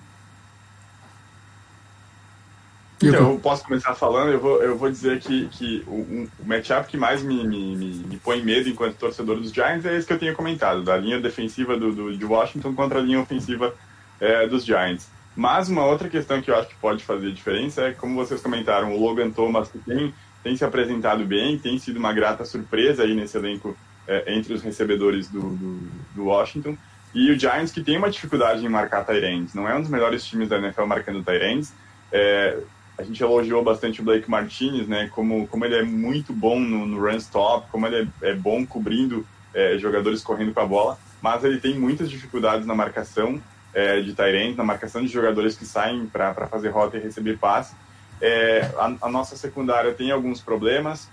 Então, 3.03 3.33
eu 3.33 3.39
posso 3.39 3.63
começar 3.63 3.95
falando, 3.95 4.33
eu 4.33 4.41
vou, 4.41 4.63
eu 4.63 4.77
vou 4.77 4.91
dizer 4.91 5.21
que, 5.21 5.49
que 5.49 5.85
o, 5.87 6.29
o 6.41 6.47
matchup 6.47 6.89
que 6.89 6.97
mais 6.97 7.23
me, 7.23 7.47
me, 7.47 7.77
me, 7.77 7.87
me 8.05 8.17
põe 8.17 8.43
medo 8.43 8.71
enquanto 8.71 8.97
torcedor 8.97 9.39
dos 9.39 9.53
Giants 9.53 9.85
é 9.85 9.95
esse 9.95 10.07
que 10.07 10.15
eu 10.15 10.19
tinha 10.19 10.35
comentado, 10.35 10.83
da 10.83 10.97
linha 10.97 11.21
defensiva 11.21 11.77
do, 11.77 11.93
do, 11.93 12.17
de 12.17 12.25
Washington 12.25 12.75
contra 12.75 12.99
a 12.99 13.03
linha 13.03 13.21
ofensiva 13.21 13.75
é, 14.19 14.47
dos 14.47 14.65
Giants. 14.65 15.09
Mas 15.37 15.69
uma 15.69 15.85
outra 15.85 16.09
questão 16.09 16.41
que 16.41 16.51
eu 16.51 16.57
acho 16.57 16.69
que 16.69 16.75
pode 16.77 17.05
fazer 17.05 17.31
diferença 17.31 17.83
é, 17.83 17.93
como 17.93 18.15
vocês 18.15 18.41
comentaram, 18.41 18.95
o 18.95 19.01
Logan 19.01 19.31
Thomas 19.31 19.71
tem, 19.85 20.15
tem 20.43 20.57
se 20.57 20.65
apresentado 20.65 21.25
bem, 21.27 21.59
tem 21.59 21.79
sido 21.79 21.99
uma 21.99 22.13
grata 22.13 22.45
surpresa 22.45 23.03
aí 23.03 23.15
nesse 23.15 23.37
elenco 23.37 23.77
é, 24.09 24.35
entre 24.35 24.55
os 24.55 24.63
recebedores 24.63 25.29
do, 25.29 25.41
do, 25.41 25.91
do 26.15 26.25
Washington. 26.25 26.77
E 27.15 27.31
o 27.31 27.39
Giants 27.39 27.71
que 27.71 27.83
tem 27.83 27.99
uma 27.99 28.11
dificuldade 28.11 28.65
em 28.65 28.69
marcar 28.69 29.05
Tyrands, 29.05 29.55
não 29.55 29.69
é 29.69 29.75
um 29.75 29.83
dos 29.83 29.91
melhores 29.91 30.25
times 30.25 30.49
da 30.49 30.57
NFL 30.57 30.85
marcando 30.85 31.23
Tyrands. 31.23 31.73
É, 32.11 32.59
a 32.99 33.03
gente 33.03 33.23
elogiou 33.23 33.63
bastante 33.63 34.01
o 34.01 34.05
Blake 34.05 34.31
Martinez, 34.31 34.89
né? 34.89 35.09
Como, 35.09 35.47
como 35.49 35.65
ele 35.67 35.77
é 35.77 35.83
muito 35.83 36.33
bom 36.33 36.59
no, 36.59 36.87
no 36.87 36.99
run 36.99 37.17
stop, 37.17 37.71
como 37.71 37.87
ele 37.87 38.09
é, 38.23 38.31
é 38.31 38.35
bom 38.35 38.65
cobrindo 38.65 39.27
é, 39.53 39.77
jogadores 39.79 40.23
correndo 40.23 40.53
com 40.53 40.61
a 40.61 40.67
bola, 40.67 40.99
mas 41.21 41.45
ele 41.45 41.59
tem 41.59 41.79
muitas 41.79 42.11
dificuldades 42.11 42.67
na 42.67 42.75
marcação 42.75 43.41
é, 43.77 44.01
de 44.01 44.15
Tyrant, 44.15 44.57
na 44.57 44.65
marcação 44.65 45.03
de 45.03 45.09
jogadores 45.09 45.55
que 45.55 45.67
saem 45.67 46.07
para 46.07 46.49
fazer 46.49 46.71
rota 46.71 46.97
e 46.97 47.01
receber 47.01 47.37
passe. 47.37 47.77
É, 48.23 48.71
a, 48.79 48.95
a, 49.03 49.09
nossa 49.11 49.37
secundária 49.37 49.93
tem 49.93 50.11
alguns 50.11 50.41
problemas. 50.41 51.11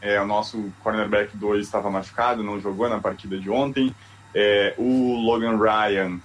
É, 0.00 0.20
o 0.20 0.26
nosso 0.26 0.72
cornerback 0.82 1.36
2 1.36 1.64
estava 1.64 1.88
machucado, 1.88 2.42
não 2.42 2.60
jogou 2.60 2.88
na 2.88 2.98
partida 2.98 3.38
de 3.38 3.48
ontem. 3.48 3.94
É, 4.34 4.74
o 4.76 5.14
Logan 5.24 5.56
Ryan 5.56 6.18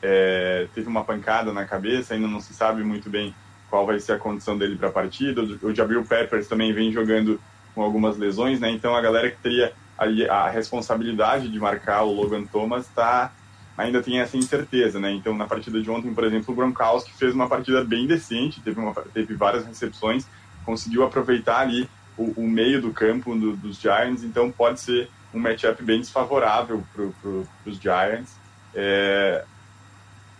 é, 0.00 0.68
teve 0.76 0.86
uma 0.86 1.02
pancada 1.02 1.52
na 1.52 1.64
cabeça, 1.64 2.14
ainda 2.14 2.28
não 2.28 2.40
se 2.40 2.54
sabe 2.54 2.84
muito 2.84 3.10
bem 3.10 3.34
qual 3.68 3.84
vai 3.84 3.98
ser 3.98 4.12
a 4.12 4.18
condição 4.18 4.56
dele 4.56 4.76
para 4.76 4.90
a 4.90 4.92
partida. 4.92 5.42
O 5.42 5.74
Jabril 5.74 6.04
Peppers 6.04 6.46
também 6.46 6.72
vem 6.72 6.92
jogando 6.92 7.40
com 7.74 7.82
algumas 7.82 8.16
lesões, 8.16 8.60
né? 8.60 8.70
Então 8.70 8.94
a 8.94 9.00
galera 9.00 9.28
que 9.28 9.38
teria 9.38 9.72
a, 9.98 10.04
a 10.34 10.50
responsabilidade 10.50 11.48
de 11.48 11.58
marcar 11.58 12.04
o 12.04 12.12
Logan 12.12 12.44
Thomas 12.44 12.86
tá, 12.94 13.32
ainda 13.80 14.02
tem 14.02 14.20
essa 14.20 14.36
incerteza, 14.36 14.98
né? 15.00 15.10
Então 15.12 15.34
na 15.34 15.46
partida 15.46 15.80
de 15.80 15.90
ontem, 15.90 16.12
por 16.12 16.24
exemplo, 16.24 16.52
o 16.52 16.56
Gronkowski 16.56 17.12
fez 17.12 17.34
uma 17.34 17.48
partida 17.48 17.84
bem 17.84 18.06
decente, 18.06 18.60
teve, 18.60 18.78
uma, 18.78 18.92
teve 19.14 19.34
várias 19.34 19.64
recepções, 19.64 20.26
conseguiu 20.64 21.04
aproveitar 21.04 21.60
ali 21.60 21.88
o, 22.16 22.42
o 22.42 22.48
meio 22.48 22.80
do 22.80 22.92
campo 22.92 23.34
do, 23.34 23.56
dos 23.56 23.80
Giants, 23.80 24.22
então 24.22 24.50
pode 24.50 24.80
ser 24.80 25.08
um 25.32 25.38
matchup 25.38 25.82
bem 25.82 26.00
desfavorável 26.00 26.84
para 26.94 27.06
pro, 27.20 27.46
os 27.64 27.76
Giants. 27.78 28.36
É, 28.74 29.44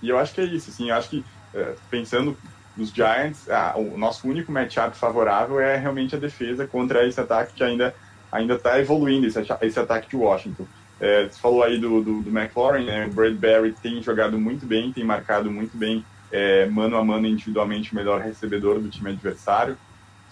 e 0.03 0.09
eu 0.09 0.19
acho 0.19 0.35
que 0.35 0.41
é 0.41 0.45
isso, 0.45 0.71
assim, 0.71 0.91
eu 0.91 0.97
acho 0.97 1.09
que 1.09 1.25
é, 1.55 1.75
pensando 1.91 2.37
nos 2.77 2.91
Giants, 2.91 3.49
ah, 3.51 3.75
o 3.77 3.99
nosso 3.99 4.29
único 4.29 4.53
matchup 4.53 4.97
favorável 4.97 5.59
é 5.61 5.77
realmente 5.77 6.15
a 6.15 6.19
defesa 6.19 6.67
contra 6.67 7.07
esse 7.07 7.21
ataque 7.21 7.55
que 7.55 7.65
ainda 7.65 7.95
ainda 8.33 8.55
está 8.55 8.79
evoluindo, 8.79 9.27
esse, 9.27 9.41
esse 9.63 9.81
ataque 9.81 10.09
de 10.09 10.17
Washington. 10.17 10.65
É, 11.01 11.29
você 11.29 11.41
falou 11.41 11.63
aí 11.63 11.79
do, 11.79 12.03
do, 12.03 12.23
do 12.23 12.31
McLaurin, 12.31 12.85
né? 12.85 13.07
o 13.07 13.11
Bradbury 13.11 13.75
tem 13.83 14.03
jogado 14.03 14.39
muito 14.39 14.67
bem, 14.67 14.93
tem 14.93 15.03
marcado 15.03 15.51
muito 15.51 15.77
bem 15.77 16.05
é, 16.31 16.67
mano 16.67 16.97
a 16.97 17.05
mano 17.05 17.27
individualmente 17.27 17.93
o 17.93 17.97
melhor 17.97 18.21
recebedor 18.21 18.79
do 18.79 18.89
time 18.89 19.11
adversário. 19.11 19.77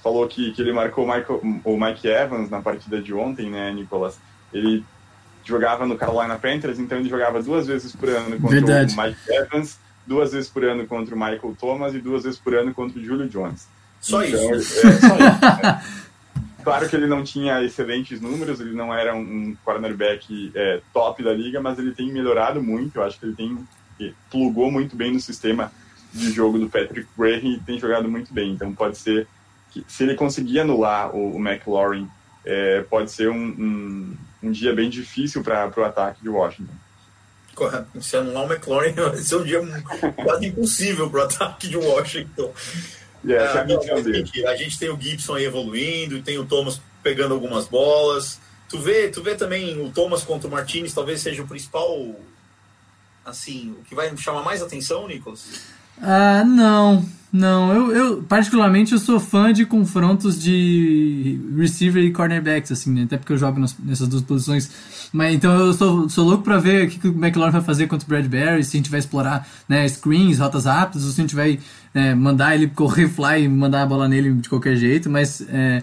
Falou 0.02 0.26
que, 0.28 0.52
que 0.52 0.62
ele 0.62 0.72
marcou 0.72 1.04
o, 1.04 1.06
Michael, 1.06 1.40
o 1.64 1.76
Mike 1.76 2.06
Evans 2.06 2.48
na 2.48 2.60
partida 2.60 3.02
de 3.02 3.12
ontem, 3.12 3.50
né, 3.50 3.72
Nicolas? 3.72 4.18
Ele 4.52 4.84
jogava 5.44 5.86
no 5.86 5.96
Carolina 5.96 6.38
Panthers, 6.38 6.78
então 6.78 6.98
ele 6.98 7.08
jogava 7.08 7.42
duas 7.42 7.66
vezes 7.66 7.94
por 7.96 8.08
ano 8.08 8.38
contra 8.38 8.60
Verdade. 8.60 8.94
o 8.94 9.02
Mike 9.02 9.18
Evans, 9.28 9.78
duas 10.06 10.32
vezes 10.32 10.48
por 10.48 10.64
ano 10.64 10.86
contra 10.86 11.14
o 11.14 11.18
Michael 11.18 11.56
Thomas 11.58 11.94
e 11.94 11.98
duas 11.98 12.22
vezes 12.22 12.38
por 12.38 12.54
ano 12.54 12.72
contra 12.72 12.98
o 12.98 13.02
Julio 13.02 13.28
Jones. 13.28 13.66
Só 14.00 14.22
então, 14.22 14.54
isso. 14.54 14.86
É, 14.86 14.92
só 14.92 15.14
isso. 15.16 15.18
Né? 15.18 15.82
Claro 16.70 16.88
que 16.88 16.96
ele 16.96 17.06
não 17.06 17.24
tinha 17.24 17.62
excelentes 17.62 18.20
números, 18.20 18.60
ele 18.60 18.74
não 18.74 18.94
era 18.94 19.14
um 19.14 19.56
cornerback 19.64 20.52
é, 20.54 20.80
top 20.92 21.22
da 21.22 21.32
liga, 21.32 21.60
mas 21.60 21.78
ele 21.78 21.92
tem 21.92 22.12
melhorado 22.12 22.62
muito. 22.62 22.96
Eu 22.96 23.04
acho 23.04 23.18
que 23.18 23.26
ele 23.26 23.34
tem 23.34 23.58
plugou 24.30 24.70
muito 24.70 24.94
bem 24.94 25.12
no 25.12 25.20
sistema 25.20 25.72
de 26.12 26.30
jogo 26.30 26.58
do 26.58 26.68
Patrick 26.68 27.08
Graham 27.16 27.44
e 27.44 27.60
tem 27.60 27.78
jogado 27.78 28.08
muito 28.08 28.32
bem. 28.32 28.52
Então 28.52 28.72
pode 28.72 28.96
ser 28.96 29.26
que 29.70 29.84
se 29.86 30.04
ele 30.04 30.14
conseguir 30.14 30.60
anular 30.60 31.14
o, 31.14 31.36
o 31.36 31.38
McLaurin, 31.38 32.08
é, 32.44 32.82
pode 32.88 33.10
ser 33.10 33.28
um, 33.28 33.36
um, 33.36 34.16
um, 34.42 34.50
dia 34.50 34.74
bem 34.74 34.88
difícil 34.88 35.42
para 35.42 35.70
o 35.76 35.84
ataque 35.84 36.22
de 36.22 36.28
Washington. 36.28 36.72
Se 38.00 38.16
anular 38.16 38.44
o 38.44 38.52
McLaurin, 38.52 38.92
vai 38.94 39.16
ser 39.16 39.36
um 39.36 39.44
dia 39.44 39.60
quase 40.14 40.46
impossível 40.46 41.10
para 41.10 41.20
o 41.20 41.22
ataque 41.24 41.68
de 41.68 41.76
Washington. 41.76 42.52
Yeah, 43.24 43.60
é, 43.60 43.66
não, 43.66 43.80
a, 43.80 44.02
gente, 44.02 44.46
a 44.46 44.56
gente 44.56 44.78
tem 44.78 44.90
o 44.90 45.00
Gibson 45.00 45.34
aí 45.34 45.44
evoluindo, 45.44 46.22
tem 46.22 46.38
o 46.38 46.44
Thomas 46.44 46.80
pegando 47.02 47.34
algumas 47.34 47.66
bolas. 47.66 48.38
Tu 48.68 48.78
vê, 48.78 49.08
tu 49.08 49.22
vê 49.22 49.34
também 49.34 49.80
o 49.80 49.90
Thomas 49.90 50.22
contra 50.22 50.46
o 50.46 50.50
Martinez, 50.50 50.92
talvez 50.92 51.20
seja 51.20 51.42
o 51.42 51.48
principal, 51.48 52.14
assim, 53.24 53.74
o 53.80 53.82
que 53.84 53.94
vai 53.94 54.14
chamar 54.16 54.42
mais 54.42 54.62
atenção, 54.62 55.08
Nicolas? 55.08 55.62
Ah, 56.00 56.44
não. 56.44 57.04
Não, 57.30 57.74
eu, 57.74 57.92
eu 57.92 58.22
particularmente 58.22 58.92
eu 58.94 58.98
sou 58.98 59.20
fã 59.20 59.52
de 59.52 59.66
confrontos 59.66 60.40
de 60.42 61.38
receiver 61.56 62.02
e 62.02 62.10
cornerbacks, 62.10 62.72
assim, 62.72 62.90
né? 62.90 63.02
Até 63.02 63.18
porque 63.18 63.34
eu 63.34 63.36
jogo 63.36 63.60
nas, 63.60 63.76
nessas 63.78 64.08
duas 64.08 64.22
posições. 64.22 64.70
Mas 65.12 65.34
então 65.34 65.52
eu 65.52 65.72
sou, 65.74 66.08
sou 66.08 66.24
louco 66.24 66.42
para 66.42 66.58
ver 66.58 66.86
o 66.86 66.90
que, 66.90 66.98
que 66.98 67.08
o 67.08 67.12
McLaurin 67.12 67.52
vai 67.52 67.60
fazer 67.60 67.86
contra 67.86 68.06
o 68.06 68.08
Bradbury, 68.08 68.64
se 68.64 68.76
a 68.76 68.78
gente 68.78 68.90
vai 68.90 68.98
explorar 68.98 69.46
né, 69.68 69.86
screens, 69.88 70.38
rotas 70.38 70.64
rápidas, 70.64 71.04
ou 71.04 71.10
se 71.10 71.20
a 71.20 71.24
gente 71.24 71.34
vai 71.34 71.58
é, 71.94 72.14
mandar 72.14 72.54
ele 72.54 72.68
correr 72.68 73.08
fly 73.08 73.44
e 73.44 73.48
mandar 73.48 73.82
a 73.82 73.86
bola 73.86 74.08
nele 74.08 74.32
de 74.32 74.48
qualquer 74.48 74.76
jeito. 74.76 75.10
Mas 75.10 75.42
é, 75.50 75.82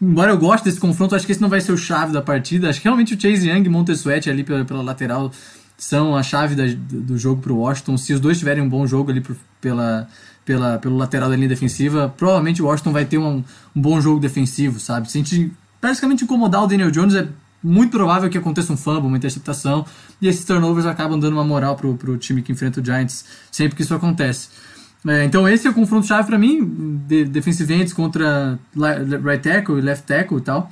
embora 0.00 0.32
eu 0.32 0.38
goste 0.38 0.66
desse 0.66 0.78
confronto, 0.78 1.14
acho 1.14 1.24
que 1.24 1.32
esse 1.32 1.40
não 1.40 1.48
vai 1.48 1.62
ser 1.62 1.72
o 1.72 1.78
chave 1.78 2.12
da 2.12 2.20
partida. 2.20 2.68
Acho 2.68 2.78
que 2.78 2.84
realmente 2.84 3.14
o 3.14 3.20
Chase 3.20 3.48
Young 3.48 3.64
e 3.64 3.70
Montesuete 3.70 4.28
ali 4.28 4.44
pela, 4.44 4.66
pela 4.66 4.82
lateral 4.82 5.32
são 5.78 6.14
a 6.14 6.22
chave 6.22 6.54
da, 6.54 6.64
do 6.76 7.16
jogo 7.16 7.40
para 7.40 7.52
o 7.52 7.56
Washington. 7.56 7.96
Se 7.96 8.12
os 8.12 8.20
dois 8.20 8.38
tiverem 8.38 8.62
um 8.62 8.68
bom 8.68 8.86
jogo 8.86 9.10
ali 9.10 9.22
pela 9.60 10.06
pela, 10.44 10.78
pelo 10.78 10.96
lateral 10.96 11.30
da 11.30 11.36
linha 11.36 11.48
defensiva, 11.48 12.12
provavelmente 12.16 12.62
o 12.62 12.66
Washington 12.66 12.92
vai 12.92 13.04
ter 13.04 13.18
um, 13.18 13.42
um 13.74 13.80
bom 13.80 14.00
jogo 14.00 14.20
defensivo, 14.20 14.80
sabe? 14.80 15.10
Se 15.10 15.18
a 15.18 15.22
gente 15.22 15.52
praticamente 15.80 16.24
incomodar 16.24 16.62
o 16.62 16.66
Daniel 16.66 16.90
Jones, 16.90 17.14
é 17.14 17.28
muito 17.62 17.92
provável 17.92 18.28
que 18.28 18.36
aconteça 18.36 18.72
um 18.72 18.76
fumble, 18.76 19.06
uma 19.06 19.16
interceptação, 19.16 19.86
e 20.20 20.28
esses 20.28 20.44
turnovers 20.44 20.86
acabam 20.86 21.18
dando 21.18 21.34
uma 21.34 21.44
moral 21.44 21.76
pro, 21.76 21.94
pro 21.94 22.18
time 22.18 22.42
que 22.42 22.50
enfrenta 22.50 22.80
o 22.80 22.84
Giants 22.84 23.24
sempre 23.50 23.76
que 23.76 23.82
isso 23.82 23.94
acontece. 23.94 24.48
É, 25.06 25.24
então 25.24 25.48
esse 25.48 25.66
é 25.66 25.70
o 25.70 25.74
confronto 25.74 26.06
chave 26.06 26.26
para 26.26 26.38
mim, 26.38 26.64
de, 27.06 27.24
defensive 27.24 27.72
ends 27.74 27.92
contra 27.92 28.58
right 28.76 29.42
tackle 29.42 29.78
e 29.78 29.80
left 29.80 30.06
tackle 30.06 30.38
e 30.38 30.40
tal. 30.40 30.70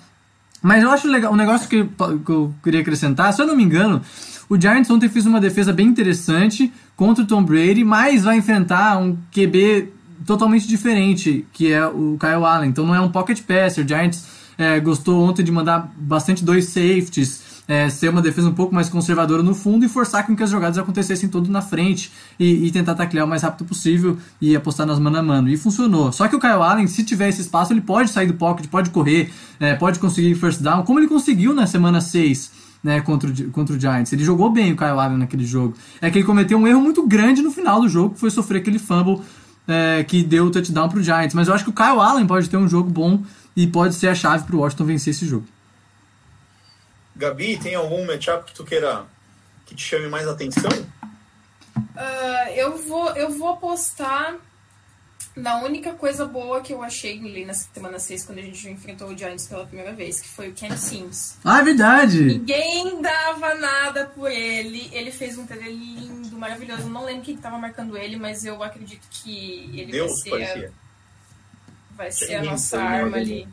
Mas 0.62 0.82
eu 0.82 0.90
acho 0.90 1.08
legal, 1.08 1.32
um 1.32 1.36
negócio 1.36 1.68
que, 1.68 1.84
que 1.84 2.30
eu 2.30 2.54
queria 2.62 2.80
acrescentar, 2.80 3.32
se 3.32 3.40
eu 3.40 3.46
não 3.46 3.56
me 3.56 3.62
engano, 3.62 4.02
o 4.50 4.60
Giants 4.60 4.90
ontem 4.90 5.08
fez 5.08 5.26
uma 5.26 5.40
defesa 5.40 5.72
bem 5.72 5.86
interessante 5.86 6.72
contra 6.96 7.22
o 7.22 7.26
Tom 7.26 7.40
Brady, 7.40 7.84
mas 7.84 8.24
vai 8.24 8.36
enfrentar 8.36 8.98
um 8.98 9.16
QB 9.32 9.92
totalmente 10.26 10.66
diferente, 10.66 11.46
que 11.52 11.72
é 11.72 11.86
o 11.86 12.18
Kyle 12.18 12.44
Allen. 12.44 12.68
Então 12.68 12.84
não 12.84 12.92
é 12.92 13.00
um 13.00 13.08
pocket 13.08 13.42
passer. 13.42 13.84
O 13.84 13.88
Giants 13.88 14.26
é, 14.58 14.80
gostou 14.80 15.22
ontem 15.22 15.44
de 15.44 15.52
mandar 15.52 15.92
bastante 15.96 16.44
dois 16.44 16.64
safeties, 16.64 17.62
é, 17.68 17.88
ser 17.88 18.08
uma 18.08 18.20
defesa 18.20 18.48
um 18.48 18.52
pouco 18.52 18.74
mais 18.74 18.88
conservadora 18.88 19.40
no 19.40 19.54
fundo 19.54 19.84
e 19.84 19.88
forçar 19.88 20.26
com 20.26 20.34
que 20.34 20.42
as 20.42 20.50
jogadas 20.50 20.78
acontecessem 20.78 21.28
todo 21.28 21.48
na 21.48 21.62
frente 21.62 22.10
e, 22.36 22.66
e 22.66 22.72
tentar 22.72 22.96
taclear 22.96 23.24
o 23.24 23.28
mais 23.28 23.42
rápido 23.42 23.64
possível 23.68 24.18
e 24.40 24.56
apostar 24.56 24.84
nas 24.84 24.98
mano 24.98 25.16
a 25.16 25.22
mano. 25.22 25.48
E 25.48 25.56
funcionou. 25.56 26.10
Só 26.10 26.26
que 26.26 26.34
o 26.34 26.40
Kyle 26.40 26.54
Allen, 26.54 26.88
se 26.88 27.04
tiver 27.04 27.28
esse 27.28 27.40
espaço, 27.40 27.72
ele 27.72 27.82
pode 27.82 28.10
sair 28.10 28.26
do 28.26 28.34
pocket, 28.34 28.66
pode 28.66 28.90
correr, 28.90 29.32
é, 29.60 29.76
pode 29.76 30.00
conseguir 30.00 30.34
first 30.34 30.60
down, 30.60 30.82
como 30.82 30.98
ele 30.98 31.06
conseguiu 31.06 31.54
na 31.54 31.68
semana 31.68 32.00
6 32.00 32.68
né, 32.82 33.00
contra, 33.00 33.30
o, 33.30 33.50
contra 33.50 33.74
o 33.74 33.80
Giants. 33.80 34.12
Ele 34.12 34.24
jogou 34.24 34.50
bem 34.50 34.72
o 34.72 34.76
Kyle 34.76 34.90
Allen 34.90 35.18
naquele 35.18 35.44
jogo. 35.44 35.76
É 36.00 36.10
que 36.10 36.18
ele 36.18 36.26
cometeu 36.26 36.58
um 36.58 36.66
erro 36.66 36.80
muito 36.80 37.06
grande 37.06 37.42
no 37.42 37.50
final 37.50 37.80
do 37.80 37.88
jogo, 37.88 38.14
que 38.14 38.20
foi 38.20 38.30
sofrer 38.30 38.60
aquele 38.60 38.78
fumble 38.78 39.22
é, 39.68 40.02
que 40.04 40.22
deu 40.22 40.46
o 40.46 40.50
touchdown 40.50 40.88
pro 40.88 41.02
Giants. 41.02 41.34
Mas 41.34 41.48
eu 41.48 41.54
acho 41.54 41.64
que 41.64 41.70
o 41.70 41.74
Kyle 41.74 42.00
Allen 42.00 42.26
pode 42.26 42.48
ter 42.48 42.56
um 42.56 42.68
jogo 42.68 42.90
bom 42.90 43.22
e 43.54 43.66
pode 43.66 43.94
ser 43.94 44.08
a 44.08 44.14
chave 44.14 44.44
pro 44.44 44.58
Washington 44.58 44.84
vencer 44.84 45.12
esse 45.12 45.26
jogo. 45.26 45.46
Gabi, 47.16 47.58
tem 47.58 47.74
algum 47.74 48.06
matchup 48.06 48.46
que 48.46 48.54
tu 48.54 48.64
queira 48.64 49.04
que 49.66 49.74
te 49.74 49.84
chame 49.84 50.08
mais 50.08 50.26
atenção? 50.26 50.70
Uh, 51.76 52.50
eu, 52.56 52.78
vou, 52.78 53.10
eu 53.10 53.30
vou 53.30 53.50
apostar 53.50 54.36
na 55.36 55.62
única 55.62 55.92
coisa 55.92 56.24
boa 56.24 56.60
que 56.60 56.72
eu 56.72 56.82
achei 56.82 57.18
ali 57.18 57.44
na 57.44 57.54
semana 57.54 57.98
6, 57.98 58.24
quando 58.24 58.38
a 58.38 58.42
gente 58.42 58.68
enfrentou 58.68 59.08
o 59.08 59.16
Giants 59.16 59.46
pela 59.46 59.64
primeira 59.64 59.92
vez, 59.92 60.20
que 60.20 60.28
foi 60.28 60.48
o 60.48 60.52
Ken 60.52 60.76
Sims. 60.76 61.38
Ah, 61.44 61.60
é 61.60 61.64
verdade! 61.64 62.20
Ninguém 62.22 63.00
dava 63.00 63.54
nada 63.54 64.06
por 64.06 64.30
ele. 64.30 64.90
Ele 64.92 65.10
fez 65.12 65.38
um 65.38 65.46
TD 65.46 65.70
lindo, 65.70 66.36
maravilhoso. 66.36 66.88
Não 66.88 67.04
lembro 67.04 67.22
quem 67.22 67.34
estava 67.34 67.58
marcando 67.58 67.96
ele, 67.96 68.16
mas 68.16 68.44
eu 68.44 68.62
acredito 68.62 69.06
que 69.10 69.70
ele 69.74 69.92
Deus 69.92 70.12
vai 70.28 70.44
ser, 70.44 70.66
a, 70.66 70.70
vai 71.96 72.12
ser 72.12 72.34
a 72.34 72.42
nossa 72.42 72.80
arma 72.80 73.16
ali. 73.16 73.48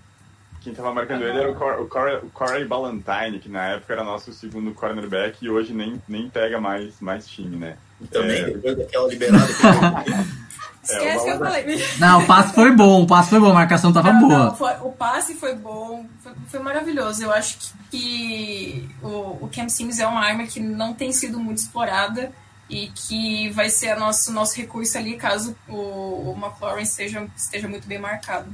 Quem 0.62 0.72
estava 0.72 0.94
marcando 0.94 1.24
ah, 1.24 1.30
ele 1.30 1.40
era 1.40 1.52
o, 1.52 1.56
Cor, 1.56 1.82
o, 1.82 1.88
Cor, 1.88 2.22
o 2.24 2.30
Corey 2.32 2.66
Ballantyne, 2.66 3.40
que 3.40 3.48
na 3.48 3.68
época 3.68 3.94
era 3.94 4.04
nosso 4.04 4.34
segundo 4.34 4.74
cornerback 4.74 5.46
e 5.46 5.50
hoje 5.50 5.74
nem, 5.74 6.02
nem 6.08 6.30
pega 6.30 6.60
mais, 6.60 7.00
mais 7.00 7.28
time, 7.28 7.56
né? 7.56 7.78
Também, 8.12 8.42
é... 8.42 8.50
depois 8.50 8.78
daquela 8.78 9.08
liberada 9.08 9.48
que 9.48 10.47
Esquece 10.90 11.20
é, 11.20 11.24
que 11.24 11.30
eu 11.30 11.40
falei. 11.40 11.86
Não, 12.00 12.24
o 12.24 12.26
passe 12.26 12.54
foi 12.54 12.72
bom, 12.72 13.04
o 13.04 13.08
passe 13.08 13.30
foi 13.30 13.40
bom, 13.40 13.52
a 13.52 13.54
marcação 13.54 13.92
tava 13.92 14.14
não, 14.14 14.28
boa. 14.28 14.40
Não, 14.46 14.56
foi, 14.56 14.74
o 14.82 14.92
passe 14.92 15.36
foi 15.36 15.54
bom, 15.54 16.06
foi, 16.24 16.32
foi 16.48 16.60
maravilhoso. 16.62 17.24
Eu 17.24 17.32
acho 17.32 17.58
que, 17.58 17.68
que, 17.92 18.90
o, 19.02 19.38
o 19.42 19.50
Cam 19.54 19.68
Sims 19.68 20.00
é 20.00 20.08
uma 20.08 20.22
arma 20.22 20.48
que 20.48 20.60
não 20.60 20.94
tem 20.94 21.12
sido 21.12 21.40
muito 21.40 21.58
explorada 21.58 22.32
e 22.70 22.88
que 22.88 23.50
vai 23.52 23.70
ser 23.70 23.96
o 23.98 24.00
nosso, 24.00 24.32
nosso 24.32 24.56
recurso 24.56 24.98
ali 24.98 25.16
caso 25.16 25.56
o, 25.68 25.74
o 25.76 26.38
McLaurin 26.42 26.84
esteja, 26.84 27.28
esteja 27.36 27.68
muito 27.68 27.88
bem 27.88 28.00
marcado. 28.00 28.54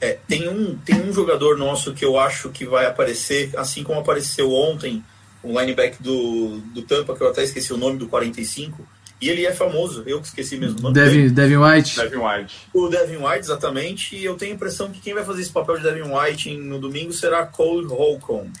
É, 0.00 0.18
tem, 0.26 0.48
um, 0.48 0.76
tem 0.78 1.00
um 1.00 1.12
jogador 1.12 1.56
nosso 1.56 1.94
que 1.94 2.04
eu 2.04 2.18
acho 2.18 2.50
que 2.50 2.66
vai 2.66 2.86
aparecer, 2.86 3.50
assim 3.56 3.84
como 3.84 4.00
apareceu 4.00 4.52
ontem, 4.52 5.02
o 5.42 5.48
linebacker 5.58 6.00
do, 6.00 6.58
do 6.58 6.82
Tampa, 6.82 7.14
que 7.14 7.22
eu 7.22 7.28
até 7.28 7.44
esqueci 7.44 7.72
o 7.72 7.76
nome 7.76 7.98
do 7.98 8.08
45, 8.08 8.86
e 9.24 9.30
ele 9.30 9.46
é 9.46 9.54
famoso, 9.54 10.02
eu 10.06 10.20
que 10.20 10.26
esqueci 10.26 10.58
mesmo 10.58 10.78
o 10.80 10.82
nome 10.82 10.94
Devin, 10.94 11.22
dele. 11.22 11.30
Devin 11.30 11.56
White. 11.56 11.96
Devin 11.96 12.16
White. 12.18 12.54
O 12.74 12.88
Devin 12.88 13.16
White, 13.16 13.38
exatamente. 13.38 14.14
E 14.14 14.22
eu 14.22 14.36
tenho 14.36 14.52
a 14.52 14.54
impressão 14.54 14.90
que 14.90 15.00
quem 15.00 15.14
vai 15.14 15.24
fazer 15.24 15.40
esse 15.40 15.50
papel 15.50 15.78
de 15.78 15.82
Devin 15.82 16.12
White 16.12 16.54
no 16.58 16.78
domingo 16.78 17.10
será 17.10 17.46
Cole 17.46 17.86
Holcomb. 17.86 18.52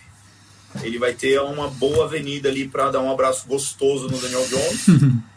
Ele 0.82 0.98
vai 0.98 1.12
ter 1.12 1.38
uma 1.38 1.68
boa 1.68 2.06
avenida 2.06 2.48
ali 2.48 2.66
para 2.66 2.90
dar 2.90 3.00
um 3.00 3.12
abraço 3.12 3.46
gostoso 3.46 4.08
no 4.08 4.16
Daniel 4.16 4.46
Jones. 4.48 4.86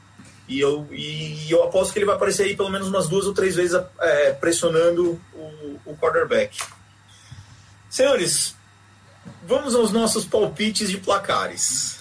e, 0.48 0.62
eu, 0.62 0.88
e 0.94 1.52
eu 1.52 1.62
aposto 1.62 1.92
que 1.92 2.00
ele 2.00 2.06
vai 2.06 2.16
aparecer 2.16 2.44
aí 2.44 2.56
pelo 2.56 2.70
menos 2.70 2.88
umas 2.88 3.10
duas 3.10 3.26
ou 3.26 3.34
três 3.34 3.54
vezes 3.54 3.78
é, 4.00 4.32
pressionando 4.32 5.20
o, 5.34 5.92
o 5.92 5.98
quarterback. 5.98 6.58
Senhores, 7.90 8.56
vamos 9.46 9.76
aos 9.76 9.92
nossos 9.92 10.24
palpites 10.24 10.90
de 10.90 10.98
placares. 11.00 12.00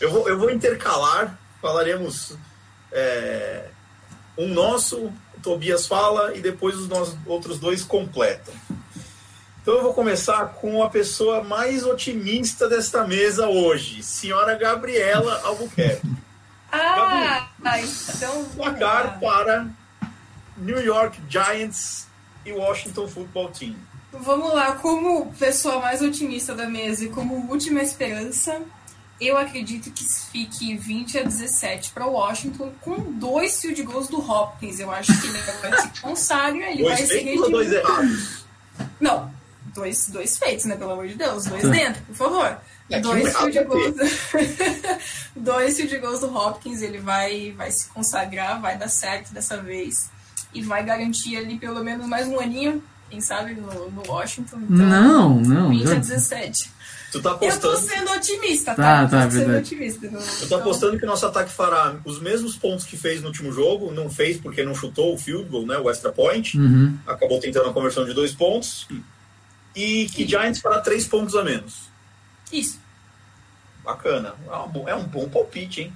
Eu 0.00 0.10
vou, 0.10 0.28
eu 0.28 0.36
vou 0.36 0.50
intercalar, 0.50 1.38
falaremos 1.60 2.36
é, 2.92 3.68
um 4.36 4.48
nosso, 4.48 5.12
Tobias 5.42 5.86
fala 5.86 6.34
e 6.36 6.40
depois 6.40 6.76
os 6.76 6.88
nossos 6.88 7.16
outros 7.26 7.58
dois 7.58 7.82
completam. 7.82 8.54
Então 9.62 9.76
eu 9.76 9.82
vou 9.82 9.92
começar 9.92 10.46
com 10.54 10.82
a 10.82 10.88
pessoa 10.88 11.44
mais 11.44 11.84
otimista 11.84 12.68
desta 12.68 13.06
mesa 13.06 13.48
hoje, 13.48 14.02
senhora 14.02 14.56
Gabriela 14.56 15.40
Albuquerque. 15.44 16.06
Ah, 16.70 17.48
então. 17.78 18.44
Placar 18.54 19.18
para 19.18 19.70
New 20.54 20.78
York 20.78 21.18
Giants 21.26 22.06
e 22.44 22.52
Washington 22.52 23.08
Football 23.08 23.48
Team. 23.48 23.74
Vamos 24.12 24.52
lá, 24.52 24.72
como 24.72 25.32
pessoa 25.32 25.80
mais 25.80 26.02
otimista 26.02 26.54
da 26.54 26.68
mesa 26.68 27.04
e 27.04 27.08
como 27.08 27.50
última 27.50 27.80
esperança, 27.80 28.60
eu 29.20 29.36
acredito 29.36 29.90
que 29.90 30.04
fique 30.30 30.76
20 30.76 31.18
a 31.18 31.22
17 31.24 31.90
para 31.90 32.06
Washington 32.06 32.72
com 32.80 33.12
dois 33.12 33.60
field 33.60 33.82
goals 33.82 34.08
do 34.08 34.18
Hopkins. 34.20 34.78
Eu 34.78 34.90
acho 34.90 35.18
que 35.20 35.26
ele 35.26 35.38
vai 35.60 35.80
se 35.80 36.00
consagrar 36.00 36.68
e 36.70 36.72
ele 36.74 36.84
vai 36.84 36.96
Dois 36.96 37.08
feitos 37.08 37.42
ou 37.42 37.50
dois 37.50 37.72
errados? 37.72 38.44
Não, 39.00 39.30
dois, 39.74 40.08
dois 40.08 40.38
feitos, 40.38 40.64
né? 40.66 40.76
Pelo 40.76 40.92
amor 40.92 41.08
de 41.08 41.14
Deus. 41.14 41.44
Dois 41.44 41.68
dentro, 41.68 42.02
por 42.04 42.14
favor. 42.14 42.60
É, 42.90 43.00
dois 43.00 43.36
field 43.36 43.52
vai 43.52 43.64
goals. 43.64 43.94
dois 45.36 45.76
field 45.76 45.98
goals 45.98 46.20
do 46.20 46.34
Hopkins, 46.34 46.82
ele 46.82 46.98
vai, 46.98 47.52
vai 47.52 47.70
se 47.70 47.88
consagrar, 47.88 48.60
vai 48.60 48.78
dar 48.78 48.88
certo 48.88 49.32
dessa 49.32 49.56
vez. 49.60 50.10
E 50.54 50.62
vai 50.62 50.84
garantir 50.84 51.36
ali 51.36 51.58
pelo 51.58 51.84
menos 51.84 52.06
mais 52.06 52.26
um 52.26 52.40
aninho, 52.40 52.82
quem 53.10 53.20
sabe, 53.20 53.54
no, 53.54 53.90
no 53.90 54.02
Washington. 54.08 54.58
Então, 54.62 54.76
Não, 54.86 55.34
não. 55.40 55.70
20 55.70 55.82
a 55.82 55.86
já- 55.86 55.94
17. 55.96 56.70
Tu 57.10 57.22
tá 57.22 57.30
Eu 57.30 57.38
tô 57.38 57.46
apostando, 57.46 57.76
sendo 57.78 58.10
otimista, 58.12 58.74
Tá, 58.74 59.06
tá? 59.06 59.08
tá, 59.08 59.24
tô 59.26 59.30
sendo 59.30 59.56
otimista. 59.56 60.10
Não, 60.10 60.20
eu 60.20 60.48
tô 60.48 60.54
apostando 60.56 60.98
que 60.98 61.04
o 61.04 61.06
nosso 61.06 61.24
ataque 61.24 61.50
fará 61.50 61.96
os 62.04 62.20
mesmos 62.20 62.54
pontos 62.56 62.84
que 62.84 62.98
fez 62.98 63.22
no 63.22 63.28
último 63.28 63.50
jogo, 63.50 63.90
não 63.92 64.10
fez 64.10 64.36
porque 64.38 64.62
não 64.62 64.74
chutou 64.74 65.14
o 65.14 65.18
field 65.18 65.48
goal, 65.48 65.64
né, 65.66 65.78
o 65.78 65.88
extra 65.90 66.12
point, 66.12 66.58
Uhum. 66.58 66.98
acabou 67.06 67.40
tentando 67.40 67.70
a 67.70 67.72
conversão 67.72 68.04
de 68.04 68.12
dois 68.12 68.32
pontos, 68.34 68.86
e 69.74 70.06
que 70.10 70.26
Giants 70.28 70.60
fará 70.60 70.80
três 70.80 71.06
pontos 71.06 71.34
a 71.34 71.42
menos. 71.42 71.88
Isso. 72.52 72.78
Bacana. 73.82 74.34
É 74.50 74.56
um 74.56 74.68
bom, 74.68 74.88
é 74.88 74.94
um 74.94 75.04
bom 75.04 75.28
palpite, 75.30 75.80
hein? 75.82 75.92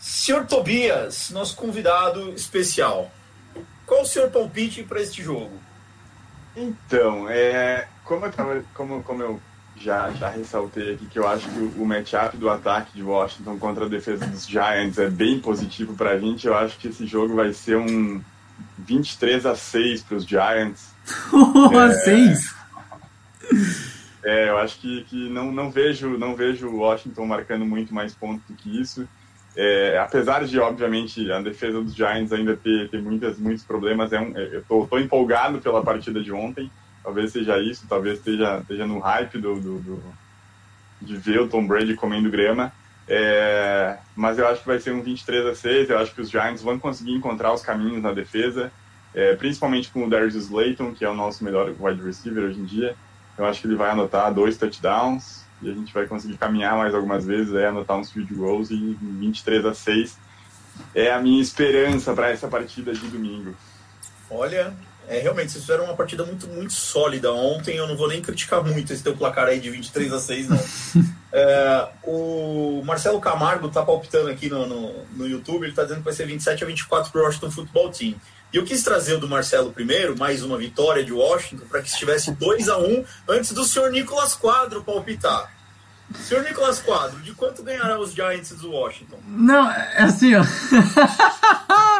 Senhor 0.00 0.46
Tobias, 0.46 1.30
nosso 1.30 1.54
convidado 1.54 2.30
especial. 2.34 3.10
Qual 3.86 4.02
o 4.02 4.06
seu 4.06 4.28
palpite 4.30 4.82
para 4.82 5.00
este 5.00 5.22
jogo? 5.22 5.52
Então, 6.56 7.28
é, 7.28 7.88
como, 8.04 8.26
eu 8.26 8.32
tava, 8.32 8.64
como, 8.74 9.02
como 9.02 9.22
eu 9.22 9.40
já, 9.76 10.10
já 10.12 10.28
ressaltei 10.28 10.94
aqui, 10.94 11.06
que 11.06 11.18
eu 11.18 11.26
acho 11.26 11.48
que 11.48 11.58
o, 11.58 11.82
o 11.82 11.86
matchup 11.86 12.36
do 12.36 12.48
ataque 12.48 12.92
de 12.94 13.02
Washington 13.02 13.58
contra 13.58 13.86
a 13.86 13.88
defesa 13.88 14.26
dos 14.26 14.46
Giants 14.46 14.98
é 14.98 15.08
bem 15.08 15.40
positivo 15.40 15.94
pra 15.94 16.18
gente, 16.18 16.46
eu 16.46 16.56
acho 16.56 16.78
que 16.78 16.88
esse 16.88 17.06
jogo 17.06 17.34
vai 17.34 17.52
ser 17.52 17.76
um 17.76 18.22
23 18.78 19.46
a 19.46 19.56
6 19.56 20.02
para 20.02 20.16
os 20.16 20.24
Giants. 20.24 20.94
Seis. 22.04 22.54
É, 24.22 24.48
eu 24.48 24.58
acho 24.58 24.78
que, 24.78 25.04
que 25.04 25.28
não, 25.28 25.52
não 25.52 25.70
vejo 25.70 26.16
não 26.16 26.34
vejo 26.34 26.68
o 26.68 26.78
Washington 26.78 27.26
marcando 27.26 27.66
muito 27.66 27.92
mais 27.92 28.14
pontos 28.14 28.42
do 28.48 28.54
que 28.54 28.80
isso. 28.80 29.06
É, 29.56 29.98
apesar 29.98 30.44
de, 30.44 30.58
obviamente, 30.58 31.30
a 31.30 31.40
defesa 31.40 31.80
dos 31.80 31.94
Giants 31.94 32.32
ainda 32.32 32.56
ter, 32.56 32.88
ter 32.90 33.00
muitas, 33.00 33.38
muitos 33.38 33.62
problemas, 33.62 34.12
é 34.12 34.20
um, 34.20 34.36
é, 34.36 34.56
eu 34.56 34.64
tô, 34.64 34.86
tô 34.86 34.98
empolgado 34.98 35.60
pela 35.60 35.82
partida 35.82 36.22
de 36.22 36.32
ontem. 36.32 36.70
Talvez 37.04 37.30
seja 37.32 37.58
isso, 37.60 37.86
talvez 37.88 38.18
esteja, 38.18 38.58
esteja 38.60 38.86
no 38.86 38.98
hype 38.98 39.38
do, 39.38 39.60
do, 39.60 39.78
do- 39.78 40.02
de 41.02 41.16
ver 41.16 41.40
o 41.40 41.48
Tom 41.48 41.66
Brady 41.66 41.94
comendo 41.94 42.30
grama. 42.30 42.72
É, 43.06 43.98
mas 44.16 44.38
eu 44.38 44.48
acho 44.48 44.62
que 44.62 44.66
vai 44.66 44.78
ser 44.80 44.92
um 44.92 45.02
23 45.02 45.46
a 45.46 45.54
6. 45.54 45.90
Eu 45.90 45.98
acho 45.98 46.14
que 46.14 46.22
os 46.22 46.30
Giants 46.30 46.62
vão 46.62 46.78
conseguir 46.78 47.12
encontrar 47.12 47.52
os 47.52 47.62
caminhos 47.62 48.02
na 48.02 48.12
defesa, 48.12 48.72
é, 49.14 49.36
principalmente 49.36 49.90
com 49.90 50.06
o 50.06 50.10
Darius 50.10 50.34
Slayton, 50.34 50.94
que 50.94 51.04
é 51.04 51.08
o 51.10 51.14
nosso 51.14 51.44
melhor 51.44 51.72
wide 51.78 52.02
receiver 52.02 52.44
hoje 52.44 52.58
em 52.58 52.64
dia. 52.64 52.96
Eu 53.36 53.44
acho 53.44 53.60
que 53.60 53.66
ele 53.66 53.76
vai 53.76 53.90
anotar 53.90 54.32
dois 54.32 54.56
touchdowns 54.56 55.44
e 55.60 55.70
a 55.70 55.74
gente 55.74 55.92
vai 55.92 56.06
conseguir 56.06 56.38
caminhar 56.38 56.76
mais 56.76 56.94
algumas 56.94 57.26
vezes, 57.26 57.52
é, 57.54 57.66
anotar 57.66 57.98
uns 57.98 58.10
field 58.10 58.32
goals 58.34 58.70
e 58.70 58.96
23 59.00 59.66
a 59.66 59.74
6 59.74 60.18
é 60.94 61.12
a 61.12 61.20
minha 61.20 61.40
esperança 61.40 62.14
para 62.14 62.30
essa 62.30 62.48
partida 62.48 62.92
de 62.92 63.06
domingo. 63.06 63.54
Olha, 64.28 64.74
é, 65.08 65.20
realmente, 65.20 65.52
vocês 65.52 65.64
fizeram 65.64 65.84
uma 65.84 65.94
partida 65.94 66.24
muito, 66.24 66.46
muito 66.46 66.72
sólida 66.72 67.32
ontem. 67.32 67.76
Eu 67.76 67.86
não 67.86 67.96
vou 67.96 68.08
nem 68.08 68.22
criticar 68.22 68.62
muito 68.62 68.92
esse 68.92 69.02
teu 69.02 69.16
placar 69.16 69.46
aí 69.46 69.60
de 69.60 69.70
23 69.70 70.12
a 70.12 70.20
6, 70.20 70.48
não. 70.48 70.64
É, 71.36 71.88
o 72.04 72.80
Marcelo 72.84 73.20
Camargo 73.20 73.68
tá 73.68 73.82
palpitando 73.82 74.30
aqui 74.30 74.48
no, 74.48 74.68
no, 74.68 75.04
no 75.16 75.26
YouTube. 75.26 75.64
Ele 75.64 75.72
tá 75.72 75.82
dizendo 75.82 75.98
que 75.98 76.04
vai 76.04 76.12
ser 76.12 76.26
27 76.26 76.62
a 76.62 76.66
24 76.68 77.10
pro 77.10 77.24
Washington 77.24 77.50
Football 77.50 77.90
Team. 77.90 78.14
E 78.52 78.56
eu 78.56 78.64
quis 78.64 78.84
trazer 78.84 79.14
o 79.14 79.18
do 79.18 79.28
Marcelo 79.28 79.72
primeiro, 79.72 80.16
mais 80.16 80.44
uma 80.44 80.56
vitória 80.56 81.02
de 81.02 81.12
Washington, 81.12 81.66
para 81.68 81.82
que 81.82 81.88
estivesse 81.88 82.30
2 82.30 82.68
a 82.68 82.78
1 82.78 83.04
antes 83.28 83.50
do 83.50 83.64
senhor 83.64 83.90
Nicolas 83.90 84.36
Quadro 84.36 84.84
palpitar. 84.84 85.52
Senhor 86.14 86.44
Nicolas 86.44 86.80
Quadro, 86.80 87.20
de 87.20 87.32
quanto 87.32 87.64
ganharão 87.64 88.00
os 88.00 88.12
Giants 88.12 88.50
do 88.50 88.70
Washington? 88.70 89.18
Não, 89.26 89.68
é 89.68 90.02
assim, 90.02 90.36
ó. 90.36 90.44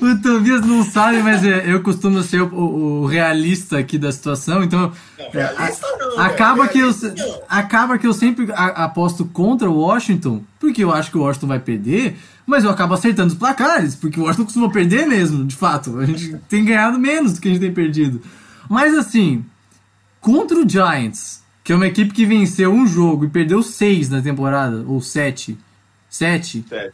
o 0.00 0.22
Tobias 0.22 0.60
não 0.66 0.84
sabe, 0.84 1.22
mas 1.22 1.44
é, 1.44 1.64
eu 1.72 1.82
costumo 1.82 2.22
ser 2.22 2.42
o, 2.42 2.46
o- 2.54 3.02
o 3.02 3.06
realista 3.06 3.78
aqui 3.78 3.96
da 3.98 4.12
situação, 4.12 4.62
então. 4.62 4.92
Não, 5.18 5.24
é, 5.24 5.30
realista 5.32 5.86
a- 5.86 5.98
não, 5.98 6.20
acaba, 6.20 6.68
que 6.68 6.78
eu, 6.78 6.90
não. 6.90 7.40
acaba 7.48 7.98
que 7.98 8.06
eu 8.06 8.12
sempre 8.12 8.50
a- 8.52 8.84
aposto 8.84 9.24
contra 9.24 9.68
o 9.70 9.76
Washington, 9.78 10.42
porque 10.60 10.84
eu 10.84 10.92
acho 10.92 11.10
que 11.10 11.16
o 11.18 11.22
Washington 11.22 11.46
vai 11.46 11.58
perder, 11.60 12.16
mas 12.46 12.64
eu 12.64 12.70
acabo 12.70 12.94
acertando 12.94 13.32
os 13.32 13.38
placares, 13.38 13.94
porque 13.96 14.20
o 14.20 14.24
Washington 14.24 14.44
costuma 14.44 14.70
perder 14.70 15.06
mesmo, 15.06 15.44
de 15.44 15.56
fato. 15.56 15.98
A 15.98 16.06
gente 16.06 16.36
tem 16.48 16.64
ganhado 16.64 16.98
menos 16.98 17.32
do 17.34 17.40
que 17.40 17.48
a 17.48 17.50
gente 17.50 17.60
tem 17.60 17.72
perdido. 17.72 18.20
Mas 18.68 18.94
assim, 18.96 19.44
contra 20.20 20.58
o 20.58 20.68
Giants, 20.68 21.40
que 21.64 21.72
é 21.72 21.76
uma 21.76 21.86
equipe 21.86 22.12
que 22.12 22.24
venceu 22.26 22.72
um 22.72 22.86
jogo 22.86 23.24
e 23.24 23.28
perdeu 23.28 23.62
seis 23.62 24.08
na 24.08 24.20
temporada, 24.22 24.84
ou 24.86 25.00
sete. 25.00 25.58
Sete? 26.16 26.64
Sério. 26.66 26.92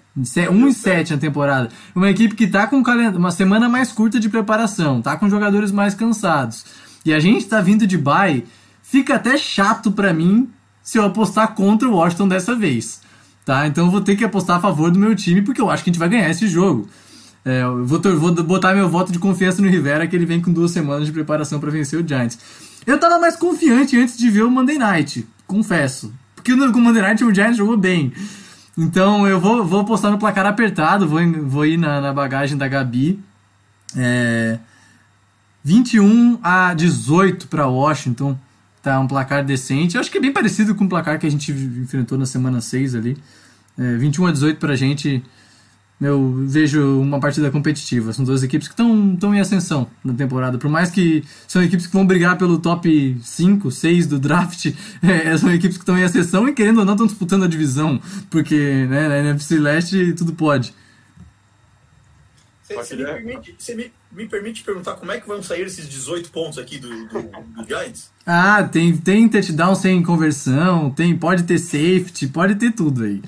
1 0.51 0.69
e 0.69 0.75
7 0.75 1.13
na 1.13 1.19
temporada. 1.19 1.69
Uma 1.95 2.11
equipe 2.11 2.35
que 2.35 2.49
tá 2.49 2.67
com 2.67 2.79
um 2.79 2.83
uma 3.17 3.31
semana 3.31 3.69
mais 3.69 3.93
curta 3.93 4.19
de 4.19 4.29
preparação, 4.29 5.01
tá 5.01 5.17
com 5.17 5.31
jogadores 5.31 5.71
mais 5.71 5.95
cansados. 5.95 6.65
E 7.05 7.13
a 7.13 7.21
gente 7.21 7.47
tá 7.47 7.61
vindo 7.61 7.87
de 7.87 7.97
bye, 7.97 8.45
fica 8.83 9.15
até 9.15 9.37
chato 9.37 9.93
pra 9.93 10.13
mim 10.13 10.51
se 10.83 10.99
eu 10.99 11.05
apostar 11.05 11.55
contra 11.55 11.89
o 11.89 11.93
Washington 11.93 12.27
dessa 12.27 12.57
vez. 12.57 13.01
Tá? 13.45 13.65
Então 13.69 13.85
eu 13.85 13.91
vou 13.93 14.01
ter 14.01 14.17
que 14.17 14.25
apostar 14.25 14.57
a 14.57 14.61
favor 14.61 14.91
do 14.91 14.99
meu 14.99 15.15
time, 15.15 15.41
porque 15.41 15.61
eu 15.61 15.71
acho 15.71 15.85
que 15.85 15.91
a 15.91 15.93
gente 15.93 16.01
vai 16.01 16.09
ganhar 16.09 16.29
esse 16.29 16.49
jogo. 16.49 16.89
É, 17.45 17.63
eu 17.63 17.87
vou, 17.87 18.01
vou 18.01 18.35
botar 18.43 18.75
meu 18.75 18.89
voto 18.89 19.13
de 19.13 19.21
confiança 19.21 19.63
no 19.63 19.69
Rivera, 19.69 20.05
que 20.09 20.17
ele 20.17 20.27
vem 20.27 20.41
com 20.41 20.53
duas 20.53 20.73
semanas 20.73 21.07
de 21.07 21.13
preparação 21.13 21.61
pra 21.61 21.71
vencer 21.71 22.03
o 22.03 22.07
Giants. 22.07 22.41
Eu 22.85 22.99
tava 22.99 23.21
mais 23.21 23.37
confiante 23.37 23.97
antes 23.97 24.19
de 24.19 24.29
ver 24.29 24.43
o 24.43 24.51
Monday 24.51 24.79
Night, 24.79 25.25
confesso. 25.47 26.13
Porque 26.35 26.57
no, 26.57 26.73
Monday 26.73 27.03
Night 27.03 27.25
o 27.25 27.33
Giants 27.33 27.57
jogou 27.57 27.77
bem. 27.77 28.13
Então 28.77 29.27
eu 29.27 29.39
vou, 29.39 29.65
vou 29.65 29.81
apostar 29.81 30.11
no 30.11 30.19
placar 30.19 30.47
apertado, 30.47 31.07
vou, 31.07 31.21
vou 31.45 31.67
ir 31.67 31.77
na, 31.77 32.01
na 32.01 32.13
bagagem 32.13 32.57
da 32.57 32.67
Gabi. 32.69 33.23
É, 33.97 34.59
21 35.65 36.39
a 36.43 36.75
18 36.75 37.49
para 37.49 37.67
Washington. 37.67 38.37
Tá 38.83 38.99
um 38.99 39.07
placar 39.07 39.45
decente. 39.45 39.95
Eu 39.95 40.01
acho 40.01 40.11
que 40.11 40.19
é 40.19 40.21
bem 40.21 40.33
parecido 40.33 40.75
com 40.75 40.85
o 40.85 40.89
placar 40.89 41.19
que 41.19 41.27
a 41.27 41.31
gente 41.31 41.53
enfrentou 41.53 42.19
na 42.19 42.27
semana 42.27 42.61
6 42.61 42.95
ali. 42.95 43.17
É, 43.79 43.97
21 43.97 44.27
a 44.27 44.33
18 44.33 44.59
pra 44.59 44.75
gente. 44.75 45.23
Eu 46.03 46.45
vejo 46.47 47.01
uma 47.01 47.21
partida 47.21 47.51
competitiva. 47.51 48.13
São 48.13 48.25
duas 48.25 48.43
equipes 48.43 48.67
que 48.69 48.75
estão 48.75 49.35
em 49.35 49.41
ascensão 49.41 49.87
na 50.05 50.13
temporada. 50.13 50.59
Por 50.59 50.69
mais 50.69 50.91
que 50.91 51.23
são 51.47 51.63
equipes 51.63 51.87
que 51.87 51.93
vão 51.93 52.05
brigar 52.05 52.37
pelo 52.37 52.59
top 52.59 53.17
5, 53.23 53.71
6 53.71 54.07
do 54.09 54.19
draft, 54.19 54.73
é, 55.03 55.37
são 55.37 55.53
equipes 55.53 55.77
que 55.77 55.83
estão 55.83 55.97
em 55.97 56.03
ascensão 56.03 56.49
e 56.49 56.53
querendo 56.53 56.79
ou 56.79 56.85
não 56.85 56.95
estão 56.95 57.07
disputando 57.07 57.45
a 57.45 57.49
divisão. 57.49 58.01
Porque 58.29 58.87
né, 58.87 59.09
na 59.09 59.19
NFC 59.19 59.59
Leste 59.59 60.13
tudo 60.15 60.33
pode. 60.33 60.75
Você, 62.75 62.97
Só 62.97 62.97
me, 62.97 63.05
permite, 63.05 63.55
você 63.59 63.75
me, 63.75 63.93
me 64.11 64.29
permite 64.29 64.63
perguntar 64.65 64.95
como 64.95 65.11
é 65.13 65.21
que 65.21 65.27
vão 65.27 65.43
sair 65.43 65.63
esses 65.63 65.89
18 65.89 66.31
pontos 66.31 66.59
aqui 66.59 66.79
do, 66.79 66.89
do, 67.09 67.23
do 67.23 67.65
Giants? 67.67 68.11
Ah, 68.27 68.63
tem, 68.63 68.97
tem 68.97 69.29
touchdown 69.29 69.75
sem 69.75 70.03
conversão, 70.03 70.91
tem, 70.91 71.17
pode 71.17 71.43
ter 71.45 71.59
safety, 71.59 72.29
pode 72.29 72.55
ter 72.57 72.73
tudo 72.73 73.05
aí. 73.05 73.23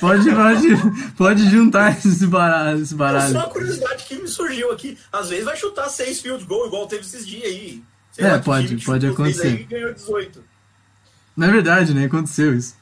Pode, 0.00 0.30
pode, 0.30 0.68
pode 1.16 1.50
juntar 1.50 1.96
esse 1.98 2.26
baralho. 2.26 2.76
Esse 2.76 2.82
Essa 2.84 2.94
é 2.94 2.98
baralho. 2.98 3.34
uma 3.34 3.48
curiosidade 3.48 4.04
que 4.04 4.14
me 4.16 4.28
surgiu 4.28 4.70
aqui. 4.72 4.96
Às 5.12 5.30
vezes 5.30 5.44
vai 5.44 5.56
chutar 5.56 5.88
6 5.88 6.20
field 6.20 6.44
goal, 6.44 6.66
igual 6.66 6.86
teve 6.86 7.02
esses 7.02 7.26
dias 7.26 7.44
aí. 7.44 7.82
É, 8.18 8.38
que 8.38 8.44
pode- 8.44 8.76
pode 8.84 9.06
acontecer. 9.06 9.46
Aí 9.48 9.64
ganhou 9.64 9.92
18. 9.92 10.42
Na 11.36 11.48
verdade, 11.50 11.92
né? 11.92 12.06
Aconteceu 12.06 12.54
isso. 12.54 12.74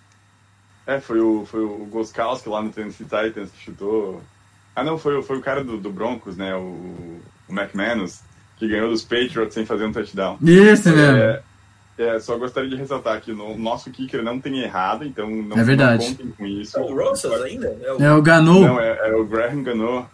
É, 0.87 1.01
foi 1.01 1.19
o, 1.19 1.47
foi 1.47 1.61
o 1.65 1.87
Goskowski 1.87 2.49
lá 2.49 2.61
no 2.63 2.71
Tennessee 2.71 3.05
Titans 3.05 3.51
que 3.51 3.65
chutou. 3.65 4.23
Ah, 4.75 4.83
não, 4.85 4.99
foi, 4.99 5.17
o- 5.17 5.23
foi 5.23 5.39
o 5.39 5.41
cara 5.43 5.63
do, 5.63 5.77
do 5.79 5.91
Broncos, 5.91 6.37
né? 6.37 6.55
O, 6.55 6.61
o 7.49 7.53
McManus, 7.53 8.21
que 8.57 8.67
ganhou 8.69 8.89
dos 8.91 9.03
Patriots 9.03 9.55
sem 9.55 9.65
fazer 9.67 9.85
um 9.85 9.93
touchdown. 9.93 10.39
Isso 10.43 10.89
mesmo. 10.91 11.17
É, 11.19 11.43
é, 11.97 12.19
só 12.21 12.37
gostaria 12.37 12.69
de 12.69 12.77
ressaltar 12.77 13.21
que 13.21 13.31
o 13.31 13.57
nosso 13.57 13.91
kicker 13.91 14.23
não 14.23 14.41
tem 14.41 14.61
errado, 14.61 15.05
então 15.05 15.31
não, 15.31 15.57
É 15.57 15.63
verdade. 15.63 16.05
não 16.05 16.11
contem 16.15 16.31
com 16.37 16.45
isso. 16.47 16.77
É 16.77 16.81
o 16.83 16.95
Rosas 16.95 17.41
ainda? 17.43 17.69
É 17.83 17.93
o... 17.93 18.03
É 18.03 18.13
o 18.15 18.21
Ganou. 18.23 18.61
Não, 18.63 18.81
é, 18.81 19.11
é 19.11 19.15
o 19.15 19.25
Graham 19.25 19.63
Gano, 19.63 20.09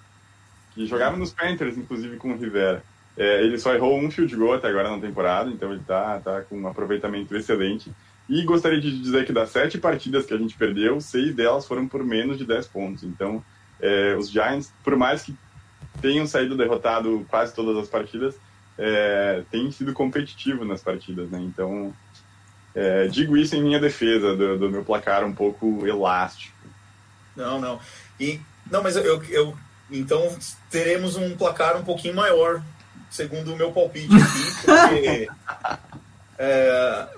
que 0.74 0.86
jogava 0.86 1.16
nos 1.16 1.32
Panthers, 1.32 1.78
inclusive 1.78 2.16
com 2.16 2.32
o 2.32 2.36
Rivera. 2.36 2.82
É, 3.16 3.42
ele 3.42 3.58
só 3.58 3.74
errou 3.74 3.98
um 3.98 4.10
field 4.10 4.34
goal 4.36 4.54
até 4.54 4.68
agora 4.68 4.90
na 4.90 4.98
temporada, 5.00 5.50
então 5.50 5.72
ele 5.72 5.82
tá, 5.86 6.20
tá 6.22 6.42
com 6.42 6.58
um 6.58 6.68
aproveitamento 6.68 7.34
excelente. 7.36 7.90
E 8.28 8.42
gostaria 8.44 8.80
de 8.80 9.00
dizer 9.00 9.24
que 9.26 9.32
das 9.32 9.50
sete 9.50 9.76
partidas 9.78 10.24
que 10.24 10.32
a 10.32 10.36
gente 10.38 10.54
perdeu, 10.56 11.00
seis 11.00 11.34
delas 11.34 11.66
foram 11.66 11.88
por 11.88 12.04
menos 12.04 12.38
de 12.38 12.44
10 12.44 12.68
pontos. 12.68 13.02
Então, 13.02 13.42
é, 13.80 14.14
os 14.16 14.30
Giants, 14.30 14.72
por 14.82 14.96
mais 14.96 15.22
que 15.22 15.34
tenham 16.00 16.26
saído 16.26 16.56
derrotado 16.56 17.26
quase 17.28 17.54
todas 17.54 17.76
as 17.76 17.88
partidas, 17.88 18.34
é, 18.78 19.42
têm 19.50 19.70
sido 19.70 19.92
competitivo 19.92 20.64
nas 20.64 20.82
partidas, 20.82 21.28
né? 21.30 21.38
Então, 21.40 21.92
é, 22.74 23.08
digo 23.08 23.36
isso 23.36 23.54
em 23.56 23.62
minha 23.62 23.78
defesa 23.78 24.36
do, 24.36 24.58
do 24.58 24.70
meu 24.70 24.84
placar 24.84 25.24
um 25.24 25.34
pouco 25.34 25.86
elástico. 25.86 26.56
Não, 27.36 27.60
não. 27.60 27.80
E, 28.18 28.40
não, 28.70 28.82
mas 28.82 28.96
eu, 28.96 29.22
eu, 29.24 29.56
Então 29.90 30.36
teremos 30.70 31.16
um 31.16 31.36
placar 31.36 31.76
um 31.76 31.84
pouquinho 31.84 32.14
maior, 32.14 32.62
segundo 33.10 33.52
o 33.52 33.56
meu 33.56 33.72
palpite 33.72 34.14
aqui, 34.14 34.64
porque. 34.64 35.28
é, 36.38 37.08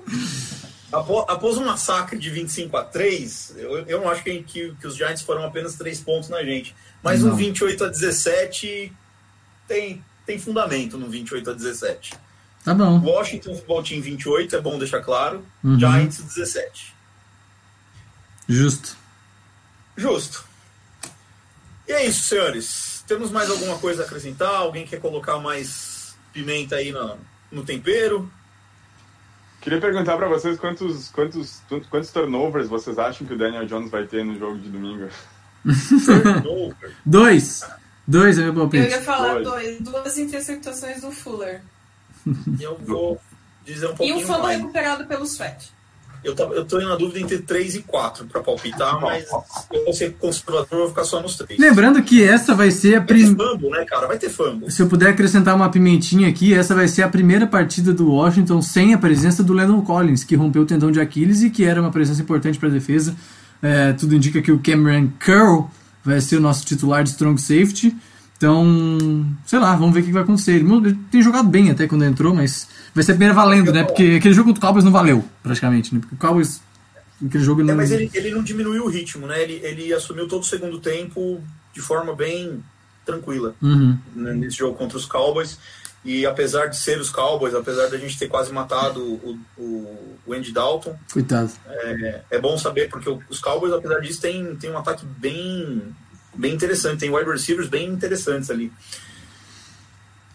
após 0.92 1.56
um 1.56 1.64
massacre 1.64 2.18
de 2.18 2.28
25 2.30 2.76
a 2.76 2.84
3, 2.84 3.54
eu, 3.56 3.78
eu 3.86 4.00
não 4.00 4.10
acho 4.10 4.22
que, 4.22 4.42
que, 4.42 4.74
que 4.74 4.86
os 4.86 4.94
Giants 4.94 5.22
foram 5.22 5.44
apenas 5.44 5.74
3 5.76 6.00
pontos 6.00 6.28
na 6.28 6.42
gente. 6.44 6.74
Mas 7.02 7.22
Não. 7.22 7.32
um 7.32 7.36
28 7.36 7.84
a 7.84 7.88
17 7.88 8.92
tem, 9.66 10.04
tem 10.26 10.38
fundamento 10.38 10.98
no 10.98 11.08
28 11.08 11.50
a 11.50 11.52
17. 11.54 12.14
Tá 12.64 12.74
bom. 12.74 13.00
Washington 13.00 13.54
Football 13.54 13.82
Team 13.82 14.02
28, 14.02 14.54
é 14.54 14.60
bom 14.60 14.78
deixar 14.78 15.00
claro. 15.00 15.44
Uhum. 15.64 15.78
Giants 15.78 16.22
17. 16.22 16.94
Justo. 18.48 18.96
Justo. 19.96 20.44
E 21.88 21.92
é 21.92 22.06
isso, 22.06 22.28
senhores. 22.28 23.04
Temos 23.06 23.30
mais 23.30 23.50
alguma 23.50 23.78
coisa 23.78 24.02
a 24.02 24.06
acrescentar? 24.06 24.54
Alguém 24.54 24.86
quer 24.86 25.00
colocar 25.00 25.38
mais 25.38 26.14
pimenta 26.32 26.76
aí 26.76 26.92
no, 26.92 27.18
no 27.50 27.64
tempero? 27.64 28.30
Queria 29.62 29.80
perguntar 29.80 30.16
pra 30.16 30.26
vocês 30.28 30.58
quantos, 30.58 31.08
quantos, 31.10 31.62
quantos 31.88 32.10
turnovers 32.10 32.68
vocês 32.68 32.98
acham 32.98 33.26
que 33.26 33.32
o 33.32 33.38
Daniel 33.38 33.64
Jones 33.64 33.90
vai 33.90 34.04
ter 34.06 34.24
no 34.24 34.36
jogo 34.38 34.58
de 34.58 34.68
domingo? 34.68 35.08
Dois. 37.06 37.62
Dois 38.06 38.38
é 38.38 38.42
meu 38.42 38.50
Eu 38.52 38.54
palpite. 38.60 38.88
ia 38.88 39.00
falar 39.02 39.34
Dois. 39.34 39.44
dois, 39.44 39.80
duas 39.80 40.18
interceptações 40.18 41.00
do 41.02 41.12
Fuller. 41.12 41.62
E 42.58 42.62
eu 42.62 42.76
vou 42.78 43.20
dizer 43.64 43.86
um 43.86 43.90
E 43.90 43.92
um 43.92 43.96
pouquinho 43.96 44.26
fumble 44.26 44.56
recuperado 44.56 45.06
pelo 45.06 45.24
Sweat. 45.24 45.72
Eu, 46.24 46.34
tô, 46.34 46.44
eu 46.52 46.64
tô 46.64 46.78
na 46.80 46.94
dúvida 46.96 47.18
entre 47.20 47.38
3 47.38 47.74
e 47.76 47.82
4 47.82 48.26
para 48.26 48.40
palpitar, 48.40 49.00
mas 49.00 49.24
eu 49.72 49.84
vou 49.84 49.92
ser 49.92 50.12
conservador, 50.14 50.66
vou 50.78 50.88
ficar 50.88 51.04
só 51.04 51.20
nos 51.20 51.36
3. 51.36 51.58
Lembrando 51.58 52.02
que 52.02 52.22
essa 52.22 52.54
vai 52.54 52.70
ser 52.70 52.94
a 52.94 52.98
Vai 52.98 53.06
ter 53.08 53.14
primeira. 53.14 53.50
fumble, 53.50 53.70
né, 53.70 53.84
cara? 53.84 54.06
Vai 54.06 54.18
ter 54.18 54.28
fumble. 54.30 54.70
Se 54.70 54.80
eu 54.82 54.86
puder 54.88 55.10
acrescentar 55.10 55.54
uma 55.54 55.68
pimentinha 55.68 56.28
aqui, 56.28 56.54
essa 56.54 56.74
vai 56.74 56.86
ser 56.86 57.02
a 57.02 57.08
primeira 57.08 57.46
partida 57.46 57.92
do 57.92 58.10
Washington 58.12 58.62
sem 58.62 58.94
a 58.94 58.98
presença 58.98 59.42
do 59.42 59.52
Landon 59.52 59.82
Collins, 59.82 60.22
que 60.24 60.36
rompeu 60.36 60.62
o 60.62 60.66
tendão 60.66 60.90
de 60.92 61.00
Aquiles 61.00 61.42
e 61.42 61.50
que 61.50 61.64
era 61.64 61.80
uma 61.80 61.90
presença 61.90 62.22
importante 62.22 62.58
para 62.58 62.68
a 62.68 62.72
defesa. 62.72 63.16
É, 63.60 63.92
tudo 63.92 64.14
indica 64.14 64.40
que 64.40 64.52
o 64.52 64.58
Cameron 64.58 65.08
Curl 65.24 65.68
vai 66.04 66.20
ser 66.20 66.36
o 66.36 66.40
nosso 66.40 66.64
titular 66.64 67.02
de 67.04 67.10
strong 67.10 67.40
safety. 67.40 67.94
Então, 68.36 69.24
sei 69.46 69.58
lá, 69.60 69.74
vamos 69.76 69.94
ver 69.94 70.00
o 70.00 70.04
que 70.04 70.12
vai 70.12 70.22
acontecer. 70.22 70.54
Ele 70.54 70.98
tem 71.10 71.22
jogado 71.22 71.48
bem 71.48 71.70
até 71.70 71.86
quando 71.86 72.04
entrou, 72.04 72.34
mas 72.34 72.66
vai 72.94 73.02
ser 73.04 73.12
a 73.12 73.14
primeira 73.14 73.34
valendo, 73.34 73.72
né? 73.72 73.84
Porque 73.84 74.16
aquele 74.18 74.34
jogo 74.34 74.48
contra 74.50 74.58
o 74.60 74.66
Cowboys 74.66 74.84
não 74.84 74.92
valeu, 74.92 75.24
praticamente, 75.42 75.94
né? 75.94 76.00
Porque 76.00 76.14
o 76.14 76.18
Cowboys, 76.18 76.60
aquele 77.24 77.44
jogo 77.44 77.60
É, 77.62 77.64
não. 77.64 77.74
mas 77.76 77.90
ele, 77.90 78.10
ele 78.14 78.30
não 78.30 78.42
diminuiu 78.42 78.84
o 78.84 78.88
ritmo, 78.88 79.26
né? 79.26 79.42
Ele, 79.42 79.60
ele 79.62 79.92
assumiu 79.92 80.26
todo 80.28 80.42
o 80.42 80.46
segundo 80.46 80.78
tempo 80.80 81.40
de 81.74 81.80
forma 81.80 82.14
bem 82.14 82.62
tranquila 83.04 83.54
Uhum. 83.60 83.98
né, 84.14 84.32
nesse 84.34 84.58
jogo 84.58 84.76
contra 84.76 84.96
os 84.96 85.06
Cowboys. 85.06 85.58
E 86.04 86.26
apesar 86.26 86.66
de 86.66 86.76
ser 86.76 86.98
os 87.00 87.10
Cowboys, 87.10 87.54
apesar 87.54 87.86
da 87.88 87.96
gente 87.96 88.18
ter 88.18 88.26
quase 88.28 88.52
matado 88.52 89.00
o, 89.00 89.38
o, 89.56 90.18
o 90.26 90.32
Andy 90.32 90.50
Dalton, 90.52 90.96
Coitado. 91.12 91.50
é 92.30 92.40
bom 92.40 92.58
saber, 92.58 92.88
porque 92.88 93.08
os 93.30 93.38
Cowboys, 93.38 93.72
apesar 93.72 94.00
disso, 94.00 94.20
tem, 94.20 94.56
tem 94.56 94.70
um 94.70 94.78
ataque 94.78 95.06
bem, 95.06 95.80
bem 96.34 96.54
interessante, 96.54 96.98
tem 97.00 97.14
wide 97.14 97.30
receivers 97.30 97.68
bem 97.68 97.88
interessantes 97.88 98.50
ali. 98.50 98.72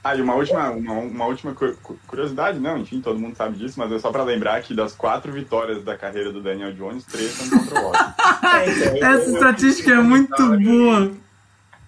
Ah, 0.08 0.16
e 0.16 0.22
uma 0.22 0.36
última, 0.36 0.70
uma, 0.72 0.93
uma 0.93 1.26
última 1.26 1.53
cu- 1.53 1.76
cu- 1.84 1.99
curiosidade, 2.08 2.60
não, 2.60 2.78
enfim, 2.78 3.01
todo 3.01 3.20
mundo 3.20 3.36
sabe 3.36 3.58
disso, 3.58 3.78
mas 3.78 3.91
é 3.91 3.99
só 3.99 4.10
pra 4.12 4.24
lembrar 4.24 4.62
que 4.62 4.74
das 4.74 4.93
quatro 4.93 5.32
vitórias 5.34 5.84
da 5.84 5.97
carreira 5.97 6.32
do 6.32 6.41
Daniel 6.41 6.72
Jones, 6.74 7.03
três 7.03 7.32
são 7.32 7.49
contra 7.60 7.80
o 7.82 7.84
Washington. 7.88 8.14
É, 8.47 8.70
então, 8.70 8.97
eu- 8.97 9.05
Essa 9.05 9.30
estatística 9.32 9.91
é 9.91 9.95
muito 10.01 10.36
boa. 10.60 11.12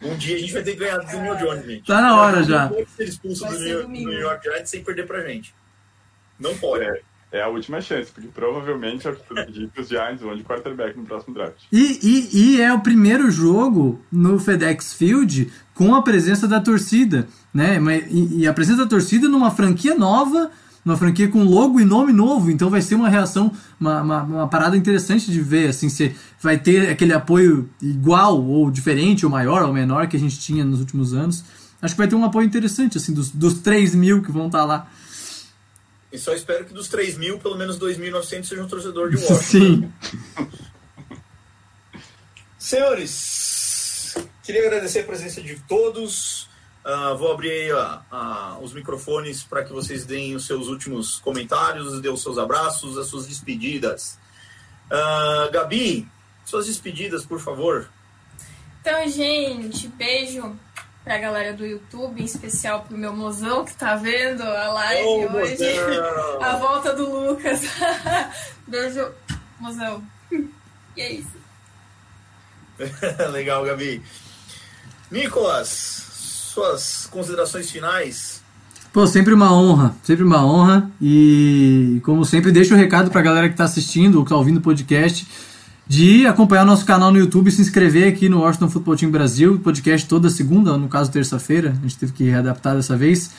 Um 0.01 0.15
dia 0.15 0.35
a 0.35 0.39
gente 0.39 0.53
vai 0.53 0.63
ter 0.63 0.71
que 0.73 0.77
ganhar 0.79 0.97
do 0.97 1.05
Daniel 1.05 1.35
Jones, 1.37 1.65
gente. 1.65 1.85
Tá 1.85 2.01
na 2.01 2.19
hora 2.21 2.43
já. 2.43 2.63
Não 2.65 2.69
pode 2.75 2.89
ser 2.91 3.03
expulso 3.05 3.41
Vai 3.43 3.51
do 3.53 3.57
ser 3.57 3.65
New, 3.65 3.77
do 3.77 3.83
domingo. 3.83 4.09
New 4.09 4.19
York 4.19 4.43
Giants 4.43 4.69
sem 4.69 4.83
perder 4.83 5.05
pra 5.07 5.21
gente. 5.25 5.53
Não 6.39 6.57
pode. 6.57 6.85
É, 7.31 7.43
a 7.43 7.47
última 7.47 7.79
chance, 7.79 8.11
porque 8.11 8.27
provavelmente 8.27 9.07
é 9.07 9.11
o 9.11 9.15
que 9.15 9.27
tudo 9.27 9.41
indica 9.41 9.81
os 9.81 9.87
Giants 9.87 10.21
vão 10.21 10.35
de 10.35 10.43
quarterback 10.43 10.97
no 10.97 11.05
próximo 11.05 11.35
draft. 11.35 11.61
E, 11.71 11.99
e, 12.01 12.55
e 12.55 12.61
é 12.61 12.73
o 12.73 12.79
primeiro 12.79 13.29
jogo 13.29 14.01
no 14.11 14.39
FedEx 14.39 14.93
Field 14.93 15.51
com 15.75 15.93
a 15.93 16.01
presença 16.01 16.47
da 16.47 16.59
torcida, 16.59 17.27
né? 17.53 17.79
E, 18.09 18.41
e 18.41 18.47
a 18.47 18.53
presença 18.53 18.79
da 18.79 18.89
torcida 18.89 19.29
numa 19.29 19.51
franquia 19.51 19.93
nova, 19.93 20.49
numa 20.83 20.97
franquia 20.97 21.27
com 21.27 21.43
logo 21.43 21.79
e 21.79 21.85
nome 21.85 22.11
novo, 22.11 22.49
então 22.49 22.67
vai 22.67 22.81
ser 22.81 22.95
uma 22.95 23.09
reação, 23.09 23.51
uma, 23.79 24.01
uma, 24.01 24.23
uma 24.23 24.47
parada 24.47 24.75
interessante 24.75 25.31
de 25.31 25.39
ver, 25.39 25.69
assim, 25.69 25.87
se 25.87 26.15
vai 26.41 26.57
ter 26.57 26.89
aquele 26.89 27.13
apoio 27.13 27.69
igual, 27.79 28.43
ou 28.43 28.71
diferente, 28.71 29.23
ou 29.23 29.31
maior, 29.31 29.61
ou 29.61 29.71
menor 29.71 30.07
que 30.07 30.17
a 30.17 30.19
gente 30.19 30.39
tinha 30.39 30.65
nos 30.65 30.79
últimos 30.79 31.13
anos. 31.13 31.45
Acho 31.79 31.93
que 31.93 31.99
vai 31.99 32.07
ter 32.07 32.15
um 32.15 32.25
apoio 32.25 32.47
interessante, 32.47 32.97
assim, 32.97 33.13
dos, 33.13 33.29
dos 33.29 33.59
3 33.59 33.93
mil 33.93 34.23
que 34.23 34.31
vão 34.31 34.47
estar 34.47 34.65
lá. 34.65 34.87
E 36.11 36.17
só 36.17 36.33
espero 36.33 36.65
que 36.65 36.73
dos 36.73 36.87
3 36.87 37.17
mil, 37.17 37.39
pelo 37.39 37.55
menos 37.55 37.77
2.900 37.77 38.43
sejam 38.45 38.67
torcedor 38.67 39.09
de 39.11 39.17
Washington. 39.17 39.43
Sim. 39.43 39.93
Senhores, 42.57 44.15
queria 44.43 44.65
agradecer 44.67 44.99
a 44.99 45.03
presença 45.03 45.41
de 45.41 45.55
todos. 45.67 46.49
Ah, 46.83 47.13
vou 47.13 47.31
abrir 47.31 47.51
aí 47.51 47.71
ah, 47.71 48.01
ah, 48.11 48.57
os 48.61 48.73
microfones 48.73 49.43
para 49.43 49.63
que 49.63 49.71
vocês 49.71 50.05
deem 50.05 50.35
os 50.35 50.45
seus 50.45 50.67
últimos 50.67 51.19
comentários, 51.19 52.01
dêem 52.01 52.13
os 52.13 52.21
seus 52.21 52.37
abraços, 52.37 52.97
as 52.97 53.07
suas 53.07 53.27
despedidas. 53.27 54.17
Ah, 54.89 55.49
Gabi, 55.51 56.07
suas 56.45 56.65
despedidas, 56.65 57.23
por 57.23 57.39
favor. 57.39 57.89
Então, 58.81 59.07
gente, 59.07 59.87
beijo 59.89 60.57
pra 61.09 61.17
galera 61.17 61.53
do 61.53 61.65
YouTube, 61.65 62.21
em 62.21 62.25
especial 62.25 62.85
pro 62.87 62.95
meu 62.95 63.11
mozão 63.11 63.65
que 63.65 63.73
tá 63.73 63.95
vendo 63.95 64.43
a 64.43 64.71
live 64.73 65.07
Ô, 65.07 65.37
hoje. 65.37 65.57
A 66.39 66.55
volta 66.57 66.93
do 66.93 67.31
Lucas. 67.31 67.61
beijo, 68.67 69.07
mozão. 69.59 70.03
E 70.95 71.01
é 71.01 71.13
isso. 71.13 71.31
Legal, 73.31 73.65
Gabi. 73.65 74.03
Nicolas, 75.09 75.69
suas 76.53 77.07
considerações 77.07 77.71
finais. 77.71 78.43
Pô, 78.93 79.07
sempre 79.07 79.33
uma 79.33 79.51
honra, 79.51 79.95
sempre 80.03 80.23
uma 80.23 80.45
honra. 80.45 80.91
E 81.01 81.99
como 82.03 82.23
sempre, 82.23 82.51
deixo 82.51 82.75
o 82.75 82.77
recado 82.77 83.09
pra 83.09 83.23
galera 83.23 83.49
que 83.49 83.57
tá 83.57 83.63
assistindo 83.63 84.19
ou 84.19 84.23
que 84.23 84.29
tá 84.29 84.37
ouvindo 84.37 84.57
o 84.57 84.61
podcast 84.61 85.27
de 85.89 86.27
acompanhar 86.27 86.63
nosso 86.63 86.85
canal 86.85 87.11
no 87.11 87.17
YouTube, 87.17 87.49
se 87.49 87.59
inscrever 87.59 88.13
aqui 88.13 88.29
no 88.29 88.41
Washington 88.41 88.69
Football 88.69 88.95
Team 88.95 89.11
Brasil, 89.11 89.57
podcast 89.57 90.07
toda 90.07 90.29
segunda, 90.29 90.77
no 90.77 90.87
caso 90.87 91.09
terça-feira, 91.09 91.71
a 91.71 91.81
gente 91.81 91.97
teve 91.97 92.13
que 92.13 92.25
readaptar 92.25 92.75
dessa 92.75 92.95
vez. 92.95 93.31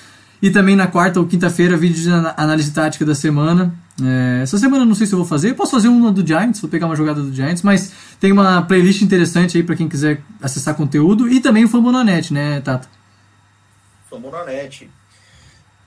E 0.42 0.50
também 0.50 0.74
na 0.74 0.88
quarta 0.88 1.20
ou 1.20 1.26
quinta-feira, 1.26 1.76
vídeo 1.76 2.02
de 2.02 2.10
análise 2.10 2.72
tática 2.72 3.04
da 3.04 3.14
semana. 3.14 3.72
É, 4.02 4.40
essa 4.42 4.58
semana 4.58 4.84
não 4.84 4.96
sei 4.96 5.06
se 5.06 5.12
eu 5.12 5.18
vou 5.18 5.26
fazer, 5.26 5.50
eu 5.50 5.54
posso 5.54 5.70
fazer 5.70 5.86
uma 5.86 6.10
do 6.10 6.26
Giants, 6.26 6.60
vou 6.60 6.68
pegar 6.68 6.86
uma 6.86 6.96
jogada 6.96 7.22
do 7.22 7.32
Giants, 7.32 7.62
mas 7.62 7.92
tem 8.18 8.32
uma 8.32 8.62
playlist 8.62 9.02
interessante 9.02 9.56
aí 9.56 9.62
pra 9.62 9.76
quem 9.76 9.88
quiser 9.88 10.20
acessar 10.42 10.74
conteúdo 10.74 11.28
e 11.28 11.38
também 11.38 11.64
o 11.64 11.68
Fambonanet, 11.68 12.32
né, 12.32 12.60
Tata? 12.62 12.88
Vamos 14.10 14.32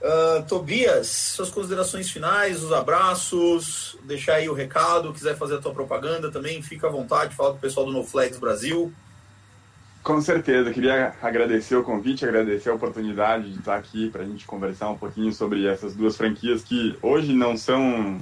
Ah, 0.04 0.43
Tobias, 0.45 1.08
suas 1.08 1.49
considerações 1.49 2.12
finais, 2.12 2.62
os 2.62 2.74
abraços, 2.74 3.97
deixar 4.04 4.36
aí 4.36 4.49
o 4.49 4.54
recado, 4.54 5.14
quiser 5.14 5.38
fazer 5.38 5.56
a 5.56 5.62
tua 5.62 5.74
propaganda 5.74 6.30
também, 6.30 6.62
fica 6.62 6.88
à 6.88 6.89
vontade, 6.89 7.34
fala 7.34 7.51
com 7.51 7.58
o 7.58 7.62
pessoal 7.62 7.86
do 7.86 7.93
No 7.93 8.04
Flags 8.04 8.38
Brasil. 8.38 8.91
Com 10.04 10.20
certeza, 10.20 10.74
queria 10.74 11.16
agradecer 11.22 11.78
o 11.78 11.84
convite, 11.84 12.26
agradecer 12.26 12.70
a 12.70 12.74
oportunidade 12.74 13.49
de 13.49 13.60
estar 13.60 13.78
aqui 13.78 14.10
para 14.10 14.24
a 14.24 14.26
gente 14.26 14.45
conversar 14.45 14.89
um 14.89 14.97
pouquinho 14.97 15.32
sobre 15.32 15.66
essas 15.66 15.95
duas 15.95 16.18
franquias 16.18 16.62
que 16.62 16.97
hoje 17.01 17.32
não 17.32 17.56
são 17.56 18.20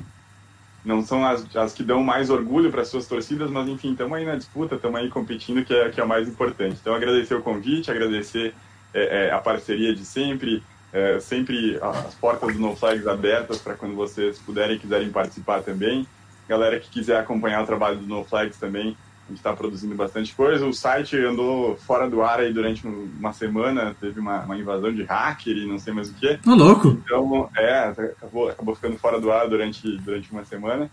não 0.86 1.04
são 1.04 1.26
as, 1.26 1.56
as 1.56 1.74
que 1.74 1.84
dão 1.84 2.04
mais 2.04 2.30
orgulho 2.30 2.72
para 2.72 2.86
suas 2.86 3.08
torcidas, 3.08 3.50
mas 3.50 3.68
enfim, 3.68 3.92
estamos 3.92 4.16
aí 4.18 4.26
na 4.26 4.36
disputa, 4.36 4.76
estamos 4.76 5.00
aí 5.00 5.10
competindo, 5.10 5.64
que 5.64 5.74
é, 5.74 5.90
que 5.90 6.00
é 6.00 6.04
o 6.04 6.08
mais 6.08 6.28
importante. 6.28 6.78
Então, 6.80 6.94
agradecer 6.94 7.36
o 7.36 7.42
convite, 7.42 7.92
agradecer 7.92 8.54
é, 8.94 9.28
é, 9.28 9.32
a 9.32 9.38
parceria 9.40 9.94
de 9.94 10.04
sempre, 10.04 10.64
é, 10.94 11.20
sempre 11.20 11.80
as 11.82 12.14
portas 12.16 12.54
do 12.54 12.60
No 12.60 12.76
Flags 12.76 13.08
abertas 13.08 13.60
para 13.60 13.76
quando 13.76 13.96
vocês 13.96 14.38
puderem 14.40 14.76
e 14.76 14.80
quiserem 14.80 15.10
participar 15.10 15.62
também. 15.62 16.06
Galera 16.48 16.80
que 16.80 16.90
quiser 16.90 17.18
acompanhar 17.18 17.64
o 17.64 17.66
trabalho 17.66 17.98
do 17.98 18.08
No 18.08 18.24
Flags 18.24 18.58
também, 18.58 18.98
a 19.26 19.30
gente 19.30 19.38
está 19.38 19.54
produzindo 19.54 19.96
bastante 19.96 20.36
coisa. 20.36 20.66
O 20.66 20.74
site 20.74 21.16
andou 21.18 21.78
fora 21.78 22.10
do 22.10 22.22
ar 22.22 22.40
aí 22.40 22.52
durante 22.52 22.86
uma 22.86 23.32
semana, 23.32 23.96
teve 24.00 24.20
uma, 24.20 24.42
uma 24.42 24.58
invasão 24.58 24.92
de 24.92 25.04
hacker 25.04 25.56
e 25.56 25.66
não 25.66 25.80
sei 25.80 25.94
mais 25.94 26.10
o 26.10 26.14
que. 26.14 26.40
Ô, 26.46 26.54
louco! 26.54 26.90
Então, 26.90 27.50
é, 27.56 27.80
acabou, 27.84 28.50
acabou 28.50 28.76
ficando 28.76 28.98
fora 28.98 29.22
do 29.22 29.32
ar 29.32 29.48
durante, 29.48 29.98
durante 30.00 30.30
uma 30.32 30.44
semana. 30.44 30.92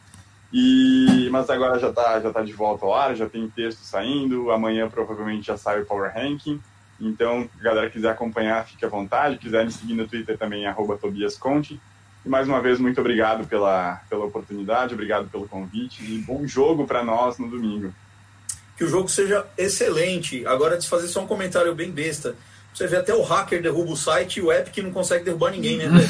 E, 0.53 1.28
mas 1.30 1.51
agora 1.51 1.78
já 1.78 1.90
está 1.90 2.20
já 2.20 2.32
tá 2.32 2.42
de 2.42 2.53
volta 2.53 2.86
ao 2.86 2.94
ar, 2.94 3.14
já 3.14 3.28
tem 3.28 3.49
texto 3.49 3.80
saindo. 3.80 4.51
Amanhã 4.51 4.88
provavelmente 4.88 5.46
já 5.46 5.57
sai 5.57 5.82
o 5.82 5.86
Power 5.86 6.12
Ranking. 6.14 6.61
Então, 7.01 7.49
se 7.55 7.61
a 7.61 7.64
galera 7.64 7.90
quiser 7.90 8.11
acompanhar, 8.11 8.66
fique 8.66 8.84
à 8.84 8.88
vontade. 8.88 9.38
Quiser 9.38 9.64
me 9.64 9.72
seguir 9.72 9.94
no 9.94 10.09
Twitter 10.09 10.36
também, 10.36 10.66
arroba 10.66 10.96
Tobias 10.96 11.36
Conte. 11.36 11.80
E 12.24 12.28
mais 12.28 12.49
uma 12.49 12.61
vez, 12.61 12.78
muito 12.78 13.01
obrigado 13.01 13.46
pela, 13.46 14.01
pela 14.11 14.24
oportunidade, 14.24 14.94
obrigado 14.94 15.28
pelo 15.28 15.49
convite 15.49 16.03
e 16.03 16.18
bom 16.18 16.46
jogo 16.46 16.86
para 16.86 17.05
nós 17.05 17.38
no 17.38 17.49
domingo. 17.49 17.94
Que 18.76 18.84
o 18.84 18.88
jogo 18.88 19.09
seja 19.09 19.46
excelente. 19.57 20.46
Agora, 20.46 20.76
de 20.76 20.88
fazer 20.88 21.09
só 21.09 21.22
um 21.22 21.26
comentário 21.26 21.74
bem 21.74 21.90
besta. 21.90 22.34
Você 22.74 22.86
vê 22.86 22.96
até 22.96 23.14
o 23.14 23.22
hacker 23.22 23.61
derruba 23.61 23.92
o 23.92 23.96
site 23.96 24.36
e 24.36 24.42
o 24.42 24.53
Epic 24.53 24.78
não 24.78 24.92
consegue 24.92 25.24
derrubar 25.24 25.51
ninguém, 25.51 25.78
né? 25.78 25.88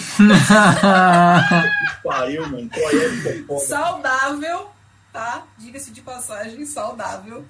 Pariu, 2.05 2.47
mano. 2.47 2.69
É. 2.75 3.59
Saudável, 3.61 4.69
tá? 5.11 5.45
Diga-se 5.57 5.91
de 5.91 6.03
passagem, 6.03 6.67
saudável. 6.67 7.43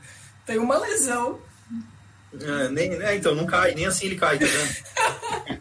Tem 0.46 0.58
uma 0.58 0.78
lesão. 0.78 1.40
É, 2.40 2.68
nem, 2.68 2.92
é, 3.02 3.16
então, 3.16 3.34
não 3.34 3.46
cai, 3.46 3.74
nem 3.74 3.86
assim 3.86 4.06
ele 4.06 4.16
cai, 4.16 4.38
tá 4.38 4.46
vendo? 4.46 5.58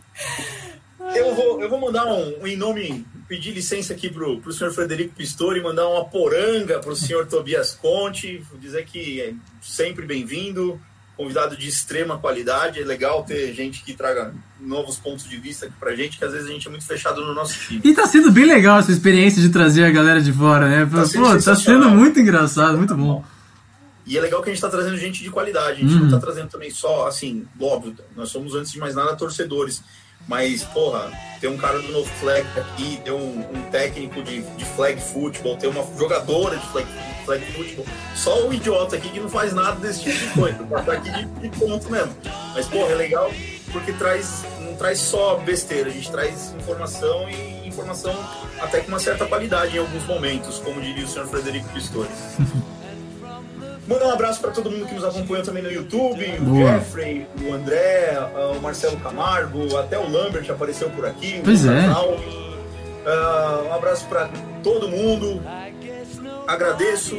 Eu 1.15 1.34
vou, 1.34 1.61
eu 1.61 1.70
vou 1.70 1.80
mandar 1.80 2.05
um, 2.05 2.41
um 2.41 2.47
em 2.47 2.57
nome, 2.57 3.05
pedir 3.28 3.51
licença 3.51 3.93
aqui 3.93 4.09
pro, 4.09 4.39
pro 4.39 4.51
senhor 4.51 4.74
Frederico 4.74 5.15
Pistori, 5.15 5.61
mandar 5.61 5.88
uma 5.88 6.05
poranga 6.05 6.80
pro 6.80 6.95
senhor 6.95 7.26
Tobias 7.26 7.74
Conte, 7.74 8.43
dizer 8.59 8.86
que 8.86 9.22
é 9.22 9.34
sempre 9.61 10.05
bem-vindo, 10.05 10.80
convidado 11.15 11.57
de 11.57 11.68
extrema 11.68 12.18
qualidade, 12.18 12.82
é 12.82 12.86
legal 12.86 13.24
ter 13.24 13.53
gente 13.53 13.84
que 13.84 13.93
traga 13.93 14.34
novos 14.59 14.97
pontos 14.97 15.28
de 15.28 15.38
vista 15.38 15.65
aqui 15.65 15.76
pra 15.80 15.95
gente, 15.95 16.18
que 16.18 16.26
às 16.26 16.32
vezes 16.32 16.47
a 16.47 16.51
gente 16.51 16.68
é 16.68 16.70
muito 16.70 16.86
fechado 16.86 17.26
no 17.26 17.34
nosso 17.34 17.57
time. 17.59 17.82
E 17.84 17.93
tá 17.93 18.05
sendo 18.05 18.32
bem 18.32 18.45
legal 18.45 18.80
essa 18.80 18.91
experiência 18.91 19.41
de 19.41 19.49
trazer 19.49 19.86
a 19.86 19.91
galera 19.91 20.22
de 20.22 20.32
fora, 20.32 20.70
né? 20.70 20.86
Pô, 20.86 21.03
sendo 21.05 21.43
tá 21.43 21.55
sendo 21.55 21.89
muito 21.89 22.20
engraçado, 22.20 22.78
muito 22.78 22.95
bom. 22.95 23.24
E 24.08 24.18
é 24.18 24.22
legal 24.22 24.41
que 24.41 24.49
a 24.49 24.53
gente 24.53 24.64
está 24.64 24.70
trazendo 24.70 24.97
gente 24.97 25.22
de 25.22 25.30
qualidade. 25.30 25.84
A 25.84 25.86
gente 25.86 25.93
não 25.93 26.05
está 26.05 26.18
trazendo 26.18 26.47
também 26.47 26.72
só, 26.72 27.08
assim, 27.08 27.45
óbvio, 27.60 27.93
nós 28.16 28.30
somos, 28.30 28.55
antes 28.55 28.72
de 28.72 28.80
mais 28.80 28.95
nada, 28.95 29.14
torcedores. 29.18 29.84
Mas, 30.26 30.64
porra, 30.64 31.12
tem 31.41 31.49
um 31.49 31.58
cara 31.58 31.80
do 31.80 31.91
novo 31.91 32.10
flag 32.16 32.45
aqui, 32.58 32.99
tem 33.03 33.14
um, 33.14 33.39
um 33.39 33.70
técnico 33.70 34.24
de, 34.24 34.41
de 34.41 34.66
flag 34.66 34.99
football, 35.01 35.58
tem 35.58 35.70
uma 35.70 35.86
jogadora 35.97 36.55
de 36.58 36.66
flag, 36.68 36.88
flag 37.26 37.45
football. 37.51 37.86
Só 38.16 38.47
o 38.47 38.53
idiota 38.53 38.95
aqui 38.95 39.10
que 39.10 39.20
não 39.20 39.30
faz 39.30 39.53
nada 39.53 39.78
desse 39.80 40.03
tipo 40.03 40.18
de 40.18 40.34
coisa. 40.34 40.64
Tá 40.86 40.93
aqui 40.93 41.12
de, 41.12 41.26
de 41.26 41.60
ponto 41.60 41.89
mesmo. 41.91 42.16
Mas, 42.53 42.66
porra, 42.68 42.91
é 42.91 42.95
legal 42.95 43.32
porque 43.74 43.91
traz, 43.93 44.45
não 44.62 44.76
traz 44.76 44.99
só 44.99 45.36
besteira, 45.38 45.89
a 45.89 45.93
gente 45.93 46.10
traz 46.10 46.53
informação 46.58 47.30
e 47.30 47.68
informação 47.68 48.16
até 48.60 48.80
com 48.80 48.88
uma 48.88 48.99
certa 48.99 49.26
qualidade 49.26 49.76
em 49.76 49.80
alguns 49.80 50.05
momentos, 50.05 50.60
como 50.60 50.82
diria 50.82 51.03
o 51.03 51.08
senhor 51.08 51.28
Frederico 51.28 51.68
Pistori. 51.70 52.10
Mandar 53.88 54.08
um 54.08 54.12
abraço 54.12 54.42
para 54.42 54.52
todo 54.52 54.70
mundo 54.70 54.86
que 54.86 54.94
nos 54.94 55.06
acompanha 55.06 55.44
também 55.44 55.64
no 55.64 55.72
YouTube, 55.72 56.26
o 56.40 56.44
Boa. 56.44 56.72
Jeffrey, 56.74 57.26
o 57.42 57.54
André, 57.54 58.18
ah, 58.18 58.52
o 58.58 58.62
Marcelo 58.62 58.98
Camargo, 58.98 59.78
até 59.78 59.98
o 59.98 60.10
Lambert 60.10 60.50
apareceu 60.52 60.90
por 60.90 61.06
aqui. 61.06 61.40
o 61.40 61.44
Pois 61.44 61.66
é. 61.66 61.86
Ah, 63.06 63.64
um 63.66 63.74
abraço 63.74 64.06
para 64.08 64.30
todo 64.62 64.90
mundo. 64.90 65.42
Agradeço. 66.46 67.16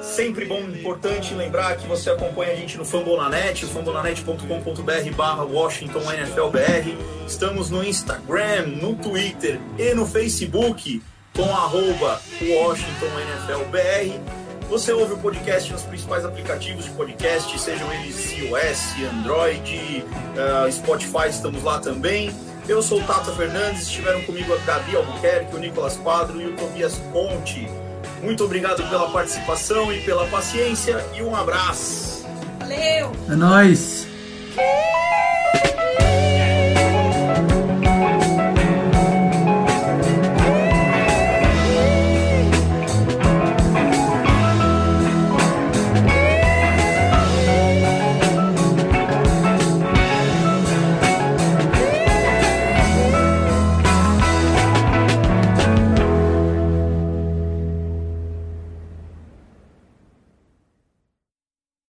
Sempre 0.00 0.44
bom, 0.44 0.60
importante 0.60 1.34
lembrar 1.34 1.76
que 1.76 1.88
você 1.88 2.08
acompanha 2.10 2.52
a 2.52 2.54
gente 2.54 2.78
no 2.78 2.84
Fambonanet, 2.84 3.66
fambonanet.com.br 3.66 5.16
barra 5.16 5.42
Washington 5.42 5.98
NFLBR. 6.00 6.96
Estamos 7.26 7.68
no 7.68 7.84
Instagram, 7.84 8.66
no 8.80 8.94
Twitter 8.94 9.60
e 9.76 9.92
no 9.94 10.06
Facebook 10.06 11.02
com 11.34 11.44
arroba 11.44 12.20
Washington 12.40 13.06
NFLBR. 13.46 14.47
Você 14.68 14.92
ouve 14.92 15.14
o 15.14 15.16
podcast 15.16 15.72
nos 15.72 15.82
principais 15.82 16.26
aplicativos 16.26 16.84
de 16.84 16.90
podcast, 16.90 17.58
sejam 17.58 17.90
eles 17.94 18.32
iOS, 18.32 18.94
Android, 19.14 20.04
ah, 20.36 20.70
Spotify, 20.70 21.30
estamos 21.30 21.62
lá 21.62 21.78
também. 21.78 22.30
Eu 22.68 22.82
sou 22.82 23.00
o 23.00 23.04
Tata 23.04 23.32
Fernandes, 23.32 23.84
estiveram 23.84 24.22
comigo 24.24 24.52
a 24.52 24.58
Gabi 24.58 24.94
Albuquerque, 24.94 25.56
o 25.56 25.58
Nicolas 25.58 25.96
Quadro 25.96 26.38
e 26.38 26.48
o 26.48 26.56
Tobias 26.56 27.00
Conte. 27.12 27.66
Muito 28.22 28.44
obrigado 28.44 28.86
pela 28.90 29.10
participação 29.10 29.90
e 29.90 30.02
pela 30.02 30.26
paciência 30.26 31.02
e 31.16 31.22
um 31.22 31.34
abraço. 31.34 32.26
Valeu! 32.58 33.12
É 33.26 33.34
nóis! 33.34 34.06